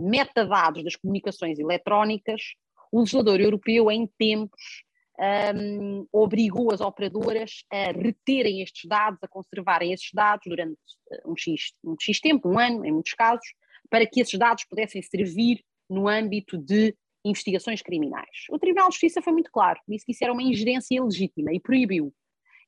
metadados 0.00 0.82
das 0.84 0.96
comunicações 0.96 1.58
eletrónicas, 1.58 2.40
o 2.92 3.00
legislador 3.00 3.40
europeu, 3.40 3.90
em 3.90 4.06
tempos, 4.18 4.84
um, 5.54 6.06
obrigou 6.10 6.72
as 6.72 6.80
operadoras 6.80 7.64
a 7.70 7.92
reterem 7.92 8.62
estes 8.62 8.88
dados, 8.88 9.18
a 9.22 9.28
conservarem 9.28 9.92
esses 9.92 10.08
dados 10.14 10.44
durante 10.46 10.78
eh, 11.12 11.22
um 11.26 11.36
X, 11.36 11.74
um 11.84 11.94
X 12.00 12.20
tempo, 12.20 12.48
um 12.48 12.58
ano, 12.58 12.86
em 12.86 12.92
muitos 12.92 13.12
casos, 13.12 13.46
para 13.90 14.06
que 14.06 14.20
esses 14.20 14.38
dados 14.38 14.64
pudessem 14.64 15.02
servir 15.02 15.62
no 15.90 16.08
âmbito 16.08 16.56
de 16.56 16.96
investigações 17.22 17.82
criminais. 17.82 18.46
O 18.50 18.58
Tribunal 18.58 18.88
de 18.88 18.94
Justiça 18.94 19.20
foi 19.20 19.32
muito 19.34 19.50
claro, 19.52 19.78
disse 19.86 20.06
que 20.06 20.12
isso 20.12 20.24
era 20.24 20.32
uma 20.32 20.42
ingerência 20.42 20.96
ilegítima 20.96 21.52
e 21.52 21.60
proibiu. 21.60 22.14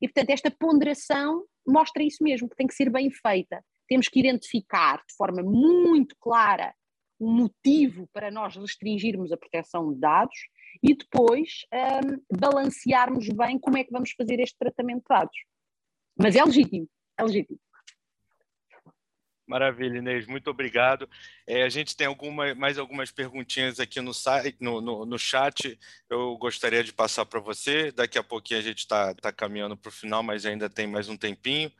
E, 0.00 0.06
portanto, 0.06 0.30
esta 0.30 0.50
ponderação 0.50 1.44
mostra 1.66 2.02
isso 2.02 2.22
mesmo, 2.22 2.50
que 2.50 2.56
tem 2.56 2.66
que 2.66 2.74
ser 2.74 2.90
bem 2.90 3.10
feita. 3.10 3.64
Temos 3.88 4.08
que 4.08 4.20
identificar 4.20 4.98
de 5.08 5.14
forma 5.16 5.42
muito 5.42 6.14
clara 6.20 6.74
o 7.22 7.30
motivo 7.30 8.08
para 8.12 8.32
nós 8.32 8.56
restringirmos 8.56 9.30
a 9.30 9.36
proteção 9.36 9.92
de 9.92 10.00
dados 10.00 10.36
e 10.82 10.92
depois 10.92 11.64
um, 11.72 12.36
balancearmos 12.36 13.28
bem 13.28 13.60
como 13.60 13.78
é 13.78 13.84
que 13.84 13.92
vamos 13.92 14.10
fazer 14.10 14.40
este 14.40 14.58
tratamento 14.58 15.02
de 15.02 15.08
dados. 15.08 15.36
Mas 16.18 16.34
é 16.34 16.44
legítimo, 16.44 16.88
é 17.16 17.22
legítimo. 17.22 17.60
Maravilha, 19.46 19.98
Inês, 19.98 20.26
muito 20.26 20.50
obrigado. 20.50 21.08
É, 21.46 21.62
a 21.62 21.68
gente 21.68 21.96
tem 21.96 22.08
alguma, 22.08 22.56
mais 22.56 22.76
algumas 22.76 23.12
perguntinhas 23.12 23.78
aqui 23.78 24.00
no, 24.00 24.12
site, 24.12 24.56
no, 24.58 24.80
no, 24.80 25.06
no 25.06 25.18
chat. 25.18 25.78
Eu 26.10 26.36
gostaria 26.38 26.82
de 26.82 26.92
passar 26.92 27.24
para 27.24 27.38
você. 27.38 27.92
Daqui 27.92 28.18
a 28.18 28.22
pouquinho 28.24 28.58
a 28.58 28.62
gente 28.62 28.78
está 28.78 29.14
tá 29.14 29.32
caminhando 29.32 29.76
para 29.76 29.90
o 29.90 29.92
final, 29.92 30.24
mas 30.24 30.44
ainda 30.44 30.68
tem 30.68 30.88
mais 30.88 31.08
um 31.08 31.16
tempinho. 31.16 31.70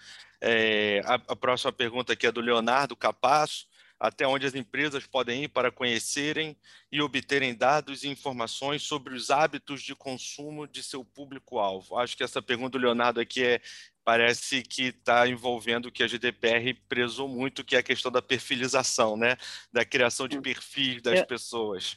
É, 0.40 1.00
a, 1.04 1.14
a, 1.14 1.36
próxima 1.36 1.72
pergunta 1.72 2.12
aqui 2.12 2.26
é 2.26 2.32
do 2.32 2.40
Leonardo 2.40 2.94
Capasso. 2.94 3.66
Até 4.02 4.26
onde 4.26 4.44
as 4.44 4.56
empresas 4.56 5.06
podem 5.06 5.44
ir 5.44 5.48
para 5.48 5.70
conhecerem 5.70 6.56
e 6.90 7.00
obterem 7.00 7.54
dados 7.54 8.02
e 8.02 8.08
informações 8.08 8.82
sobre 8.82 9.14
os 9.14 9.30
hábitos 9.30 9.80
de 9.80 9.94
consumo 9.94 10.66
de 10.66 10.82
seu 10.82 11.04
público-alvo? 11.04 11.96
Acho 11.96 12.16
que 12.16 12.24
essa 12.24 12.42
pergunta 12.42 12.76
do 12.76 12.82
Leonardo 12.84 13.20
aqui 13.20 13.44
é, 13.44 13.60
parece 14.04 14.64
que 14.64 14.86
está 14.86 15.28
envolvendo 15.28 15.86
o 15.86 15.92
que 15.92 16.02
a 16.02 16.08
GDPR 16.08 16.74
prezou 16.88 17.28
muito, 17.28 17.62
que 17.64 17.76
é 17.76 17.78
a 17.78 17.82
questão 17.82 18.10
da 18.10 18.20
perfilização, 18.20 19.16
né? 19.16 19.36
da 19.72 19.84
criação 19.84 20.26
de 20.26 20.40
perfis 20.40 21.00
das 21.00 21.20
Eu... 21.20 21.26
pessoas. 21.26 21.96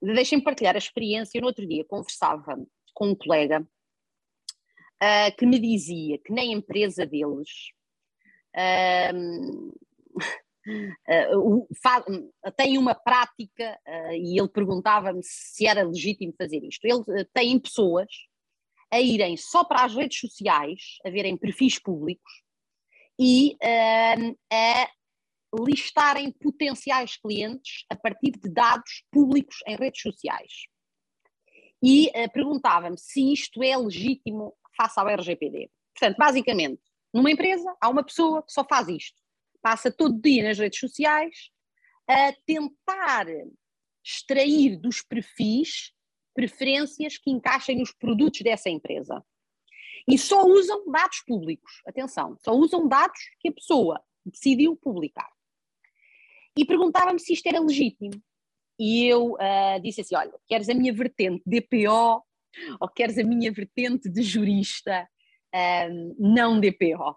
Deixem-me 0.00 0.42
partilhar 0.42 0.74
a 0.74 0.78
experiência. 0.78 1.38
No 1.38 1.48
outro 1.48 1.68
dia 1.68 1.84
conversava 1.84 2.56
com 2.94 3.08
um 3.08 3.14
colega 3.14 3.60
uh, 3.60 5.36
que 5.36 5.44
me 5.44 5.58
dizia 5.58 6.16
que 6.16 6.32
na 6.32 6.42
empresa 6.42 7.04
deles 7.04 7.72
uh, 8.56 9.78
uh, 11.46 12.52
tem 12.56 12.78
uma 12.78 12.94
prática 12.94 13.78
e 14.12 14.38
ele 14.38 14.48
perguntava-me 14.48 15.20
se 15.22 15.66
era 15.66 15.82
legítimo 15.82 16.34
fazer 16.36 16.62
isto. 16.64 16.84
Ele 16.84 17.24
tem 17.32 17.58
pessoas 17.58 18.08
a 18.90 19.00
irem 19.00 19.36
só 19.36 19.64
para 19.64 19.84
as 19.84 19.94
redes 19.94 20.18
sociais, 20.18 20.98
a 21.04 21.10
verem 21.10 21.36
perfis 21.36 21.78
públicos 21.78 22.42
e 23.18 23.56
uh, 23.62 24.38
a 24.52 24.90
listarem 25.66 26.30
potenciais 26.30 27.16
clientes 27.16 27.84
a 27.90 27.96
partir 27.96 28.32
de 28.32 28.50
dados 28.50 29.04
públicos 29.10 29.56
em 29.66 29.76
redes 29.76 30.00
sociais. 30.00 30.52
E 31.82 32.08
uh, 32.08 32.32
perguntava-me 32.32 32.98
se 32.98 33.32
isto 33.32 33.62
é 33.62 33.76
legítimo 33.76 34.54
face 34.76 34.98
ao 34.98 35.08
RGPD. 35.08 35.70
Portanto, 35.94 36.16
basicamente, 36.16 36.82
numa 37.12 37.30
empresa 37.30 37.74
há 37.80 37.88
uma 37.88 38.04
pessoa 38.04 38.42
que 38.42 38.52
só 38.52 38.64
faz 38.64 38.88
isto. 38.88 39.16
Passa 39.62 39.90
todo 39.90 40.20
dia 40.20 40.44
nas 40.44 40.58
redes 40.58 40.78
sociais 40.78 41.50
a 42.08 42.32
tentar 42.46 43.26
extrair 44.04 44.76
dos 44.76 45.02
perfis 45.02 45.92
preferências 46.34 47.18
que 47.18 47.30
encaixem 47.30 47.78
nos 47.78 47.92
produtos 47.92 48.40
dessa 48.40 48.70
empresa. 48.70 49.24
E 50.08 50.16
só 50.16 50.46
usam 50.46 50.90
dados 50.90 51.20
públicos, 51.26 51.82
atenção, 51.86 52.36
só 52.42 52.52
usam 52.52 52.88
dados 52.88 53.18
que 53.40 53.48
a 53.48 53.52
pessoa 53.52 54.02
decidiu 54.24 54.76
publicar. 54.76 55.28
E 56.56 56.64
perguntava-me 56.64 57.18
se 57.18 57.32
isto 57.32 57.46
era 57.46 57.60
legítimo. 57.60 58.10
E 58.78 59.04
eu 59.06 59.32
uh, 59.32 59.80
disse 59.82 60.00
assim: 60.00 60.14
olha, 60.14 60.32
queres 60.46 60.68
a 60.68 60.74
minha 60.74 60.92
vertente 60.92 61.42
DPO 61.44 62.22
ou 62.80 62.88
queres 62.88 63.18
a 63.18 63.24
minha 63.24 63.52
vertente 63.52 64.08
de 64.08 64.22
jurista 64.22 65.08
ah, 65.52 65.88
não 66.18 66.60
DPO? 66.60 67.16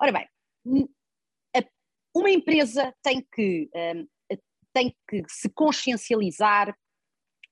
Ora 0.00 0.12
bem, 0.12 0.28
uma 2.14 2.30
empresa 2.30 2.94
tem 3.02 3.26
que, 3.32 3.70
um, 3.74 4.08
tem 4.72 4.96
que 5.08 5.22
se 5.28 5.48
consciencializar 5.50 6.74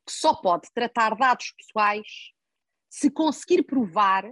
que 0.06 0.12
só 0.12 0.34
pode 0.34 0.68
tratar 0.72 1.14
dados 1.14 1.52
pessoais 1.52 2.32
se 2.90 3.10
conseguir 3.10 3.62
provar 3.64 4.24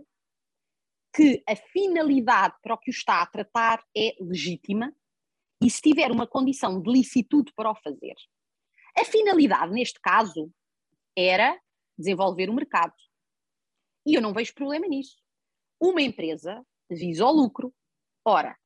que 1.15 1.43
a 1.49 1.57
finalidade 1.57 2.55
para 2.63 2.75
o 2.75 2.79
que 2.79 2.91
o 2.91 2.93
está 2.93 3.23
a 3.23 3.27
tratar 3.27 3.85
é 3.97 4.15
legítima 4.21 4.95
e 5.63 5.71
se 5.71 5.81
tiver 5.81 6.11
uma 6.11 6.27
condição 6.27 6.81
de 6.81 6.91
licitude 6.91 7.53
para 7.55 7.71
o 7.71 7.75
fazer. 7.75 8.15
A 8.99 9.05
finalidade, 9.05 9.73
neste 9.73 10.01
caso, 10.01 10.51
era 11.17 11.59
desenvolver 11.99 12.51
o 12.51 12.55
mercado. 12.55 12.95
E 14.07 14.15
eu 14.15 14.23
não 14.23 14.33
vejo 14.33 14.55
problema 14.55 14.87
nisso. 14.87 15.17
Uma 15.81 16.03
empresa 16.03 16.65
visa 16.91 17.27
o 17.27 17.33
lucro. 17.33 17.75
Ora, 18.25 18.57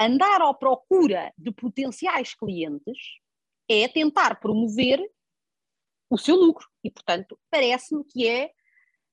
andar 0.00 0.40
à 0.40 0.54
procura 0.54 1.32
de 1.36 1.52
potenciais 1.52 2.34
clientes 2.34 2.98
é 3.68 3.86
tentar 3.86 4.40
promover 4.40 5.00
o 6.08 6.16
seu 6.16 6.34
lucro. 6.34 6.66
E, 6.82 6.90
portanto, 6.90 7.38
parece-me 7.50 8.02
que 8.04 8.26
é, 8.26 8.50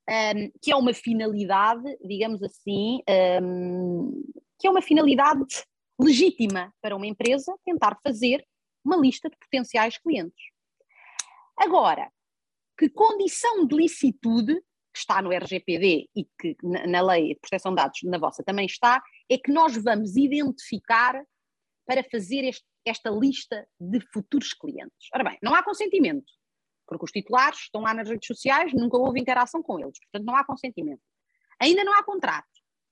um, 0.09 0.51
que 0.61 0.71
é 0.71 0.75
uma 0.75 0.93
finalidade, 0.93 1.97
digamos 2.03 2.41
assim, 2.41 3.01
um, 3.41 4.23
que 4.57 4.65
é 4.65 4.69
uma 4.71 4.81
finalidade 4.81 5.45
legítima 5.99 6.73
para 6.81 6.95
uma 6.95 7.05
empresa 7.05 7.53
tentar 7.65 7.99
fazer 8.01 8.47
uma 8.83 8.95
lista 8.95 9.29
de 9.29 9.37
potenciais 9.37 9.97
clientes. 9.97 10.51
Agora, 11.57 12.09
que 12.77 12.87
condição 12.87 13.65
de 13.65 13.75
licitude, 13.75 14.61
está 14.97 15.21
no 15.21 15.31
RGPD 15.31 16.09
e 16.15 16.25
que 16.39 16.55
na, 16.63 17.01
Lei 17.01 17.33
de 17.33 17.39
Proteção 17.39 17.71
de 17.71 17.77
Dados, 17.77 17.99
na 18.03 18.17
vossa 18.17 18.43
também 18.43 18.65
está, 18.65 19.01
é 19.29 19.37
que 19.37 19.51
nós 19.51 19.75
vamos 19.77 20.15
identificar 20.15 21.21
para 21.85 22.03
fazer 22.03 22.43
este, 22.43 22.65
esta 22.85 23.09
lista 23.09 23.67
de 23.79 23.99
futuros 24.11 24.53
clientes. 24.53 25.09
Ora 25.13 25.23
bem, 25.23 25.37
não 25.41 25.55
há 25.55 25.63
consentimento 25.63 26.31
porque 26.87 27.03
os 27.03 27.11
titulares 27.11 27.59
estão 27.59 27.81
lá 27.81 27.93
nas 27.93 28.07
redes 28.07 28.25
sociais, 28.25 28.73
nunca 28.73 28.97
houve 28.97 29.19
interação 29.19 29.61
com 29.61 29.77
eles, 29.77 29.99
portanto 29.99 30.25
não 30.25 30.35
há 30.35 30.45
consentimento. 30.45 31.01
Ainda 31.59 31.83
não 31.83 31.93
há 31.93 32.03
contrato, 32.03 32.47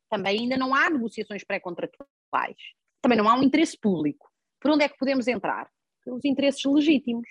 também 0.09 0.41
ainda 0.41 0.57
não 0.57 0.75
há 0.75 0.89
negociações 0.89 1.43
pré-contratuais, 1.43 2.57
também 3.01 3.17
não 3.17 3.29
há 3.29 3.35
um 3.35 3.43
interesse 3.43 3.79
público. 3.79 4.29
Por 4.59 4.71
onde 4.71 4.83
é 4.83 4.89
que 4.89 4.97
podemos 4.97 5.27
entrar? 5.27 5.69
Pelos 6.03 6.25
interesses 6.25 6.63
legítimos. 6.65 7.27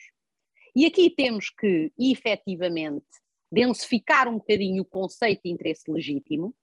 E 0.75 0.87
aqui 0.87 1.11
temos 1.11 1.51
que, 1.51 1.93
efetivamente, 1.99 3.07
densificar 3.55 4.29
um 4.29 4.39
bocadinho 4.39 4.83
o 4.83 4.87
conceito 4.87 5.43
de 5.45 5.51
interesse 5.51 5.91
legítimo. 5.91 6.55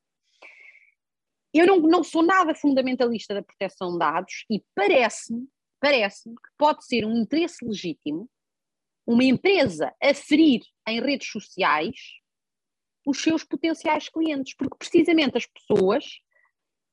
Eu 1.53 1.65
não, 1.65 1.79
não 1.79 2.03
sou 2.03 2.21
nada 2.21 2.53
fundamentalista 2.53 3.33
da 3.33 3.41
proteção 3.41 3.93
de 3.93 3.99
dados 3.99 4.45
e 4.49 4.63
parece-me 4.75 5.47
parece 5.79 6.29
que 6.29 6.49
pode 6.57 6.85
ser 6.85 7.03
um 7.05 7.17
interesse 7.17 7.65
legítimo 7.65 8.29
uma 9.05 9.23
empresa 9.23 9.93
aferir 10.01 10.61
em 10.87 11.01
redes 11.01 11.27
sociais 11.29 11.95
os 13.05 13.19
seus 13.19 13.43
potenciais 13.43 14.07
clientes, 14.07 14.53
porque 14.55 14.77
precisamente 14.77 15.37
as 15.37 15.47
pessoas 15.47 16.05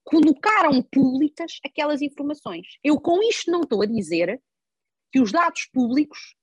colocaram 0.02 0.82
públicas 0.82 1.60
aquelas 1.62 2.00
informações. 2.00 2.66
Eu 2.82 2.98
com 2.98 3.22
isto 3.22 3.50
não 3.50 3.60
estou 3.60 3.82
a 3.82 3.86
dizer 3.86 4.42
que 5.12 5.20
os 5.20 5.30
dados 5.30 5.66
públicos 5.66 6.34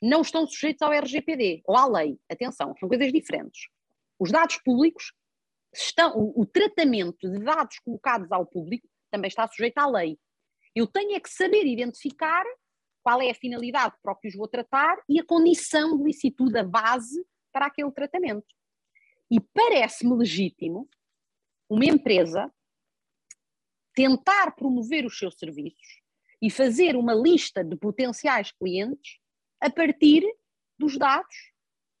não 0.00 0.22
estão 0.22 0.46
sujeitos 0.46 0.82
ao 0.82 0.92
RGPD 0.92 1.62
ou 1.64 1.76
à 1.76 1.86
lei. 1.86 2.18
Atenção, 2.28 2.74
são 2.78 2.88
coisas 2.88 3.12
diferentes. 3.12 3.68
Os 4.18 4.30
dados 4.30 4.58
públicos 4.58 5.12
estão, 5.74 6.16
o, 6.16 6.42
o 6.42 6.46
tratamento 6.46 7.30
de 7.30 7.38
dados 7.38 7.78
colocados 7.80 8.30
ao 8.30 8.46
público 8.46 8.88
também 9.10 9.28
está 9.28 9.46
sujeito 9.46 9.78
à 9.78 9.86
lei. 9.86 10.18
Eu 10.74 10.86
tenho 10.86 11.14
é 11.14 11.20
que 11.20 11.30
saber 11.30 11.64
identificar 11.64 12.44
qual 13.02 13.22
é 13.22 13.30
a 13.30 13.34
finalidade 13.34 13.94
para 14.02 14.12
o 14.12 14.16
que 14.16 14.28
os 14.28 14.34
vou 14.34 14.48
tratar 14.48 14.98
e 15.08 15.20
a 15.20 15.24
condição 15.24 15.96
de 15.96 16.04
licitude, 16.04 16.58
a 16.58 16.64
base 16.64 17.24
para 17.52 17.66
aquele 17.66 17.90
tratamento. 17.92 18.46
E 19.30 19.40
parece-me 19.40 20.14
legítimo 20.14 20.88
uma 21.68 21.84
empresa 21.84 22.52
tentar 23.94 24.54
promover 24.54 25.06
os 25.06 25.18
seus 25.18 25.34
serviços 25.38 26.00
e 26.42 26.50
fazer 26.50 26.96
uma 26.96 27.14
lista 27.14 27.64
de 27.64 27.76
potenciais 27.76 28.52
clientes 28.52 29.18
a 29.60 29.70
partir 29.70 30.22
dos 30.78 30.98
dados 30.98 31.34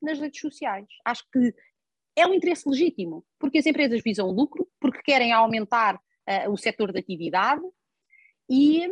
nas 0.00 0.18
redes 0.18 0.40
sociais. 0.40 0.86
Acho 1.04 1.24
que 1.32 1.54
é 2.16 2.26
um 2.26 2.34
interesse 2.34 2.68
legítimo, 2.68 3.24
porque 3.38 3.58
as 3.58 3.66
empresas 3.66 4.02
visam 4.02 4.30
lucro, 4.30 4.68
porque 4.80 5.02
querem 5.02 5.32
aumentar 5.32 5.96
uh, 5.96 6.50
o 6.50 6.56
setor 6.56 6.92
de 6.92 6.98
atividade 6.98 7.62
e, 8.48 8.86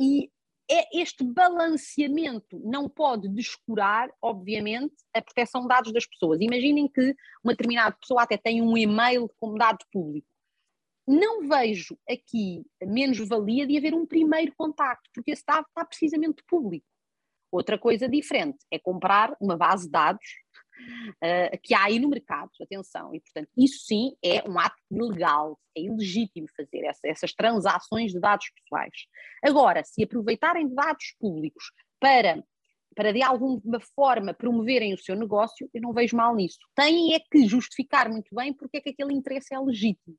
e 0.00 0.30
é 0.70 1.02
este 1.02 1.22
balanceamento 1.22 2.58
não 2.64 2.88
pode 2.88 3.28
descurar, 3.28 4.10
obviamente, 4.22 4.94
a 5.12 5.20
proteção 5.20 5.62
de 5.62 5.68
dados 5.68 5.92
das 5.92 6.06
pessoas. 6.06 6.40
Imaginem 6.40 6.88
que 6.88 7.14
uma 7.44 7.52
determinada 7.52 7.96
pessoa 8.00 8.22
até 8.22 8.36
tem 8.36 8.62
um 8.62 8.76
e-mail 8.76 9.28
como 9.38 9.58
dado 9.58 9.84
público. 9.92 10.26
Não 11.06 11.46
vejo 11.46 11.98
aqui 12.08 12.64
menos-valia 12.82 13.66
de 13.66 13.76
haver 13.76 13.92
um 13.92 14.06
primeiro 14.06 14.54
contacto, 14.56 15.10
porque 15.12 15.32
esse 15.32 15.44
dado 15.44 15.66
está 15.66 15.84
precisamente 15.84 16.42
público. 16.48 16.86
Outra 17.52 17.78
coisa 17.78 18.08
diferente 18.08 18.64
é 18.70 18.78
comprar 18.78 19.36
uma 19.38 19.58
base 19.58 19.84
de 19.84 19.90
dados 19.90 20.26
uh, 21.22 21.58
que 21.62 21.74
há 21.74 21.84
aí 21.84 21.98
no 22.00 22.08
mercado, 22.08 22.50
atenção, 22.62 23.14
e 23.14 23.20
portanto 23.20 23.50
isso 23.56 23.84
sim 23.86 24.16
é 24.24 24.42
um 24.48 24.58
ato 24.58 24.76
ilegal, 24.90 25.60
é 25.76 25.82
ilegítimo 25.82 26.46
fazer 26.56 26.84
essa, 26.84 27.06
essas 27.06 27.34
transações 27.34 28.12
de 28.12 28.18
dados 28.18 28.46
pessoais. 28.50 29.06
Agora, 29.44 29.84
se 29.84 30.02
aproveitarem 30.02 30.74
dados 30.74 31.14
públicos 31.20 31.70
para 32.00 32.42
para 32.94 33.10
de 33.10 33.22
alguma 33.22 33.80
forma 33.94 34.34
promoverem 34.34 34.92
o 34.92 34.98
seu 34.98 35.16
negócio, 35.16 35.66
eu 35.72 35.80
não 35.80 35.94
vejo 35.94 36.14
mal 36.14 36.34
nisso. 36.34 36.58
Têm 36.74 37.14
é 37.14 37.20
que 37.20 37.48
justificar 37.48 38.10
muito 38.10 38.34
bem 38.34 38.52
porque 38.52 38.76
é 38.76 38.80
que 38.82 38.90
aquele 38.90 39.14
interesse 39.14 39.54
é 39.54 39.58
legítimo. 39.58 40.14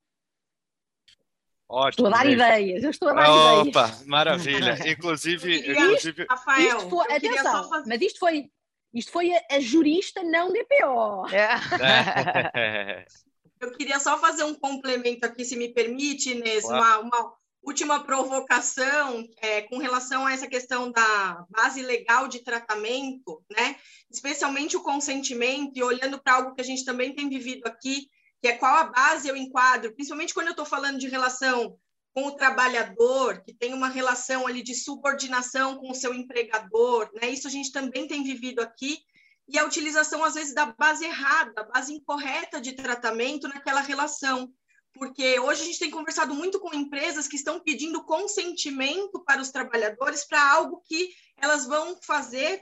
Ótimo, 1.74 2.08
estou 2.08 2.08
a 2.08 2.24
dar 2.24 2.30
ideias, 2.30 2.84
eu 2.84 2.92
estou 2.92 3.10
a 3.10 3.14
dar 3.14 3.30
Opa, 3.32 3.62
ideias. 3.62 3.76
Opa, 3.76 4.06
maravilha. 4.06 4.78
Inclusive, 4.88 5.60
queria, 5.60 5.82
inclusive... 5.82 6.26
Rafael, 6.30 6.78
isto 6.78 6.90
foi, 6.92 7.16
atenção, 7.16 7.70
fazer... 7.70 7.90
mas 7.90 8.02
isto 8.02 8.20
foi, 8.20 8.52
isto 8.94 9.12
foi 9.12 9.36
a, 9.36 9.42
a 9.50 9.60
jurista, 9.60 10.22
não 10.22 10.54
DPO. 10.54 11.28
É. 11.34 13.08
eu 13.60 13.72
queria 13.72 14.00
só 14.00 14.20
fazer 14.20 14.44
um 14.44 14.54
complemento 14.54 15.26
aqui, 15.26 15.44
se 15.44 15.56
me 15.56 15.74
permite, 15.74 16.30
Inês, 16.30 16.64
uma, 16.64 17.00
uma, 17.00 17.34
última 17.64 18.04
provocação 18.04 19.28
é, 19.42 19.62
com 19.64 19.80
relação 19.80 20.28
a 20.28 20.34
essa 20.34 20.48
questão 20.48 20.92
da 20.92 21.44
base 21.50 21.82
legal 21.82 22.28
de 22.28 22.44
tratamento, 22.44 23.44
né? 23.50 23.78
especialmente 24.12 24.78
o 24.78 24.84
consentimento, 24.84 25.72
e 25.76 25.82
olhando 25.82 26.22
para 26.22 26.36
algo 26.36 26.54
que 26.54 26.62
a 26.62 26.66
gente 26.66 26.86
também 26.86 27.16
tem 27.16 27.28
vivido 27.30 27.66
aqui, 27.66 28.08
que 28.44 28.50
é 28.50 28.58
qual 28.58 28.76
a 28.76 28.84
base 28.84 29.26
eu 29.26 29.38
enquadro, 29.38 29.94
principalmente 29.94 30.34
quando 30.34 30.48
eu 30.48 30.52
estou 30.52 30.66
falando 30.66 31.00
de 31.00 31.08
relação 31.08 31.78
com 32.14 32.28
o 32.28 32.36
trabalhador, 32.36 33.42
que 33.42 33.54
tem 33.54 33.74
uma 33.74 33.88
relação 33.88 34.46
ali 34.46 34.62
de 34.62 34.76
subordinação 34.76 35.78
com 35.78 35.90
o 35.90 35.96
seu 35.96 36.14
empregador, 36.14 37.10
né? 37.14 37.30
Isso 37.30 37.48
a 37.48 37.50
gente 37.50 37.72
também 37.72 38.06
tem 38.06 38.22
vivido 38.22 38.60
aqui, 38.60 39.00
e 39.48 39.58
a 39.58 39.64
utilização, 39.64 40.26
às 40.26 40.34
vezes, 40.34 40.54
da 40.54 40.66
base 40.66 41.06
errada, 41.06 41.54
a 41.62 41.64
base 41.64 41.94
incorreta 41.94 42.60
de 42.60 42.74
tratamento 42.74 43.48
naquela 43.48 43.80
relação. 43.80 44.52
Porque 44.94 45.40
hoje 45.40 45.62
a 45.62 45.66
gente 45.66 45.80
tem 45.80 45.90
conversado 45.90 46.36
muito 46.36 46.60
com 46.60 46.76
empresas 46.76 47.30
que 47.30 47.38
estão 47.38 47.62
pedindo 47.62 48.04
consentimento 48.04 49.24
para 49.24 49.42
os 49.42 49.52
trabalhadores 49.52 50.28
para 50.28 50.52
algo 50.52 50.84
que 50.86 51.12
elas 51.38 51.66
vão 51.66 51.98
fazer, 52.04 52.60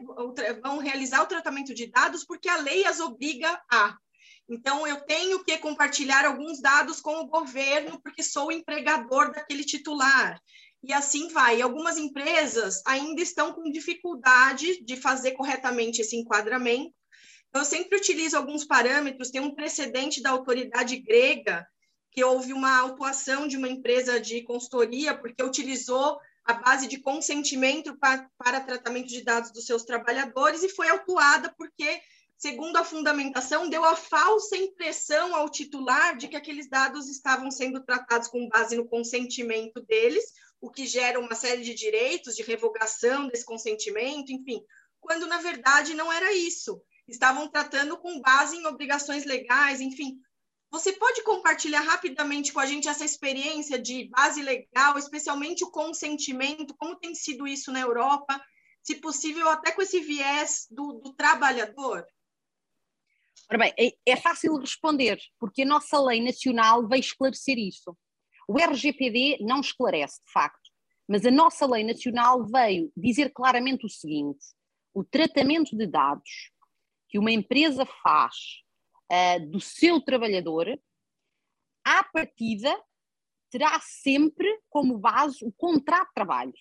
vão 0.62 0.78
realizar 0.78 1.24
o 1.24 1.28
tratamento 1.28 1.74
de 1.74 1.88
dados, 1.88 2.24
porque 2.24 2.48
a 2.48 2.58
lei 2.58 2.86
as 2.86 3.00
obriga 3.00 3.60
a. 3.68 3.98
Então, 4.52 4.86
eu 4.86 5.00
tenho 5.06 5.42
que 5.46 5.58
compartilhar 5.60 6.26
alguns 6.26 6.60
dados 6.60 7.00
com 7.00 7.22
o 7.22 7.28
governo, 7.28 8.02
porque 8.04 8.22
sou 8.22 8.48
o 8.48 8.52
empregador 8.52 9.32
daquele 9.32 9.64
titular. 9.64 10.38
E 10.84 10.92
assim 10.92 11.30
vai. 11.30 11.62
Algumas 11.62 11.98
empresas 11.98 12.82
ainda 12.86 13.22
estão 13.22 13.54
com 13.54 13.72
dificuldade 13.72 14.84
de 14.84 14.98
fazer 14.98 15.32
corretamente 15.32 16.02
esse 16.02 16.18
enquadramento. 16.18 16.94
Eu 17.54 17.64
sempre 17.64 17.98
utilizo 17.98 18.36
alguns 18.36 18.66
parâmetros. 18.66 19.32
Tem 19.32 19.40
um 19.40 19.56
precedente 19.56 20.22
da 20.22 20.32
autoridade 20.32 20.98
grega, 20.98 21.66
que 22.12 22.22
houve 22.22 22.52
uma 22.52 22.78
autuação 22.78 23.48
de 23.48 23.56
uma 23.56 23.70
empresa 23.70 24.20
de 24.20 24.44
consultoria, 24.44 25.18
porque 25.18 25.42
utilizou 25.42 26.20
a 26.44 26.56
base 26.56 26.88
de 26.88 27.00
consentimento 27.00 27.98
para, 27.98 28.30
para 28.38 28.60
tratamento 28.60 29.08
de 29.08 29.24
dados 29.24 29.52
dos 29.52 29.66
seus 29.66 29.86
trabalhadores 29.86 30.62
e 30.62 30.68
foi 30.68 30.90
autuada 30.90 31.54
porque 31.58 32.02
segundo 32.42 32.76
a 32.78 32.84
fundamentação, 32.84 33.70
deu 33.70 33.86
a 33.86 33.96
falsa 33.96 34.58
impressão 34.58 35.36
ao 35.36 35.48
titular 35.48 36.18
de 36.18 36.28
que 36.28 36.36
aqueles 36.36 36.68
dados 36.68 37.08
estavam 37.08 37.52
sendo 37.52 37.86
tratados 37.86 38.28
com 38.30 38.50
base 38.50 38.76
no 38.76 38.88
consentimento 38.88 39.80
deles, 39.82 40.24
o 40.60 40.68
que 40.68 40.88
gera 40.88 41.20
uma 41.20 41.36
série 41.36 41.62
de 41.62 41.76
direitos 41.76 42.36
de 42.36 42.42
revogação 42.42 43.28
desse 43.28 43.46
consentimento, 43.46 44.32
enfim, 44.32 44.60
quando 45.00 45.28
na 45.28 45.38
verdade 45.38 45.94
não 45.94 46.12
era 46.12 46.34
isso. 46.34 46.82
Estavam 47.08 47.48
tratando 47.48 47.96
com 48.00 48.20
base 48.20 48.58
em 48.58 48.66
obrigações 48.66 49.24
legais, 49.24 49.80
enfim. 49.80 50.18
Você 50.72 50.94
pode 50.94 51.22
compartilhar 51.22 51.82
rapidamente 51.82 52.52
com 52.52 52.60
a 52.60 52.66
gente 52.66 52.90
essa 52.90 53.06
experiência 53.06 53.78
de 53.78 54.10
base 54.10 54.42
legal, 54.42 54.98
especialmente 54.98 55.64
o 55.64 55.70
consentimento, 55.70 56.74
como 56.76 56.96
tem 56.96 57.14
sido 57.14 57.48
isso 57.48 57.72
na 57.72 57.82
Europa, 57.82 58.42
se 58.82 58.96
possível, 58.96 59.48
até 59.48 59.72
com 59.72 59.84
esse 59.84 60.00
viés 60.00 60.66
do, 60.72 60.94
do 60.94 61.14
trabalhador? 61.14 62.04
Ora 63.50 63.58
bem, 63.58 63.74
é, 63.78 64.12
é 64.14 64.16
fácil 64.16 64.56
responder, 64.58 65.20
porque 65.40 65.64
a 65.64 65.66
nossa 65.66 66.00
lei 66.02 66.22
nacional 66.22 66.88
veio 66.88 67.02
esclarecer 67.02 67.58
isso. 67.58 67.98
O 68.48 68.58
RGPD 68.58 69.40
não 69.42 69.60
esclarece, 69.60 70.22
de 70.26 70.32
facto, 70.32 70.70
mas 71.08 71.26
a 71.26 71.32
nossa 71.32 71.66
lei 71.66 71.84
nacional 71.84 72.46
veio 72.46 72.92
dizer 72.96 73.32
claramente 73.32 73.86
o 73.86 73.90
seguinte: 73.90 74.46
o 74.94 75.04
tratamento 75.04 75.76
de 75.76 75.86
dados 75.86 76.52
que 77.10 77.20
uma 77.20 77.32
empresa 77.32 77.86
faz 77.86 78.36
uh, 79.12 79.46
do 79.50 79.60
seu 79.60 80.00
trabalhador, 80.02 80.68
à 81.86 82.04
partida, 82.06 82.74
terá 83.50 83.78
sempre 83.82 84.48
como 84.70 84.98
base 84.98 85.44
o 85.44 85.52
contrato 85.52 86.08
de 86.08 86.14
trabalho. 86.14 86.54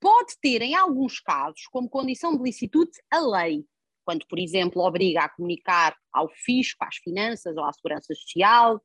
Pode 0.00 0.36
ter, 0.40 0.62
em 0.62 0.74
alguns 0.74 1.20
casos, 1.20 1.66
como 1.70 1.88
condição 1.88 2.36
de 2.36 2.42
licitude, 2.42 2.90
a 3.10 3.20
lei, 3.20 3.64
quando, 4.08 4.26
por 4.26 4.38
exemplo, 4.38 4.80
obriga 4.80 5.20
a 5.20 5.28
comunicar 5.28 5.94
ao 6.10 6.30
fisco, 6.30 6.82
às 6.82 6.96
finanças 6.96 7.54
ou 7.58 7.62
à 7.62 7.70
segurança 7.74 8.14
social. 8.14 8.82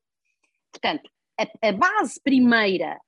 Portanto, 0.70 1.10
a, 1.40 1.70
a 1.70 1.72
base 1.72 2.20
primeira 2.22 3.00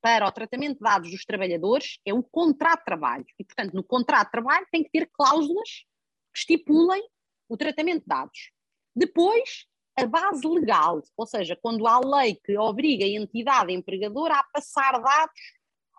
para 0.00 0.26
o 0.26 0.32
tratamento 0.32 0.78
de 0.78 0.80
dados 0.80 1.10
dos 1.10 1.26
trabalhadores 1.26 1.98
é 2.06 2.14
o 2.14 2.22
contrato 2.22 2.78
de 2.78 2.84
trabalho. 2.86 3.26
E, 3.38 3.44
portanto, 3.44 3.74
no 3.74 3.84
contrato 3.84 4.28
de 4.28 4.32
trabalho 4.32 4.66
tem 4.72 4.82
que 4.82 4.88
ter 4.88 5.10
cláusulas 5.12 5.84
que 6.32 6.38
estipulem 6.38 7.06
o 7.50 7.54
tratamento 7.54 8.00
de 8.00 8.06
dados. 8.06 8.50
Depois, 8.96 9.66
a 9.94 10.06
base 10.06 10.48
legal, 10.48 11.02
ou 11.18 11.26
seja, 11.26 11.54
quando 11.60 11.86
há 11.86 12.00
lei 12.00 12.36
que 12.36 12.56
obriga 12.56 13.04
a 13.04 13.08
entidade 13.08 13.74
empregadora 13.74 14.36
a 14.36 14.44
passar 14.44 14.92
dados 14.92 15.42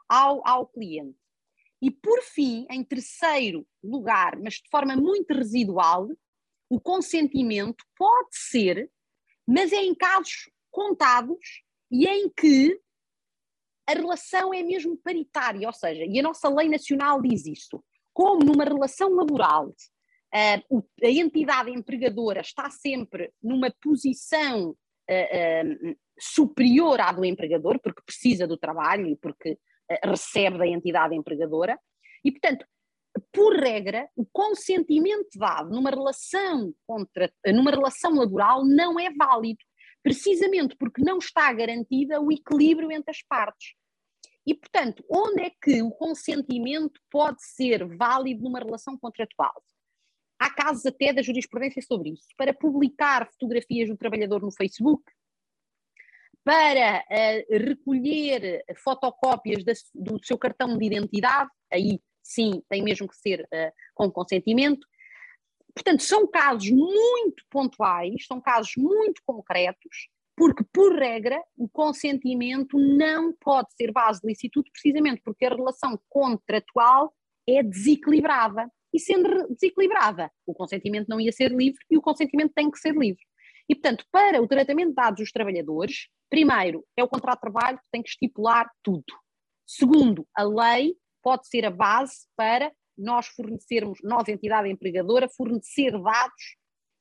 ao, 0.09 0.41
ao 0.47 0.65
cliente. 0.65 1.19
E, 1.81 1.89
por 1.89 2.21
fim, 2.21 2.65
em 2.69 2.83
terceiro 2.83 3.65
lugar, 3.83 4.37
mas 4.39 4.55
de 4.55 4.69
forma 4.69 4.95
muito 4.95 5.33
residual, 5.33 6.09
o 6.69 6.79
consentimento 6.79 7.83
pode 7.97 8.29
ser, 8.31 8.91
mas 9.47 9.71
é 9.71 9.81
em 9.83 9.95
casos 9.95 10.49
contados 10.69 11.63
e 11.89 12.05
em 12.05 12.29
que 12.29 12.79
a 13.87 13.93
relação 13.93 14.53
é 14.53 14.61
mesmo 14.61 14.97
paritária, 14.97 15.65
ou 15.65 15.73
seja, 15.73 16.05
e 16.05 16.19
a 16.19 16.23
nossa 16.23 16.47
lei 16.49 16.69
nacional 16.69 17.21
diz 17.21 17.45
isso, 17.45 17.83
como 18.13 18.43
numa 18.43 18.63
relação 18.63 19.09
laboral 19.15 19.73
a 20.31 20.61
entidade 21.01 21.71
empregadora 21.71 22.41
está 22.41 22.69
sempre 22.69 23.33
numa 23.41 23.73
posição 23.81 24.75
superior 26.19 27.01
à 27.01 27.11
do 27.11 27.25
empregador, 27.25 27.79
porque 27.79 28.03
precisa 28.05 28.45
do 28.45 28.57
trabalho 28.57 29.07
e 29.07 29.15
porque 29.15 29.57
recebe 30.03 30.57
da 30.57 30.67
entidade 30.67 31.15
empregadora, 31.15 31.79
e, 32.23 32.31
portanto, 32.31 32.65
por 33.31 33.55
regra, 33.55 34.07
o 34.15 34.25
consentimento 34.25 35.29
dado 35.35 35.71
numa 35.71 35.89
relação, 35.89 36.73
contra, 36.85 37.31
numa 37.47 37.71
relação 37.71 38.13
laboral 38.13 38.65
não 38.65 38.99
é 38.99 39.11
válido, 39.11 39.63
precisamente 40.03 40.75
porque 40.77 41.01
não 41.03 41.17
está 41.17 41.51
garantida 41.51 42.21
o 42.21 42.31
equilíbrio 42.31 42.91
entre 42.91 43.11
as 43.11 43.21
partes. 43.23 43.73
E, 44.45 44.53
portanto, 44.53 45.03
onde 45.09 45.43
é 45.43 45.51
que 45.61 45.81
o 45.81 45.91
consentimento 45.91 46.99
pode 47.11 47.43
ser 47.43 47.85
válido 47.97 48.43
numa 48.43 48.59
relação 48.59 48.97
contratual? 48.97 49.63
Há 50.39 50.49
casos 50.49 50.85
até 50.85 51.11
da 51.11 51.21
jurisprudência 51.21 51.81
sobre 51.81 52.11
isso. 52.11 52.27
Para 52.37 52.53
publicar 52.53 53.29
fotografias 53.31 53.89
do 53.89 53.97
trabalhador 53.97 54.41
no 54.41 54.51
Facebook, 54.51 55.03
para 56.43 57.03
uh, 57.03 57.57
recolher 57.57 58.63
fotocópias 58.77 59.63
do 59.93 60.23
seu 60.23 60.37
cartão 60.37 60.77
de 60.77 60.85
identidade, 60.85 61.49
aí 61.71 61.99
sim 62.23 62.61
tem 62.69 62.83
mesmo 62.83 63.07
que 63.07 63.15
ser 63.15 63.41
uh, 63.41 63.71
com 63.93 64.11
consentimento. 64.11 64.87
Portanto, 65.73 66.03
são 66.03 66.27
casos 66.27 66.69
muito 66.69 67.43
pontuais, 67.49 68.25
são 68.25 68.41
casos 68.41 68.73
muito 68.77 69.21
concretos, 69.25 70.09
porque, 70.35 70.63
por 70.71 70.97
regra, 70.97 71.41
o 71.57 71.67
consentimento 71.67 72.77
não 72.77 73.33
pode 73.33 73.73
ser 73.75 73.91
base 73.91 74.21
de 74.21 74.27
licitude, 74.27 74.71
precisamente 74.71 75.21
porque 75.21 75.45
a 75.45 75.49
relação 75.49 75.99
contratual 76.07 77.13
é 77.47 77.61
desequilibrada. 77.61 78.71
E 78.93 78.99
sendo 78.99 79.47
desequilibrada, 79.53 80.31
o 80.47 80.53
consentimento 80.53 81.07
não 81.07 81.19
ia 81.19 81.31
ser 81.31 81.51
livre 81.51 81.79
e 81.91 81.97
o 81.97 82.01
consentimento 82.01 82.53
tem 82.53 82.71
que 82.71 82.79
ser 82.79 82.95
livre. 82.95 83.21
E, 83.69 83.75
portanto, 83.75 84.03
para 84.11 84.41
o 84.41 84.47
tratamento 84.47 84.89
de 84.89 84.95
dados 84.95 85.19
dos 85.19 85.31
trabalhadores, 85.31 86.07
primeiro, 86.29 86.83
é 86.97 87.03
o 87.03 87.07
contrato 87.07 87.37
de 87.37 87.51
trabalho 87.51 87.77
que 87.77 87.83
tem 87.91 88.01
que 88.01 88.09
estipular 88.09 88.67
tudo. 88.81 89.13
Segundo, 89.67 90.27
a 90.35 90.43
lei 90.43 90.95
pode 91.21 91.47
ser 91.47 91.65
a 91.65 91.69
base 91.69 92.25
para 92.35 92.71
nós 92.97 93.27
fornecermos, 93.27 93.99
nós, 94.03 94.27
entidade 94.27 94.69
empregadora, 94.69 95.29
fornecer 95.29 95.91
dados 95.91 96.57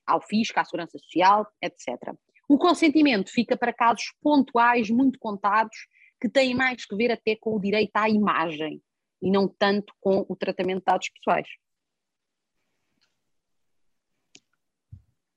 ao 0.06 0.20
fisco, 0.20 0.60
à 0.60 0.64
segurança 0.64 0.98
social, 0.98 1.46
etc. 1.62 2.14
O 2.48 2.58
consentimento 2.58 3.30
fica 3.30 3.56
para 3.56 3.72
casos 3.72 4.12
pontuais, 4.22 4.90
muito 4.90 5.18
contados, 5.18 5.76
que 6.20 6.28
têm 6.28 6.54
mais 6.54 6.84
que 6.84 6.96
ver 6.96 7.10
até 7.10 7.36
com 7.36 7.56
o 7.56 7.60
direito 7.60 7.94
à 7.94 8.08
imagem. 8.08 8.82
e 9.20 9.32
não 9.32 9.48
tanto 9.48 9.92
com 9.98 10.24
o 10.28 10.36
tratamento 10.36 10.78
de 10.78 10.84
dados 10.84 11.08
pessoais. 11.08 11.48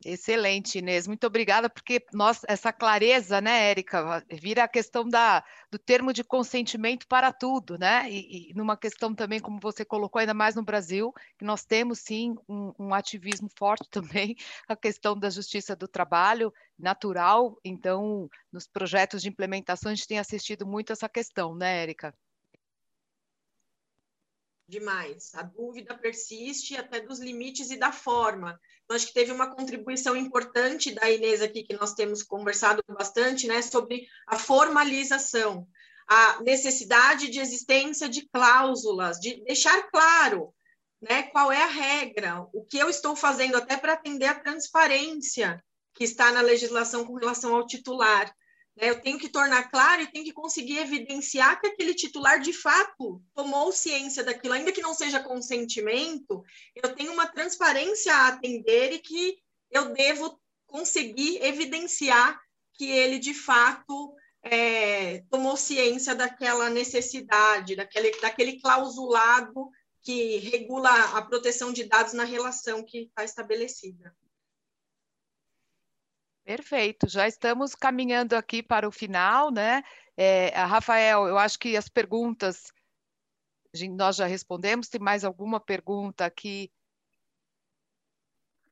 Excelente, 0.03 0.79
Inês. 0.79 1.05
Muito 1.05 1.27
obrigada, 1.27 1.69
porque 1.69 2.03
nós, 2.11 2.41
essa 2.47 2.73
clareza, 2.73 3.39
né, 3.39 3.69
Érica, 3.69 4.23
vira 4.31 4.63
a 4.63 4.67
questão 4.67 5.07
da, 5.07 5.43
do 5.71 5.77
termo 5.77 6.11
de 6.11 6.23
consentimento 6.23 7.07
para 7.07 7.31
tudo, 7.31 7.77
né? 7.77 8.09
E, 8.09 8.49
e, 8.49 8.53
numa 8.55 8.75
questão 8.75 9.13
também, 9.13 9.39
como 9.39 9.59
você 9.59 9.85
colocou, 9.85 10.19
ainda 10.19 10.33
mais 10.33 10.55
no 10.55 10.63
Brasil, 10.63 11.13
que 11.37 11.45
nós 11.45 11.63
temos 11.65 11.99
sim 11.99 12.35
um, 12.49 12.73
um 12.79 12.93
ativismo 12.95 13.47
forte 13.55 13.87
também, 13.91 14.35
a 14.67 14.75
questão 14.75 15.17
da 15.17 15.29
justiça 15.29 15.75
do 15.75 15.87
trabalho 15.87 16.51
natural. 16.79 17.59
Então, 17.63 18.27
nos 18.51 18.65
projetos 18.67 19.21
de 19.21 19.29
implementação, 19.29 19.91
a 19.91 19.95
gente 19.95 20.07
tem 20.07 20.17
assistido 20.17 20.65
muito 20.65 20.91
essa 20.91 21.07
questão, 21.07 21.55
né, 21.55 21.83
Érica? 21.83 22.11
Demais. 24.71 25.35
A 25.35 25.43
dúvida 25.43 25.97
persiste 25.97 26.75
até 26.77 27.01
dos 27.01 27.19
limites 27.19 27.69
e 27.69 27.77
da 27.77 27.91
forma. 27.91 28.57
Então, 28.83 28.95
acho 28.95 29.07
que 29.07 29.13
teve 29.13 29.31
uma 29.31 29.53
contribuição 29.53 30.15
importante 30.15 30.91
da 30.91 31.11
Inês 31.11 31.41
aqui, 31.41 31.63
que 31.63 31.75
nós 31.75 31.93
temos 31.93 32.23
conversado 32.23 32.81
bastante, 32.87 33.47
né, 33.47 33.61
sobre 33.61 34.07
a 34.25 34.39
formalização, 34.39 35.67
a 36.07 36.41
necessidade 36.41 37.29
de 37.29 37.39
existência 37.39 38.07
de 38.07 38.27
cláusulas, 38.29 39.19
de 39.19 39.43
deixar 39.43 39.83
claro 39.91 40.53
né, 41.01 41.23
qual 41.23 41.51
é 41.51 41.61
a 41.61 41.67
regra, 41.67 42.47
o 42.53 42.63
que 42.63 42.77
eu 42.77 42.89
estou 42.89 43.15
fazendo 43.15 43.57
até 43.57 43.75
para 43.75 43.93
atender 43.93 44.27
a 44.27 44.39
transparência 44.39 45.63
que 45.93 46.05
está 46.05 46.31
na 46.31 46.41
legislação 46.41 47.05
com 47.05 47.15
relação 47.15 47.53
ao 47.53 47.67
titular. 47.67 48.33
Né? 48.75 48.89
Eu 48.89 49.01
tenho 49.01 49.17
que 49.17 49.29
tornar 49.29 49.69
claro 49.69 50.01
e 50.01 50.11
tenho 50.11 50.25
que 50.25 50.33
conseguir 50.33 50.77
evidenciar 50.79 51.59
que 51.59 51.67
aquele 51.67 51.93
titular 51.93 52.39
de 52.39 52.53
fato 52.53 53.21
tomou 53.33 53.71
ciência 53.71 54.23
daquilo, 54.23 54.53
ainda 54.53 54.71
que 54.71 54.81
não 54.81 54.93
seja 54.93 55.19
consentimento, 55.19 56.43
eu 56.75 56.95
tenho 56.95 57.11
uma 57.11 57.27
transparência 57.27 58.13
a 58.13 58.27
atender 58.27 58.93
e 58.93 58.99
que 58.99 59.37
eu 59.69 59.93
devo 59.93 60.39
conseguir 60.67 61.43
evidenciar 61.43 62.39
que 62.73 62.89
ele 62.89 63.19
de 63.19 63.33
fato 63.33 64.15
é, 64.43 65.19
tomou 65.29 65.55
ciência 65.55 66.15
daquela 66.15 66.69
necessidade, 66.69 67.75
daquele, 67.75 68.11
daquele 68.19 68.59
clausulado 68.59 69.69
que 70.01 70.37
regula 70.37 70.89
a 71.17 71.21
proteção 71.21 71.71
de 71.71 71.83
dados 71.83 72.13
na 72.13 72.23
relação 72.23 72.83
que 72.83 73.03
está 73.03 73.23
estabelecida. 73.23 74.15
Perfeito, 76.43 77.07
já 77.07 77.27
estamos 77.27 77.75
caminhando 77.75 78.35
aqui 78.35 78.63
para 78.63 78.87
o 78.87 78.91
final, 78.91 79.51
né? 79.51 79.83
É, 80.17 80.49
Rafael, 80.49 81.27
eu 81.27 81.37
acho 81.37 81.57
que 81.59 81.77
as 81.77 81.87
perguntas 81.87 82.71
nós 83.91 84.15
já 84.15 84.25
respondemos. 84.25 84.89
Tem 84.89 84.99
mais 84.99 85.23
alguma 85.23 85.59
pergunta 85.59 86.25
aqui? 86.25 86.71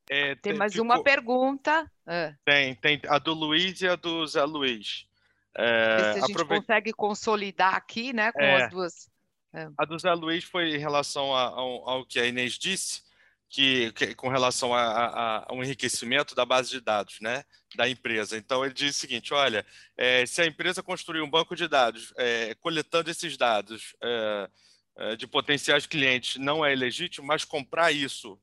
É, 0.10 0.34
tem, 0.36 0.42
tem, 0.42 0.54
mais 0.54 0.74
ficou... 0.74 0.86
uma 0.86 1.04
pergunta. 1.04 1.90
É. 2.08 2.36
Tem, 2.44 2.76
tem 2.76 3.02
a 3.08 3.20
do 3.20 3.34
Luiz 3.34 3.80
e 3.82 3.88
a 3.88 3.96
do 3.96 4.26
Zé 4.26 4.44
Luiz. 4.44 5.08
É, 5.56 6.14
se 6.14 6.20
a 6.20 6.26
gente 6.26 6.46
consegue 6.46 6.94
consolidar 6.94 7.76
aqui, 7.76 8.14
né, 8.14 8.32
com 8.32 8.42
é. 8.42 8.64
as 8.64 8.70
duas. 8.72 9.10
É. 9.54 9.68
A 9.78 9.86
do 9.86 9.98
Zé 9.98 10.14
Luiz 10.14 10.44
foi 10.44 10.76
em 10.76 10.80
relação 10.80 11.36
a, 11.36 11.44
ao, 11.44 11.90
ao 11.90 12.06
que 12.06 12.20
a 12.20 12.26
Inês 12.26 12.54
disse 12.54 13.04
que, 13.50 13.92
que 13.94 14.14
com 14.14 14.30
relação 14.30 14.74
a, 14.74 14.82
a, 14.82 15.46
ao 15.52 15.64
enriquecimento 15.64 16.36
da 16.36 16.46
base 16.46 16.70
de 16.70 16.80
dados, 16.80 17.20
né, 17.20 17.44
da 17.76 17.90
empresa. 17.90 18.38
Então 18.38 18.64
ele 18.64 18.74
diz 18.74 18.96
o 18.96 19.00
seguinte: 19.00 19.34
olha, 19.34 19.66
é, 19.98 20.26
se 20.26 20.42
a 20.42 20.46
empresa 20.46 20.84
construir 20.84 21.22
um 21.22 21.30
banco 21.30 21.56
de 21.56 21.68
dados 21.68 22.14
é, 22.18 22.54
coletando 22.56 23.10
esses 23.10 23.36
dados 23.36 23.96
é, 24.04 24.50
é 24.98 25.16
de 25.16 25.26
potenciais 25.26 25.88
clientes 25.88 26.40
não 26.40 26.64
é 26.64 26.76
legítimo, 26.76 27.26
mas 27.26 27.44
comprar 27.44 27.92
isso 27.92 28.40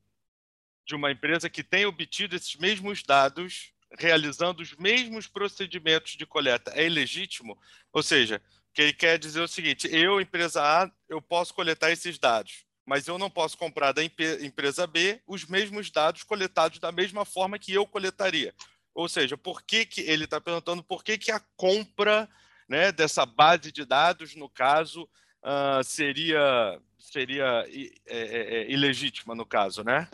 de 0.85 0.95
uma 0.95 1.11
empresa 1.11 1.49
que 1.49 1.63
tem 1.63 1.85
obtido 1.85 2.35
esses 2.35 2.55
mesmos 2.55 3.01
dados 3.03 3.73
realizando 3.97 4.61
os 4.61 4.75
mesmos 4.75 5.27
procedimentos 5.27 6.17
de 6.17 6.25
coleta 6.25 6.71
é 6.75 6.85
ilegítimo? 6.85 7.57
Ou 7.93 8.03
seja, 8.03 8.41
que 8.73 8.81
ele 8.81 8.93
quer 8.93 9.17
dizer 9.17 9.39
o 9.39 9.47
seguinte: 9.47 9.87
eu, 9.89 10.19
empresa 10.19 10.61
A, 10.61 10.91
eu 11.07 11.21
posso 11.21 11.53
coletar 11.53 11.91
esses 11.91 12.19
dados 12.19 12.66
mas 12.87 13.05
eu 13.05 13.17
não 13.17 13.29
posso 13.29 13.57
comprar 13.57 13.91
da 13.91 14.01
empresa 14.01 14.87
B 14.87 15.21
os 15.27 15.45
mesmos 15.45 15.91
dados 15.91 16.23
coletados 16.23 16.79
da 16.79 16.89
mesma 16.89 17.25
forma 17.25 17.59
que 17.59 17.73
eu 17.73 17.85
coletaria. 17.85 18.55
Ou 18.95 19.09
seja, 19.09 19.37
por 19.37 19.61
que, 19.61 19.85
que 19.85 19.99
ele 20.01 20.23
está 20.23 20.39
perguntando 20.39 20.81
por 20.81 21.03
que, 21.03 21.17
que 21.17 21.29
a 21.29 21.41
compra 21.57 22.29
né, 22.67 22.93
dessa 22.93 23.25
base 23.25 23.73
de 23.73 23.83
dados, 23.83 24.35
no 24.35 24.49
caso, 24.49 25.03
uh, 25.43 25.83
seria, 25.83 26.81
seria 26.97 27.65
é, 27.67 27.91
é, 28.07 28.61
é, 28.61 28.71
ilegítima, 28.71 29.35
no 29.35 29.45
caso, 29.45 29.83
né? 29.83 30.09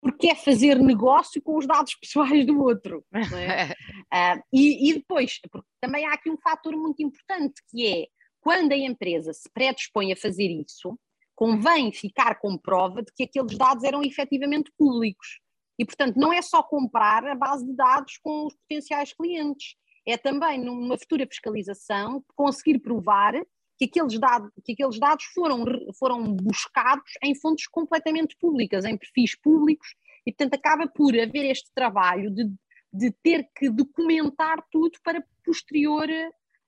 Porque 0.00 0.26
é 0.26 0.34
fazer 0.34 0.76
negócio 0.80 1.40
com 1.40 1.56
os 1.56 1.68
dados 1.68 1.94
pessoais 1.94 2.44
do 2.44 2.60
outro. 2.60 3.06
É? 3.12 4.36
uh, 4.36 4.42
e, 4.52 4.90
e 4.90 4.94
depois, 4.94 5.40
também 5.80 6.04
há 6.04 6.14
aqui 6.14 6.28
um 6.28 6.36
fator 6.38 6.76
muito 6.76 7.00
importante 7.00 7.62
que 7.70 7.86
é 7.86 8.06
quando 8.44 8.72
a 8.72 8.76
empresa 8.76 9.32
se 9.32 9.48
predispõe 9.48 10.12
a 10.12 10.16
fazer 10.16 10.48
isso, 10.48 10.98
convém 11.34 11.90
ficar 11.90 12.38
com 12.38 12.58
prova 12.58 13.02
de 13.02 13.10
que 13.14 13.22
aqueles 13.22 13.56
dados 13.56 13.84
eram 13.84 14.02
efetivamente 14.02 14.70
públicos. 14.76 15.40
E, 15.78 15.84
portanto, 15.84 16.16
não 16.16 16.30
é 16.30 16.42
só 16.42 16.62
comprar 16.62 17.26
a 17.26 17.34
base 17.34 17.64
de 17.64 17.74
dados 17.74 18.18
com 18.18 18.44
os 18.46 18.54
potenciais 18.54 19.14
clientes, 19.14 19.76
é 20.06 20.18
também, 20.18 20.62
numa 20.62 20.98
futura 20.98 21.26
fiscalização, 21.26 22.22
conseguir 22.36 22.80
provar 22.80 23.32
que 23.78 23.86
aqueles, 23.86 24.20
dados, 24.20 24.50
que 24.62 24.72
aqueles 24.72 24.98
dados 25.00 25.24
foram, 25.34 25.64
foram 25.98 26.22
buscados 26.34 27.12
em 27.22 27.34
fontes 27.34 27.66
completamente 27.66 28.36
públicas, 28.38 28.84
em 28.84 28.98
perfis 28.98 29.34
públicos, 29.40 29.88
e, 30.26 30.32
portanto, 30.32 30.52
acaba 30.52 30.86
por 30.86 31.18
haver 31.18 31.46
este 31.46 31.72
trabalho 31.74 32.30
de, 32.30 32.52
de 32.92 33.10
ter 33.22 33.48
que 33.56 33.70
documentar 33.70 34.62
tudo 34.70 34.98
para 35.02 35.24
posterior 35.42 36.06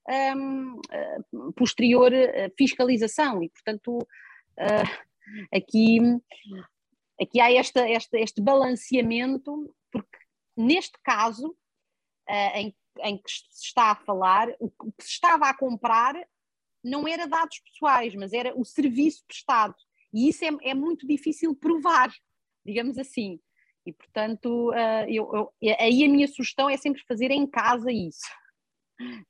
um, 0.08 1.52
posterior 1.52 2.12
fiscalização 2.56 3.42
e, 3.42 3.48
portanto, 3.48 3.98
uh, 3.98 5.06
aqui, 5.54 5.98
aqui 7.20 7.40
há 7.40 7.52
esta, 7.52 7.88
esta, 7.88 8.18
este 8.18 8.40
balanceamento, 8.40 9.74
porque 9.90 10.18
neste 10.56 10.98
caso 11.02 11.48
uh, 11.48 12.56
em, 12.56 12.76
em 13.00 13.18
que 13.18 13.30
se 13.30 13.66
está 13.66 13.90
a 13.90 13.96
falar, 13.96 14.48
o 14.60 14.70
que 14.70 15.04
se 15.04 15.10
estava 15.10 15.48
a 15.48 15.56
comprar 15.56 16.14
não 16.82 17.06
era 17.06 17.26
dados 17.26 17.58
pessoais, 17.60 18.14
mas 18.14 18.32
era 18.32 18.56
o 18.56 18.64
serviço 18.64 19.24
prestado. 19.26 19.74
E 20.14 20.28
isso 20.28 20.44
é, 20.44 20.70
é 20.70 20.74
muito 20.74 21.06
difícil 21.06 21.54
provar, 21.54 22.12
digamos 22.64 22.96
assim. 22.96 23.40
E, 23.84 23.92
portanto, 23.92 24.72
eu, 25.08 25.52
eu, 25.60 25.76
aí 25.78 26.04
a 26.04 26.08
minha 26.08 26.26
sugestão 26.28 26.70
é 26.70 26.76
sempre 26.76 27.02
fazer 27.06 27.30
em 27.30 27.46
casa 27.46 27.90
isso. 27.90 28.26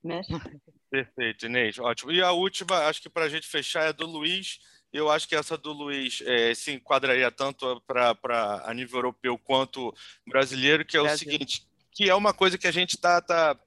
Mas... 0.02 0.26
Perfeito, 0.90 1.46
Inês, 1.46 1.78
ótimo. 1.78 2.12
E 2.12 2.22
a 2.22 2.32
última, 2.32 2.86
acho 2.86 3.02
que 3.02 3.10
para 3.10 3.24
a 3.24 3.28
gente 3.28 3.46
fechar, 3.46 3.88
é 3.88 3.92
do 3.92 4.06
Luiz. 4.06 4.58
Eu 4.92 5.10
acho 5.10 5.28
que 5.28 5.34
essa 5.34 5.58
do 5.58 5.72
Luiz 5.72 6.22
é, 6.24 6.54
se 6.54 6.72
enquadraria 6.72 7.30
tanto 7.30 7.80
para 7.86 8.62
a 8.64 8.72
nível 8.72 8.98
europeu 8.98 9.36
quanto 9.36 9.94
brasileiro, 10.26 10.84
que 10.84 10.96
é 10.96 11.02
o 11.02 11.18
seguinte, 11.18 11.66
que 11.92 12.08
é 12.08 12.14
uma 12.14 12.32
coisa 12.32 12.56
que 12.56 12.66
a 12.66 12.72
gente 12.72 12.96
tá, 12.96 13.20
tá 13.20 13.58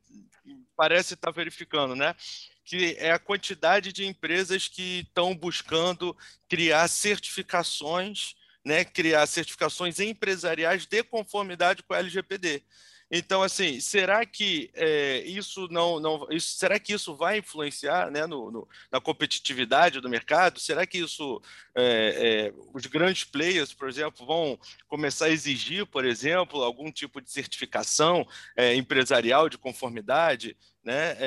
parece 0.75 1.13
estar 1.13 1.27
tá 1.27 1.35
verificando, 1.35 1.95
né? 1.95 2.15
Que 2.63 2.95
é 2.97 3.11
a 3.11 3.19
quantidade 3.19 3.91
de 3.91 4.05
empresas 4.05 4.67
que 4.67 5.01
estão 5.01 5.35
buscando 5.35 6.15
criar 6.47 6.87
certificações, 6.87 8.33
né? 8.65 8.85
Criar 8.85 9.27
certificações 9.27 9.99
empresariais 9.99 10.85
de 10.85 11.03
conformidade 11.03 11.83
com 11.83 11.93
a 11.93 11.99
LGPD. 11.99 12.63
Então, 13.11 13.41
assim, 13.41 13.79
será 13.79 14.23
que 14.23 14.69
é, 14.75 15.23
isso 15.25 15.67
não, 15.71 15.99
não 15.99 16.27
isso, 16.29 16.55
será 16.57 16.79
que 16.79 16.93
isso 16.93 17.15
vai 17.15 17.39
influenciar 17.39 18.11
né, 18.11 18.27
no, 18.27 18.51
no, 18.51 18.67
na 18.91 19.01
competitividade 19.01 19.99
do 19.99 20.09
mercado? 20.09 20.59
Será 20.59 20.85
que 20.85 20.99
isso 20.99 21.41
é, 21.73 22.51
é, 22.51 22.53
os 22.71 22.85
grandes 22.85 23.23
players, 23.23 23.73
por 23.73 23.89
exemplo, 23.89 24.27
vão 24.27 24.59
começar 24.87 25.25
a 25.25 25.31
exigir, 25.31 25.87
por 25.87 26.05
exemplo, 26.05 26.61
algum 26.63 26.91
tipo 26.91 27.19
de 27.19 27.31
certificação 27.31 28.27
empresarial 28.75 29.49
de 29.49 29.57
conformidade? 29.57 30.55
Né? 30.83 31.17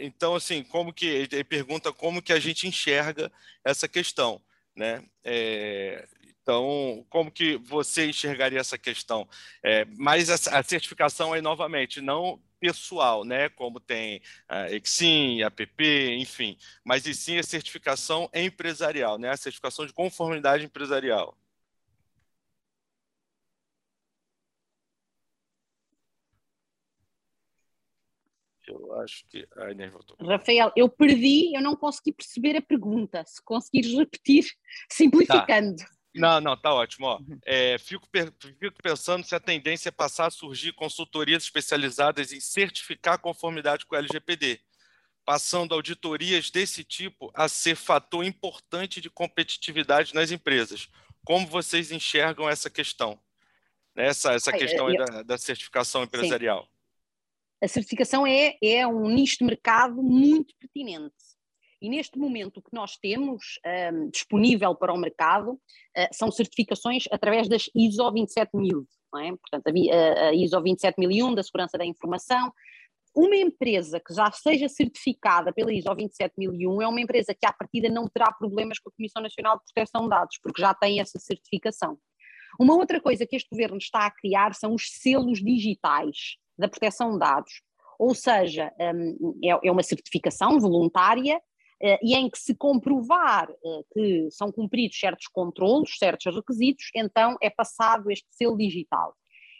então, 0.00 0.34
assim, 0.34 0.64
como 0.64 0.92
que 0.92 1.06
ele 1.06 1.44
pergunta 1.44 1.92
como 1.92 2.22
que 2.22 2.32
a 2.32 2.40
gente 2.40 2.66
enxerga 2.66 3.30
essa 3.64 3.86
questão? 3.86 4.40
Né? 4.74 5.02
É, 5.24 6.06
então, 6.46 7.04
como 7.10 7.28
que 7.28 7.56
você 7.56 8.06
enxergaria 8.06 8.60
essa 8.60 8.78
questão? 8.78 9.28
É, 9.64 9.84
mas 9.98 10.30
a, 10.30 10.60
a, 10.60 10.62
certificação 10.62 11.32
aí, 11.32 11.42
novamente, 11.42 12.00
não 12.00 12.40
pessoal, 12.60 13.24
né? 13.24 13.48
Como 13.48 13.80
tem 13.80 14.22
a 14.48 14.70
Exim, 14.70 15.42
APP, 15.42 16.14
enfim, 16.20 16.56
mas 16.84 17.04
e 17.04 17.14
sim 17.14 17.36
a 17.36 17.42
certificação 17.42 18.30
empresarial, 18.32 19.18
né? 19.18 19.30
A 19.30 19.36
certificação 19.36 19.84
de 19.86 19.92
conformidade 19.92 20.64
empresarial. 20.64 21.36
Eu 28.68 29.00
acho 29.00 29.26
que 29.26 29.48
a 29.56 29.72
Inês 29.72 29.92
voltou. 29.92 30.16
Rafael, 30.20 30.72
eu 30.76 30.88
perdi, 30.88 31.56
eu 31.56 31.62
não 31.62 31.74
consegui 31.74 32.12
perceber 32.12 32.56
a 32.56 32.62
pergunta. 32.62 33.24
Se 33.26 33.42
conseguires 33.42 33.92
repetir, 33.94 34.44
simplificando. 34.88 35.76
Tá. 35.76 35.95
Não, 36.20 36.40
não, 36.40 36.56
tá 36.56 36.72
ótimo. 36.72 37.06
Ó. 37.06 37.18
Uhum. 37.18 37.38
É, 37.44 37.78
fico, 37.78 38.06
fico, 38.58 38.82
pensando 38.82 39.24
se 39.24 39.34
a 39.34 39.40
tendência 39.40 39.88
é 39.88 39.92
passar 39.92 40.26
a 40.26 40.30
surgir 40.30 40.72
consultorias 40.72 41.44
especializadas 41.44 42.32
em 42.32 42.40
certificar 42.40 43.18
conformidade 43.18 43.86
com 43.86 43.94
o 43.94 43.98
LGPD, 43.98 44.60
passando 45.24 45.74
auditorias 45.74 46.50
desse 46.50 46.84
tipo 46.84 47.30
a 47.34 47.48
ser 47.48 47.76
fator 47.76 48.24
importante 48.24 49.00
de 49.00 49.10
competitividade 49.10 50.14
nas 50.14 50.30
empresas. 50.30 50.88
Como 51.24 51.46
vocês 51.46 51.90
enxergam 51.90 52.48
essa 52.48 52.70
questão? 52.70 53.18
Essa, 53.94 54.34
essa 54.34 54.52
questão 54.52 54.90
eu... 54.90 55.04
da, 55.04 55.22
da, 55.22 55.38
certificação 55.38 56.02
empresarial. 56.02 56.62
Sim. 56.64 56.68
A 57.62 57.68
certificação 57.68 58.26
é, 58.26 58.56
é 58.62 58.86
um 58.86 59.08
nicho 59.08 59.38
de 59.38 59.44
mercado 59.44 60.02
muito 60.02 60.54
pertinente 60.58 61.35
e 61.80 61.88
neste 61.88 62.18
momento 62.18 62.58
o 62.58 62.62
que 62.62 62.72
nós 62.72 62.96
temos 62.96 63.58
um, 63.92 64.10
disponível 64.10 64.74
para 64.74 64.92
o 64.92 64.98
mercado 64.98 65.52
uh, 65.52 66.08
são 66.12 66.30
certificações 66.30 67.04
através 67.10 67.48
das 67.48 67.68
ISO 67.74 68.10
27000, 68.10 68.86
não 69.12 69.20
é? 69.20 69.30
Portanto, 69.36 69.66
a, 69.68 70.28
a 70.28 70.34
ISO 70.34 70.60
27001 70.60 71.34
da 71.34 71.42
segurança 71.42 71.78
da 71.78 71.84
informação. 71.84 72.52
Uma 73.14 73.36
empresa 73.36 73.98
que 73.98 74.12
já 74.12 74.30
seja 74.30 74.68
certificada 74.68 75.52
pela 75.52 75.72
ISO 75.72 75.88
27001 75.88 76.82
é 76.82 76.88
uma 76.88 77.00
empresa 77.00 77.34
que 77.34 77.46
à 77.46 77.52
partida 77.52 77.88
não 77.88 78.06
terá 78.08 78.30
problemas 78.32 78.78
com 78.78 78.90
a 78.90 78.92
Comissão 78.92 79.22
Nacional 79.22 79.56
de 79.56 79.64
Proteção 79.72 80.02
de 80.02 80.10
Dados, 80.10 80.38
porque 80.42 80.60
já 80.60 80.74
tem 80.74 81.00
essa 81.00 81.18
certificação. 81.18 81.98
Uma 82.58 82.74
outra 82.74 83.00
coisa 83.00 83.26
que 83.26 83.36
este 83.36 83.48
governo 83.50 83.78
está 83.78 84.06
a 84.06 84.10
criar 84.10 84.54
são 84.54 84.74
os 84.74 84.90
selos 84.90 85.42
digitais 85.42 86.36
da 86.58 86.68
proteção 86.68 87.12
de 87.12 87.18
dados, 87.18 87.62
ou 87.98 88.14
seja, 88.14 88.72
hum, 88.80 89.38
é, 89.42 89.68
é 89.68 89.72
uma 89.72 89.82
certificação 89.82 90.58
voluntária 90.58 91.36
eh, 91.36 91.42
e 92.02 92.14
em 92.14 92.30
que 92.30 92.38
se 92.38 92.54
comprovar 92.54 93.50
eh, 93.50 93.82
que 93.92 94.30
são 94.30 94.50
cumpridos 94.50 94.98
certos 94.98 95.26
controlos, 95.28 95.98
certos 95.98 96.34
requisitos, 96.34 96.90
então 96.94 97.36
é 97.42 97.50
passado 97.50 98.10
este 98.10 98.26
selo 98.30 98.56
digital. 98.56 99.14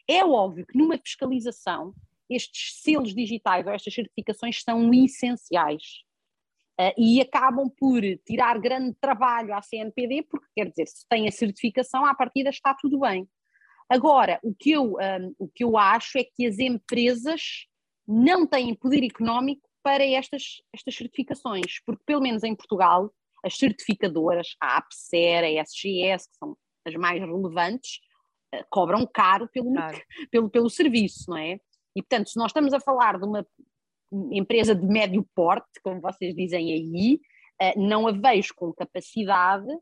É 0.09 0.25
óbvio 0.25 0.67
que 0.67 0.79
numa 0.79 0.99
fiscalização 0.99 1.93
estes 2.29 2.81
selos 2.81 3.15
digitais 3.15 3.67
ou 3.67 3.73
estas 3.73 3.93
certificações 3.93 4.63
são 4.63 4.93
essenciais 4.93 5.83
uh, 6.81 6.93
e 6.97 7.21
acabam 7.21 7.71
por 7.71 8.01
tirar 8.25 8.59
grande 8.59 8.97
trabalho 9.01 9.55
à 9.55 9.63
CNPD, 9.63 10.23
porque 10.23 10.47
quer 10.55 10.71
dizer, 10.71 10.87
se 10.89 11.07
tem 11.09 11.29
a 11.29 11.33
certificação, 11.33 12.05
à 12.05 12.15
partida 12.15 12.51
está 12.51 12.75
tudo 12.75 13.01
bem. 13.01 13.29
Agora, 13.89 14.41
o 14.43 14.53
que 14.55 14.73
eu, 14.73 14.95
um, 14.95 15.35
o 15.39 15.49
que 15.49 15.63
eu 15.63 15.77
acho 15.77 16.19
é 16.19 16.25
que 16.25 16.47
as 16.47 16.59
empresas 16.59 17.67
não 18.07 18.47
têm 18.47 18.75
poder 18.75 19.05
económico 19.05 19.69
para 19.87 20.05
estas, 20.05 20.61
estas 20.75 20.97
certificações, 20.97 21.81
porque 21.87 22.03
pelo 22.05 22.21
menos 22.21 22.43
em 22.43 22.57
Portugal, 22.57 23.09
as 23.45 23.57
certificadoras, 23.57 24.57
a 24.61 24.79
APSER, 24.79 25.45
a 25.45 25.63
SGS, 25.63 26.29
que 26.29 26.37
são 26.39 26.57
as 26.85 26.93
mais 26.97 27.21
relevantes, 27.21 28.01
eh, 28.53 28.65
cobram 28.69 29.07
caro 29.07 29.49
pelo, 29.49 29.73
claro. 29.73 29.97
pelo, 30.29 30.51
pelo 30.51 30.69
serviço, 30.69 31.31
não 31.31 31.37
é? 31.37 31.61
E 31.95 32.03
portanto, 32.03 32.31
se 32.31 32.37
nós 32.37 32.51
estamos 32.51 32.73
a 32.73 32.81
falar 32.81 33.17
de 33.17 33.27
uma 33.27 33.47
empresa 34.33 34.75
de 34.75 34.85
médio 34.85 35.25
porte, 35.37 35.81
como 35.85 36.01
vocês 36.01 36.35
dizem 36.35 36.73
aí, 36.73 37.21
eh, 37.61 37.79
não 37.79 38.09
a 38.09 38.11
vejo 38.11 38.57
com 38.57 38.73
capacidade 38.73 39.73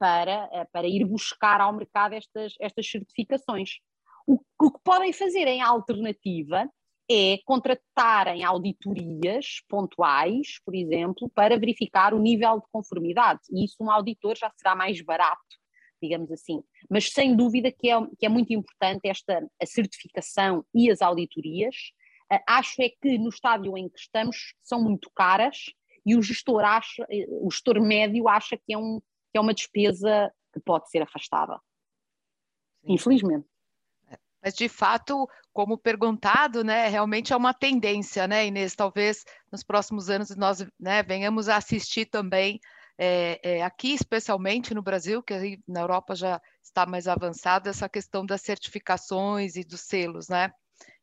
para, 0.00 0.50
eh, 0.52 0.66
para 0.72 0.88
ir 0.88 1.04
buscar 1.04 1.60
ao 1.60 1.72
mercado 1.72 2.14
estas, 2.14 2.54
estas 2.60 2.90
certificações. 2.90 3.78
O, 4.26 4.40
o 4.60 4.72
que 4.72 4.80
podem 4.82 5.12
fazer 5.12 5.46
em 5.46 5.62
alternativa 5.62 6.68
é 7.10 7.38
contratarem 7.44 8.44
auditorias 8.44 9.62
pontuais, 9.68 10.60
por 10.64 10.74
exemplo, 10.74 11.30
para 11.30 11.58
verificar 11.58 12.12
o 12.12 12.18
nível 12.18 12.60
de 12.60 12.66
conformidade. 12.70 13.40
E 13.50 13.64
isso 13.64 13.76
um 13.80 13.90
auditor 13.90 14.36
já 14.36 14.50
será 14.56 14.76
mais 14.76 15.00
barato, 15.00 15.40
digamos 16.02 16.30
assim. 16.30 16.62
Mas 16.90 17.10
sem 17.10 17.34
dúvida 17.34 17.72
que 17.72 17.90
é, 17.90 17.96
que 18.18 18.26
é 18.26 18.28
muito 18.28 18.52
importante 18.52 19.08
esta 19.08 19.42
a 19.60 19.66
certificação 19.66 20.64
e 20.74 20.90
as 20.90 21.00
auditorias. 21.00 21.74
Uh, 22.30 22.38
acho 22.46 22.82
é 22.82 22.90
que 22.90 23.16
no 23.16 23.30
estádio 23.30 23.76
em 23.76 23.88
que 23.88 23.98
estamos 23.98 24.54
são 24.62 24.82
muito 24.82 25.10
caras 25.14 25.56
e 26.04 26.14
o 26.14 26.20
gestor 26.20 26.62
acha, 26.62 27.06
o 27.40 27.50
gestor 27.50 27.80
médio 27.80 28.28
acha 28.28 28.56
que 28.56 28.74
é, 28.74 28.78
um, 28.78 29.00
que 29.32 29.38
é 29.38 29.40
uma 29.40 29.54
despesa 29.54 30.30
que 30.52 30.60
pode 30.60 30.90
ser 30.90 31.02
afastada. 31.02 31.58
Infelizmente. 32.84 33.46
Mas, 34.42 34.54
de 34.54 34.68
fato, 34.68 35.28
como 35.52 35.76
perguntado, 35.76 36.62
né, 36.62 36.88
realmente 36.88 37.32
é 37.32 37.36
uma 37.36 37.52
tendência, 37.52 38.28
né, 38.28 38.46
Inês? 38.46 38.74
Talvez 38.74 39.24
nos 39.50 39.62
próximos 39.62 40.08
anos 40.08 40.34
nós 40.36 40.64
né, 40.78 41.02
venhamos 41.02 41.48
a 41.48 41.56
assistir 41.56 42.06
também, 42.06 42.60
é, 42.96 43.40
é, 43.42 43.62
aqui 43.62 43.94
especialmente 43.94 44.74
no 44.74 44.82
Brasil, 44.82 45.22
que 45.22 45.58
na 45.66 45.80
Europa 45.80 46.14
já 46.14 46.40
está 46.62 46.86
mais 46.86 47.08
avançado, 47.08 47.68
essa 47.68 47.88
questão 47.88 48.24
das 48.24 48.42
certificações 48.42 49.56
e 49.56 49.64
dos 49.64 49.80
selos, 49.80 50.28
né? 50.28 50.52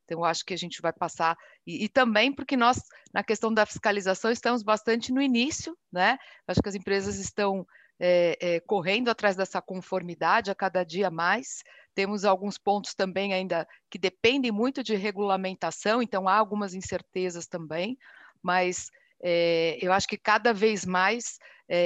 Então, 0.06 0.24
acho 0.24 0.46
que 0.46 0.54
a 0.54 0.58
gente 0.58 0.82
vai 0.82 0.94
passar. 0.94 1.36
E, 1.66 1.86
e, 1.86 1.90
também 1.90 2.32
porque 2.32 2.56
nós, 2.56 2.80
na 3.14 3.24
questão 3.24 3.54
da 3.54 3.66
fiscalização, 3.66 4.32
estamos 4.32 4.62
bastante 4.62 5.12
no 5.12 5.22
início, 5.22 5.76
né? 5.92 6.18
Acho 6.48 6.62
que 6.62 6.70
as 6.70 6.76
empresas 6.76 7.18
estão 7.18 7.66
é, 8.00 8.38
é, 8.42 8.60
correndo 8.60 9.10
atrás 9.10 9.36
dessa 9.36 9.62
conformidade 9.62 10.52
a 10.52 10.56
cada 10.56 10.84
dia 10.84 11.10
mais. 11.10 11.64
Temos 11.94 12.26
alguns 12.26 12.58
pontos 12.58 12.94
também 12.94 13.34
ainda 13.34 13.68
que 13.90 13.98
dependem 13.98 14.52
muito 14.52 14.84
de 14.84 14.96
regulamentação, 14.96 16.02
então 16.02 16.28
há 16.28 16.36
algumas 16.36 16.74
incertezas 16.74 17.48
também, 17.48 17.98
mas 18.44 18.92
é, 19.24 19.78
eu 19.82 19.94
acho 19.94 20.08
que 20.08 20.18
cada 20.18 20.54
vez 20.54 20.86
mais 20.86 21.40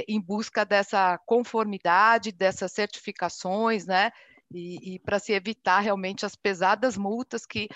em 0.09 0.19
busca 0.19 0.65
dessa 0.65 1.17
conformidade, 1.25 2.33
dessas 2.33 2.73
certificações, 2.73 3.85
né? 3.85 4.11
E, 4.51 4.95
e 4.95 4.99
para 4.99 5.19
se 5.19 5.31
evitar 5.31 5.79
realmente 5.79 6.25
as 6.25 6.35
pesadas 6.35 6.97
multas 6.97 7.45
que, 7.45 7.69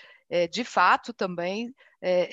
de 0.51 0.65
fato, 0.65 1.13
também 1.13 1.73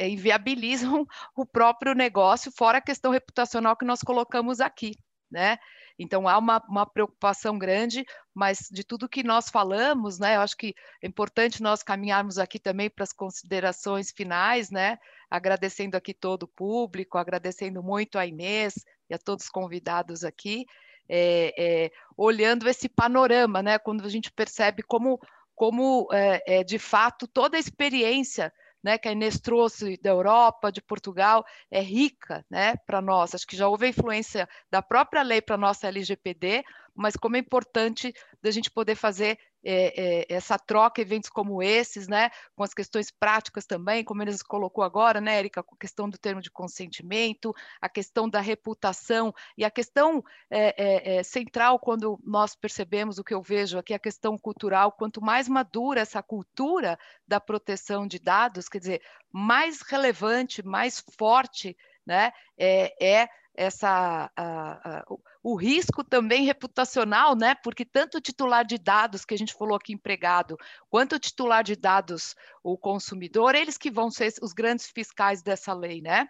inviabilizam 0.01 1.07
o 1.37 1.47
próprio 1.47 1.95
negócio, 1.95 2.51
fora 2.51 2.79
a 2.79 2.83
questão 2.83 3.13
reputacional 3.13 3.77
que 3.77 3.85
nós 3.85 4.01
colocamos 4.01 4.61
aqui, 4.61 4.97
né? 5.31 5.57
Então 6.03 6.27
há 6.27 6.39
uma, 6.39 6.65
uma, 6.67 6.87
preocupação 6.87 7.59
grande, 7.59 8.07
mas 8.35 8.69
de 8.73 8.83
tudo 8.83 9.07
que 9.07 9.23
nós 9.23 9.51
falamos, 9.51 10.19
né, 10.19 10.37
eu 10.37 10.41
acho 10.41 10.57
que 10.57 10.75
é 11.03 11.07
importante 11.07 11.63
nós 11.63 11.83
caminharmos 11.83 12.39
aqui 12.39 12.59
também 12.59 12.89
para 12.89 13.03
as 13.03 13.13
considerações 13.13 14.11
finais, 14.11 14.71
né, 14.71 14.99
agradecendo 15.31 15.99
aqui 15.99 16.15
todo 16.15 16.45
o 16.45 16.49
público, 16.49 17.19
agradecendo 17.19 17.83
muito 17.83 18.19
a 18.19 18.25
Inês 18.25 18.77
e 19.11 19.15
a 19.15 19.19
todos 19.19 19.45
os 19.45 19.51
convidados 19.51 20.25
aqui, 20.25 20.65
é, 21.07 21.53
é, 21.59 21.91
olhando 22.17 22.67
esse 22.67 22.89
panorama, 22.89 23.63
né, 23.63 23.79
quando 23.79 24.03
a 24.07 24.09
gente 24.09 24.33
percebe 24.33 24.83
como, 24.83 25.21
como 25.55 26.09
é, 26.13 26.61
é 26.61 26.65
de 26.65 26.79
fato 26.79 27.29
toda 27.29 27.59
a 27.59 27.61
experiência 27.61 28.51
né, 28.83 28.99
que 28.99 29.09
a 29.09 29.13
Inês 29.13 29.39
trouxe 29.39 29.97
da 29.99 30.11
Europa, 30.11 30.73
de 30.73 30.81
Portugal, 30.81 31.45
é 31.71 31.81
rica 31.81 32.45
né, 32.51 32.77
para 32.87 33.01
nós. 33.01 33.35
Acho 33.35 33.47
que 33.47 33.57
já 33.57 33.69
houve 33.69 33.87
a 33.87 33.89
influência 33.89 34.49
da 34.71 34.83
própria 34.83 35.23
lei 35.23 35.41
para 35.41 35.55
a 35.55 35.59
nossa 35.59 35.89
LGPD, 35.89 36.65
mas 36.95 37.17
como 37.17 37.37
é 37.37 37.39
importante 37.39 38.13
da 38.43 38.51
gente 38.51 38.71
poder 38.71 38.95
fazer 38.95 39.39
é, 39.65 40.21
é, 40.21 40.27
essa 40.29 40.59
troca, 40.59 41.01
eventos 41.01 41.29
como 41.29 41.63
esses, 41.63 42.09
né, 42.09 42.31
com 42.55 42.63
as 42.63 42.73
questões 42.73 43.11
práticas 43.11 43.67
também, 43.67 44.05
como 44.05 44.23
eles 44.23 44.43
colocou 44.43 44.83
agora, 44.83 45.21
né, 45.21 45.39
Erika, 45.39 45.63
com 45.63 45.75
a 45.75 45.79
questão 45.79 46.09
do 46.09 46.19
termo 46.19 46.41
de 46.41 46.51
consentimento, 46.51 47.55
a 47.81 47.89
questão 47.89 48.29
da 48.29 48.41
reputação 48.41 49.35
e 49.57 49.65
a 49.65 49.71
questão 49.71 50.25
é, 50.51 50.75
é, 50.77 51.17
é 51.17 51.23
central 51.23 51.79
quando 51.79 52.19
nós 52.25 52.55
percebemos 52.55 53.19
o 53.19 53.25
que 53.25 53.35
eu 53.35 53.43
vejo 53.43 53.79
aqui, 53.79 53.95
a 53.95 53.99
questão 53.99 54.39
cultural, 54.39 54.93
quanto 54.93 55.23
mais 55.23 55.49
madura 55.49 56.01
essa 56.01 56.23
cultura 56.23 56.99
da 57.27 57.41
proteção 57.41 58.07
de 58.07 58.19
dados, 58.19 58.69
quer 58.69 58.79
dizer, 58.79 59.03
mais 59.31 59.83
relevante, 59.83 60.65
mais 60.65 61.05
forte, 61.17 61.77
né, 62.07 62.33
é, 62.57 63.23
é 63.23 63.29
essa 63.61 64.31
a, 64.35 64.99
a, 64.99 65.05
o 65.43 65.55
risco 65.55 66.03
também 66.03 66.45
reputacional, 66.45 67.37
né? 67.37 67.55
Porque 67.55 67.85
tanto 67.85 68.17
o 68.17 68.21
titular 68.21 68.65
de 68.65 68.79
dados 68.79 69.27
que 69.27 69.35
a 69.35 69.37
gente 69.37 69.53
falou 69.53 69.77
aqui 69.77 69.93
empregado, 69.93 70.57
quanto 70.89 71.17
o 71.17 71.19
titular 71.19 71.63
de 71.63 71.77
dados, 71.77 72.35
o 72.63 72.79
consumidor, 72.79 73.55
eles 73.55 73.77
que 73.77 73.91
vão 73.91 74.11
ser 74.11 74.33
os 74.41 74.55
grandes 74.55 74.87
fiscais 74.87 75.43
dessa 75.43 75.75
lei, 75.75 76.01
né? 76.01 76.27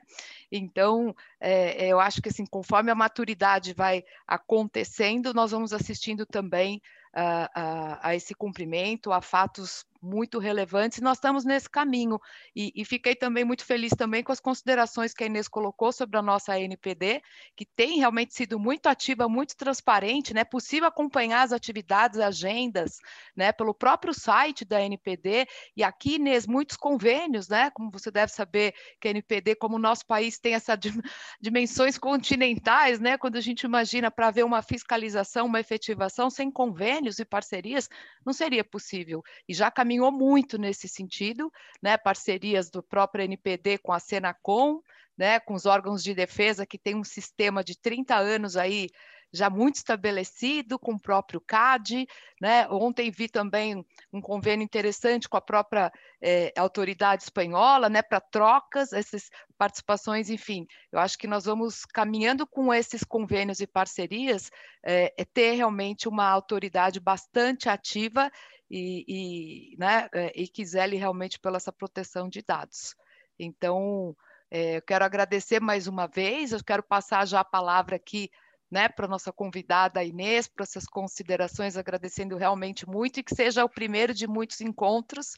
Então, 0.51 1.15
é, 1.39 1.87
eu 1.87 2.01
acho 2.01 2.21
que 2.21 2.31
assim, 2.31 2.45
conforme 2.45 2.91
a 2.91 2.97
maturidade 2.97 3.75
vai 3.75 4.05
acontecendo, 4.27 5.33
nós 5.33 5.53
vamos 5.53 5.73
assistindo 5.73 6.27
também 6.27 6.83
a, 7.13 7.51
a, 7.55 8.09
a 8.09 8.17
esse 8.17 8.35
cumprimento, 8.35 9.13
a 9.13 9.21
fatos 9.21 9.85
muito 10.03 10.39
relevantes, 10.39 10.99
e 10.99 11.03
nós 11.03 11.19
estamos 11.19 11.45
nesse 11.45 11.69
caminho. 11.69 12.19
E, 12.55 12.73
e, 12.75 12.85
fiquei 12.85 13.15
também 13.15 13.45
muito 13.45 13.65
feliz 13.65 13.93
também 13.97 14.23
com 14.23 14.33
as 14.33 14.41
considerações 14.41 15.13
que 15.13 15.25
a 15.25 15.27
Inês 15.27 15.49
colocou 15.49 15.93
sobre 15.93 16.17
a 16.17 16.23
nossa 16.23 16.59
NPD, 16.59 17.23
que 17.57 17.67
tem 17.67 17.99
realmente 17.99 18.35
sido 18.35 18.59
muito 18.59 18.87
ativa, 18.87 19.29
muito 19.29 19.57
transparente, 19.57 20.33
né? 20.33 20.41
É 20.41 20.45
possível 20.45 20.89
acompanhar 20.89 21.43
as 21.43 21.53
atividades, 21.53 22.19
agendas, 22.19 22.99
né? 23.37 23.53
Pelo 23.53 23.75
próprio 23.75 24.15
site 24.15 24.65
da 24.65 24.81
NPD, 24.81 25.47
e 25.77 25.85
aqui, 25.85 26.15
Inês, 26.15 26.47
muitos 26.47 26.77
convênios, 26.77 27.49
né? 27.49 27.71
Como 27.71 27.91
você 27.91 28.11
deve 28.11 28.33
saber 28.33 28.75
que 29.01 29.09
a 29.09 29.11
NPD, 29.11 29.55
como 29.57 29.77
o 29.77 29.79
nosso 29.79 30.07
país 30.07 30.39
tem 30.39 30.55
essas 30.55 30.79
dimensões 31.41 31.99
continentais, 31.99 33.01
né? 33.01 33.19
Quando 33.19 33.37
a 33.37 33.41
gente 33.41 33.63
imagina 33.63 34.11
para 34.11 34.31
ver 34.31 34.45
uma 34.45 34.63
fiscalização, 34.63 35.47
uma 35.47 35.61
efetivação 35.61 36.31
sem 36.31 36.51
convênios 36.51 37.19
e 37.19 37.25
parcerias, 37.25 37.89
não 38.25 38.33
seria 38.33 38.65
possível. 38.65 39.23
E 39.49 39.55
já 39.55 39.71
caminhou 39.91 40.13
muito 40.13 40.57
nesse 40.57 40.87
sentido, 40.87 41.51
né? 41.83 41.97
Parcerias 41.97 42.71
do 42.71 42.81
próprio 42.81 43.25
NPD 43.25 43.79
com 43.79 43.93
a 43.93 43.99
Senacom, 43.99 44.81
né? 45.19 45.41
Com 45.41 45.55
os 45.55 45.67
órgãos 45.67 46.01
de 46.05 46.15
defesa 46.15 46.65
que 46.65 46.79
tem 46.79 46.95
um 46.95 47.03
sistema 47.03 47.65
de 47.65 47.77
30 47.77 48.15
anos 48.15 48.57
aí 48.57 48.89
já 49.33 49.49
muito 49.49 49.77
estabelecido 49.77 50.79
com 50.79 50.93
o 50.93 51.01
próprio 51.01 51.41
CAD, 51.41 52.07
né? 52.41 52.69
Ontem 52.69 53.11
vi 53.11 53.29
também 53.29 53.85
um 54.13 54.21
convênio 54.21 54.65
interessante 54.65 55.29
com 55.29 55.37
a 55.37 55.41
própria 55.41 55.93
é, 56.23 56.53
autoridade 56.57 57.25
espanhola, 57.25 57.89
né? 57.89 58.01
Para 58.01 58.21
trocas, 58.21 58.93
essas 58.93 59.29
participações, 59.59 60.31
enfim. 60.31 60.67
Eu 60.93 61.01
acho 61.01 61.19
que 61.19 61.27
nós 61.27 61.47
vamos 61.47 61.85
caminhando 61.85 62.47
com 62.47 62.73
esses 62.73 63.03
convênios 63.03 63.61
e 63.61 63.67
parcerias, 63.67 64.51
é, 64.85 65.13
é 65.17 65.25
ter 65.25 65.55
realmente 65.55 66.09
uma 66.09 66.29
autoridade 66.29 67.01
bastante 67.01 67.69
ativa 67.69 68.31
e, 68.71 69.73
e, 69.73 69.77
né, 69.77 70.09
é, 70.15 70.33
e 70.35 70.65
zele 70.65 70.97
realmente 70.97 71.41
pela 71.41 71.57
essa 71.57 71.73
proteção 71.73 72.29
de 72.29 72.43
dados. 72.43 72.95
Então, 73.39 74.17
é, 74.51 74.77
eu 74.77 74.83
quero 74.83 75.05
agradecer 75.05 75.61
mais 75.61 75.87
uma 75.87 76.07
vez, 76.07 76.53
eu 76.53 76.63
quero 76.63 76.83
passar 76.83 77.27
já 77.27 77.41
a 77.41 77.45
palavra 77.45 77.97
aqui 77.97 78.31
né, 78.71 78.89
para 78.89 79.09
nossa 79.09 79.33
convidada 79.33 80.05
Inês, 80.05 80.47
para 80.47 80.63
essas 80.63 80.87
considerações, 80.87 81.77
agradecendo 81.77 82.37
realmente 82.37 82.89
muito 82.89 83.19
e 83.19 83.23
que 83.23 83.35
seja 83.35 83.65
o 83.65 83.69
primeiro 83.69 84.15
de 84.15 84.29
muitos 84.29 84.61
encontros, 84.61 85.33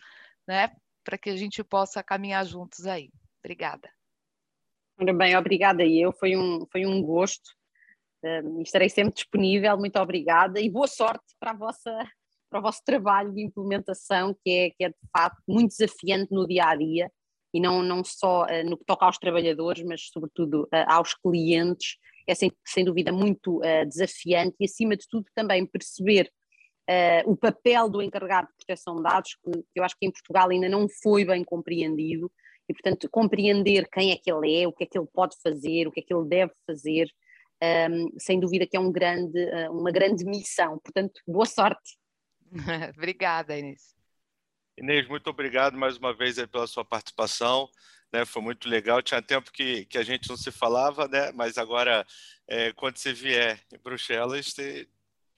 né, 0.47 0.71
para 1.03 1.17
que 1.17 1.31
a 1.31 1.37
gente 1.37 1.65
possa 1.65 2.03
caminhar 2.03 2.45
juntos 2.45 2.87
aí. 2.87 3.11
Obrigada. 3.43 3.89
Muito 4.99 5.17
bem, 5.17 5.37
obrigada 5.37 5.83
e 5.83 6.01
eu, 6.01 6.13
foi 6.13 6.37
um, 6.37 6.67
foi 6.71 6.85
um 6.85 7.03
gosto, 7.03 7.49
uh, 8.23 8.61
estarei 8.61 8.91
sempre 8.91 9.15
disponível, 9.15 9.77
muito 9.79 9.99
obrigada 9.99 10.61
e 10.61 10.69
boa 10.69 10.87
sorte 10.87 11.35
para 11.41 11.53
a 11.53 11.57
vossa 11.57 12.07
para 12.53 12.61
o 12.61 12.62
vosso 12.62 12.83
trabalho 12.85 13.33
de 13.33 13.43
implementação, 13.43 14.37
que 14.45 14.51
é, 14.51 14.70
que 14.70 14.85
é 14.85 14.89
de 14.91 15.11
facto 15.11 15.43
muito 15.49 15.70
desafiante 15.70 16.31
no 16.31 16.47
dia 16.47 16.66
a 16.66 16.77
dia, 16.77 17.11
e 17.55 17.59
não, 17.59 17.83
não 17.83 18.05
só 18.05 18.45
uh, 18.45 18.69
no 18.69 18.77
que 18.77 18.85
toca 18.85 19.07
aos 19.07 19.16
trabalhadores, 19.16 19.83
mas 19.83 20.03
sobretudo 20.12 20.65
uh, 20.65 20.85
aos 20.87 21.15
clientes, 21.15 21.97
é 22.27 22.35
sem, 22.35 22.53
sem 22.66 22.85
dúvida 22.85 23.11
muito 23.11 23.57
uh, 23.59 23.87
desafiante 23.89 24.55
e, 24.61 24.66
acima 24.66 24.97
de 24.97 25.09
tudo, 25.09 25.24
também 25.35 25.66
perceber 25.66 26.31
o 27.24 27.37
papel 27.37 27.89
do 27.89 28.03
encarregado 28.03 28.49
de 28.49 28.55
proteção 28.66 28.97
de 28.97 29.03
dados, 29.05 29.35
que, 29.43 29.51
que 29.53 29.81
eu 29.81 29.85
acho 29.85 29.97
que 29.99 30.05
em 30.05 30.11
Portugal 30.11 30.51
ainda 30.51 30.69
não 30.69 30.87
foi 31.03 31.24
bem 31.24 31.43
compreendido, 31.43 32.31
e, 32.69 32.74
portanto, 32.74 33.09
compreender 33.11 33.89
quem 33.89 34.11
é 34.11 34.16
que 34.16 34.31
ele 34.31 34.62
é, 34.62 34.69
o 34.69 34.73
que 34.73 34.85
é 34.85 34.87
que 34.87 34.99
ele 34.99 35.07
pode 35.11 35.37
fazer, 35.43 35.87
o 35.87 35.93
que 35.93 36.01
é 36.01 36.03
que 36.03 36.12
ele 36.12 36.29
deve 36.29 36.53
fazer, 36.66 37.09
um, 37.62 37.66
ehm, 37.66 38.09
sem 38.19 38.39
dúvida 38.39 38.66
que 38.66 38.77
é 38.77 38.81
um 38.81 38.93
grande, 38.93 39.41
uma 39.70 39.91
grande 39.91 40.24
missão. 40.24 40.79
Portanto, 40.81 41.19
boa 41.27 41.47
sorte. 41.47 41.97
Obrigada, 42.97 43.59
Inês. 43.59 43.95
Inês, 44.77 45.07
muito 45.09 45.29
obrigado 45.29 45.77
mais 45.77 45.97
uma 45.97 46.15
vez 46.15 46.37
pela 46.47 46.66
sua 46.66 46.85
participação. 46.85 47.69
Né, 48.12 48.27
foi 48.27 48.43
muito 48.43 48.69
legal. 48.69 49.01
Tinha 49.03 49.23
tempo 49.23 49.51
que, 49.51 49.87
que 49.87 49.97
a 49.97 50.03
gente 50.03 50.29
não 50.29 50.37
se 50.37 50.51
falava, 50.51 51.09
né? 51.09 51.33
Mas 51.33 51.57
agora, 51.57 52.07
é, 52.47 52.73
quando 52.73 52.99
você 52.99 53.12
vier 53.12 53.59
em 53.73 53.79
Bruxelas, 53.79 54.47
você, 54.47 54.87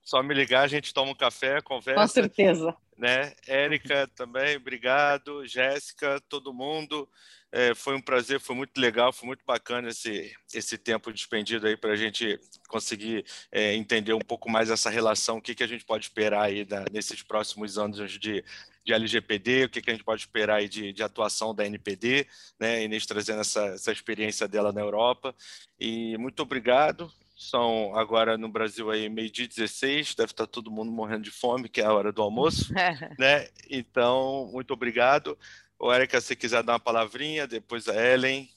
só 0.05 0.23
me 0.23 0.35
ligar, 0.35 0.63
a 0.63 0.69
gente 0.69 0.93
toma 0.93 1.11
um 1.11 1.15
café, 1.15 1.63
conversa. 1.63 2.01
Com 2.01 2.09
certeza. 2.09 2.77
Né? 2.97 3.33
Érica 3.47 4.07
também, 4.15 4.57
obrigado. 4.57 5.47
Jéssica, 5.47 6.21
todo 6.29 6.53
mundo. 6.53 7.09
É, 7.51 7.73
foi 7.75 7.95
um 7.95 8.01
prazer, 8.01 8.41
foi 8.41 8.55
muito 8.55 8.77
legal, 8.79 9.13
foi 9.13 9.29
muito 9.29 9.45
bacana 9.47 9.89
esse, 9.89 10.35
esse 10.53 10.77
tempo 10.77 11.13
despendido 11.13 11.67
aí 11.67 11.77
para 11.77 11.93
a 11.93 11.97
gente 11.97 12.39
conseguir 12.69 13.25
é, 13.51 13.75
entender 13.75 14.13
um 14.13 14.19
pouco 14.19 14.51
mais 14.51 14.71
essa 14.71 14.91
relação, 14.91 15.37
o 15.39 15.41
que, 15.41 15.55
que 15.55 15.63
a 15.63 15.67
gente 15.67 15.85
pode 15.85 16.05
esperar 16.05 16.43
aí 16.43 16.65
da, 16.65 16.85
nesses 16.91 17.23
próximos 17.23 17.79
anos 17.79 18.11
de, 18.19 18.45
de 18.85 18.93
LGPD, 18.93 19.65
o 19.65 19.69
que, 19.69 19.81
que 19.81 19.89
a 19.89 19.95
gente 19.95 20.05
pode 20.05 20.23
esperar 20.23 20.57
aí 20.57 20.69
de, 20.69 20.93
de 20.93 21.03
atuação 21.03 21.55
da 21.55 21.65
NPD, 21.65 22.27
né? 22.59 22.83
Inês 22.83 23.07
trazendo 23.07 23.41
essa, 23.41 23.67
essa 23.67 23.93
experiência 23.93 24.49
dela 24.49 24.73
na 24.73 24.81
Europa. 24.81 25.33
E 25.79 26.19
muito 26.19 26.41
obrigado. 26.41 27.11
São 27.51 27.95
agora 27.95 28.39
no 28.39 28.49
Brasil 28.49 28.91
aí 28.91 29.09
meio-dia 29.09 29.47
16, 29.47 30.15
deve 30.15 30.33
estar 30.33 30.47
todo 30.47 30.71
mundo 30.71 30.91
morrendo 30.91 31.25
de 31.25 31.31
fome, 31.31 31.69
que 31.69 31.81
é 31.81 31.85
a 31.85 31.93
hora 31.93 32.11
do 32.11 32.23
almoço, 32.23 32.73
né? 33.19 33.49
Então, 33.69 34.49
muito 34.51 34.73
obrigado. 34.73 35.39
Ou 35.79 35.93
Érica, 35.93 36.21
se 36.21 36.35
quiser 36.35 36.63
dar 36.63 36.73
uma 36.73 36.81
palavrinha, 36.81 37.47
depois 37.47 37.87
a 37.87 37.95
Ellen. 37.95 38.49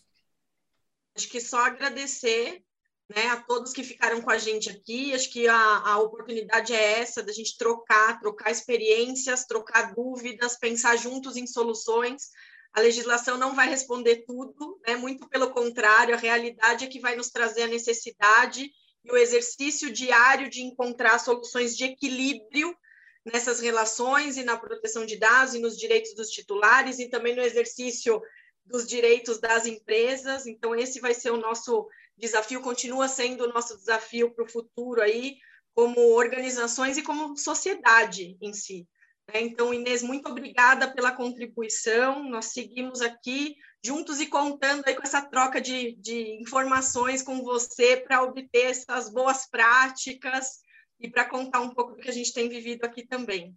Acho 1.18 1.28
que 1.28 1.42
só 1.42 1.66
agradecer 1.66 2.64
né, 3.10 3.28
a 3.28 3.42
todos 3.42 3.74
que 3.74 3.84
ficaram 3.84 4.22
com 4.22 4.32
a 4.32 4.38
gente 4.38 4.70
aqui. 4.70 5.14
Acho 5.14 5.32
que 5.32 5.48
a, 5.48 5.78
a 5.80 6.00
oportunidade 6.00 6.74
é 6.74 7.00
essa, 7.00 7.22
da 7.22 7.34
gente 7.34 7.58
trocar, 7.58 8.20
trocar 8.20 8.52
experiências, 8.52 9.46
trocar 9.46 9.94
dúvidas, 9.94 10.58
pensar 10.58 10.96
juntos 10.96 11.36
em 11.36 11.46
soluções. 11.46 12.30
A 12.78 12.80
legislação 12.80 13.40
não 13.40 13.56
vai 13.56 13.68
responder 13.68 14.18
tudo, 14.18 14.80
né? 14.86 14.96
muito 14.96 15.28
pelo 15.28 15.50
contrário, 15.50 16.14
a 16.14 16.18
realidade 16.18 16.86
é 16.86 16.88
que 16.88 17.00
vai 17.00 17.16
nos 17.16 17.32
trazer 17.32 17.64
a 17.64 17.68
necessidade 17.68 18.70
e 19.04 19.12
o 19.12 19.18
exercício 19.18 19.92
diário 19.92 20.48
de 20.48 20.62
encontrar 20.62 21.18
soluções 21.18 21.76
de 21.76 21.86
equilíbrio 21.86 22.78
nessas 23.26 23.60
relações 23.62 24.38
e 24.38 24.44
na 24.44 24.56
proteção 24.56 25.08
de 25.08 25.18
dados 25.18 25.56
e 25.56 25.60
nos 25.60 25.76
direitos 25.76 26.14
dos 26.14 26.30
titulares 26.30 27.00
e 27.00 27.10
também 27.10 27.36
no 27.36 27.42
exercício 27.42 28.22
dos 28.64 28.86
direitos 28.86 29.40
das 29.40 29.66
empresas. 29.66 30.46
Então, 30.46 30.76
esse 30.76 31.00
vai 31.00 31.16
ser 31.16 31.32
o 31.32 31.38
nosso 31.38 31.90
desafio, 32.16 32.62
continua 32.62 33.08
sendo 33.08 33.46
o 33.46 33.52
nosso 33.52 33.76
desafio 33.76 34.30
para 34.36 34.46
o 34.46 34.52
futuro 34.52 35.02
aí, 35.02 35.38
como 35.74 36.14
organizações 36.14 36.96
e 36.96 37.02
como 37.02 37.36
sociedade 37.36 38.38
em 38.40 38.54
si. 38.54 38.88
Né? 39.28 39.42
Então, 39.42 39.74
Inês, 39.74 40.02
muito 40.02 40.30
obrigada 40.30 40.94
pela 40.94 41.12
contribuição. 41.12 42.24
Nós 42.24 42.46
seguimos 42.46 43.02
aqui 43.02 43.56
juntos 43.84 44.20
e 44.20 44.28
contando 44.28 44.84
aí 44.86 44.96
com 44.96 45.04
essa 45.04 45.22
troca 45.22 45.62
de, 45.62 45.96
de 45.96 46.42
informações 46.42 47.22
com 47.22 47.44
você 47.44 47.98
para 47.98 48.24
obter 48.24 48.72
essas 48.72 49.12
boas 49.12 49.50
práticas 49.50 50.62
e 51.00 51.10
para 51.10 51.26
contar 51.26 51.62
um 51.62 51.70
pouco 51.70 51.94
do 51.94 52.02
que 52.02 52.10
a 52.10 52.14
gente 52.14 52.34
tem 52.34 52.50
vivido 52.50 52.84
aqui 52.84 53.06
também. 53.06 53.56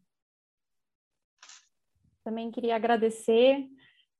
Também 2.23 2.51
queria 2.51 2.77
agradecer, 2.77 3.67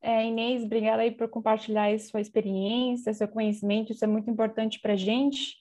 é, 0.01 0.25
Inês, 0.25 0.65
obrigada 0.65 1.03
aí 1.03 1.11
por 1.11 1.29
compartilhar 1.29 1.97
sua 2.01 2.21
experiência, 2.21 3.13
seu 3.13 3.29
conhecimento, 3.29 3.93
isso 3.93 4.05
é 4.05 4.09
muito 4.09 4.31
importante 4.31 4.81
para 4.81 4.95
a 4.95 4.97
gente. 4.97 5.60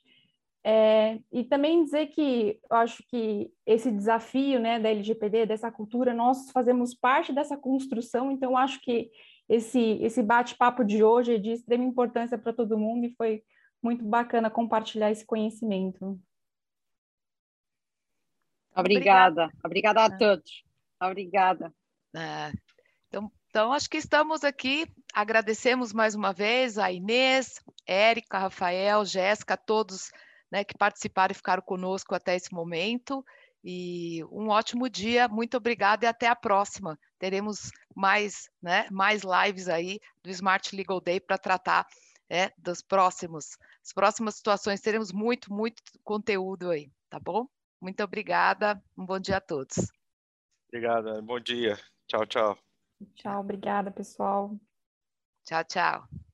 É, 0.63 1.19
e 1.31 1.43
também 1.45 1.83
dizer 1.83 2.07
que 2.07 2.59
eu 2.69 2.77
acho 2.77 3.01
que 3.07 3.51
esse 3.65 3.89
desafio 3.89 4.59
né, 4.59 4.77
da 4.77 4.89
LGPD, 4.89 5.45
dessa 5.45 5.71
cultura, 5.71 6.13
nós 6.13 6.51
fazemos 6.51 6.93
parte 6.93 7.31
dessa 7.31 7.55
construção, 7.55 8.31
então 8.31 8.57
acho 8.57 8.81
que 8.81 9.09
esse, 9.47 9.79
esse 10.01 10.21
bate-papo 10.21 10.83
de 10.83 11.03
hoje 11.03 11.35
é 11.35 11.37
de 11.37 11.51
extrema 11.51 11.83
importância 11.83 12.37
para 12.37 12.53
todo 12.53 12.77
mundo 12.77 13.05
e 13.05 13.15
foi 13.15 13.41
muito 13.81 14.03
bacana 14.03 14.49
compartilhar 14.49 15.09
esse 15.09 15.25
conhecimento. 15.25 16.19
Obrigada. 18.75 19.49
Obrigada, 19.63 20.05
a 20.05 20.17
todos. 20.17 20.63
Obrigada. 21.01 21.73
É, 22.15 22.51
então, 23.07 23.31
então, 23.49 23.73
acho 23.73 23.89
que 23.89 23.97
estamos 23.97 24.43
aqui. 24.43 24.85
Agradecemos 25.13 25.91
mais 25.91 26.13
uma 26.13 26.31
vez 26.31 26.77
a 26.77 26.91
Inês, 26.91 27.59
Érica, 27.87 28.37
Rafael, 28.37 29.03
Jéssica, 29.05 29.57
todos 29.57 30.11
né, 30.51 30.63
que 30.63 30.77
participaram 30.77 31.31
e 31.31 31.35
ficaram 31.35 31.61
conosco 31.61 32.15
até 32.15 32.35
esse 32.35 32.53
momento. 32.53 33.23
E 33.63 34.23
um 34.31 34.49
ótimo 34.49 34.89
dia, 34.89 35.27
muito 35.27 35.57
obrigada 35.57 36.05
e 36.05 36.07
até 36.07 36.27
a 36.27 36.35
próxima. 36.35 36.97
Teremos 37.17 37.71
mais, 37.95 38.49
né, 38.61 38.87
mais 38.89 39.21
lives 39.23 39.67
aí 39.67 39.99
do 40.23 40.29
Smart 40.29 40.75
Legal 40.75 41.01
Day 41.01 41.19
para 41.19 41.37
tratar 41.37 41.85
é, 42.29 42.51
dos 42.57 42.81
próximos, 42.81 43.57
as 43.83 43.91
próximas 43.91 44.35
situações. 44.35 44.81
Teremos 44.81 45.11
muito, 45.11 45.51
muito 45.51 45.81
conteúdo 46.03 46.69
aí, 46.69 46.89
tá 47.09 47.19
bom? 47.19 47.47
Muito 47.81 48.03
obrigada. 48.03 48.81
Um 48.97 49.05
bom 49.05 49.19
dia 49.19 49.37
a 49.37 49.41
todos. 49.41 49.75
Obrigada. 50.67 51.21
Bom 51.21 51.39
dia. 51.39 51.77
Tchau, 52.07 52.25
tchau. 52.25 52.57
Tchau, 53.15 53.39
obrigada, 53.39 53.91
pessoal. 53.91 54.55
Tchau, 55.45 55.63
tchau. 55.63 56.28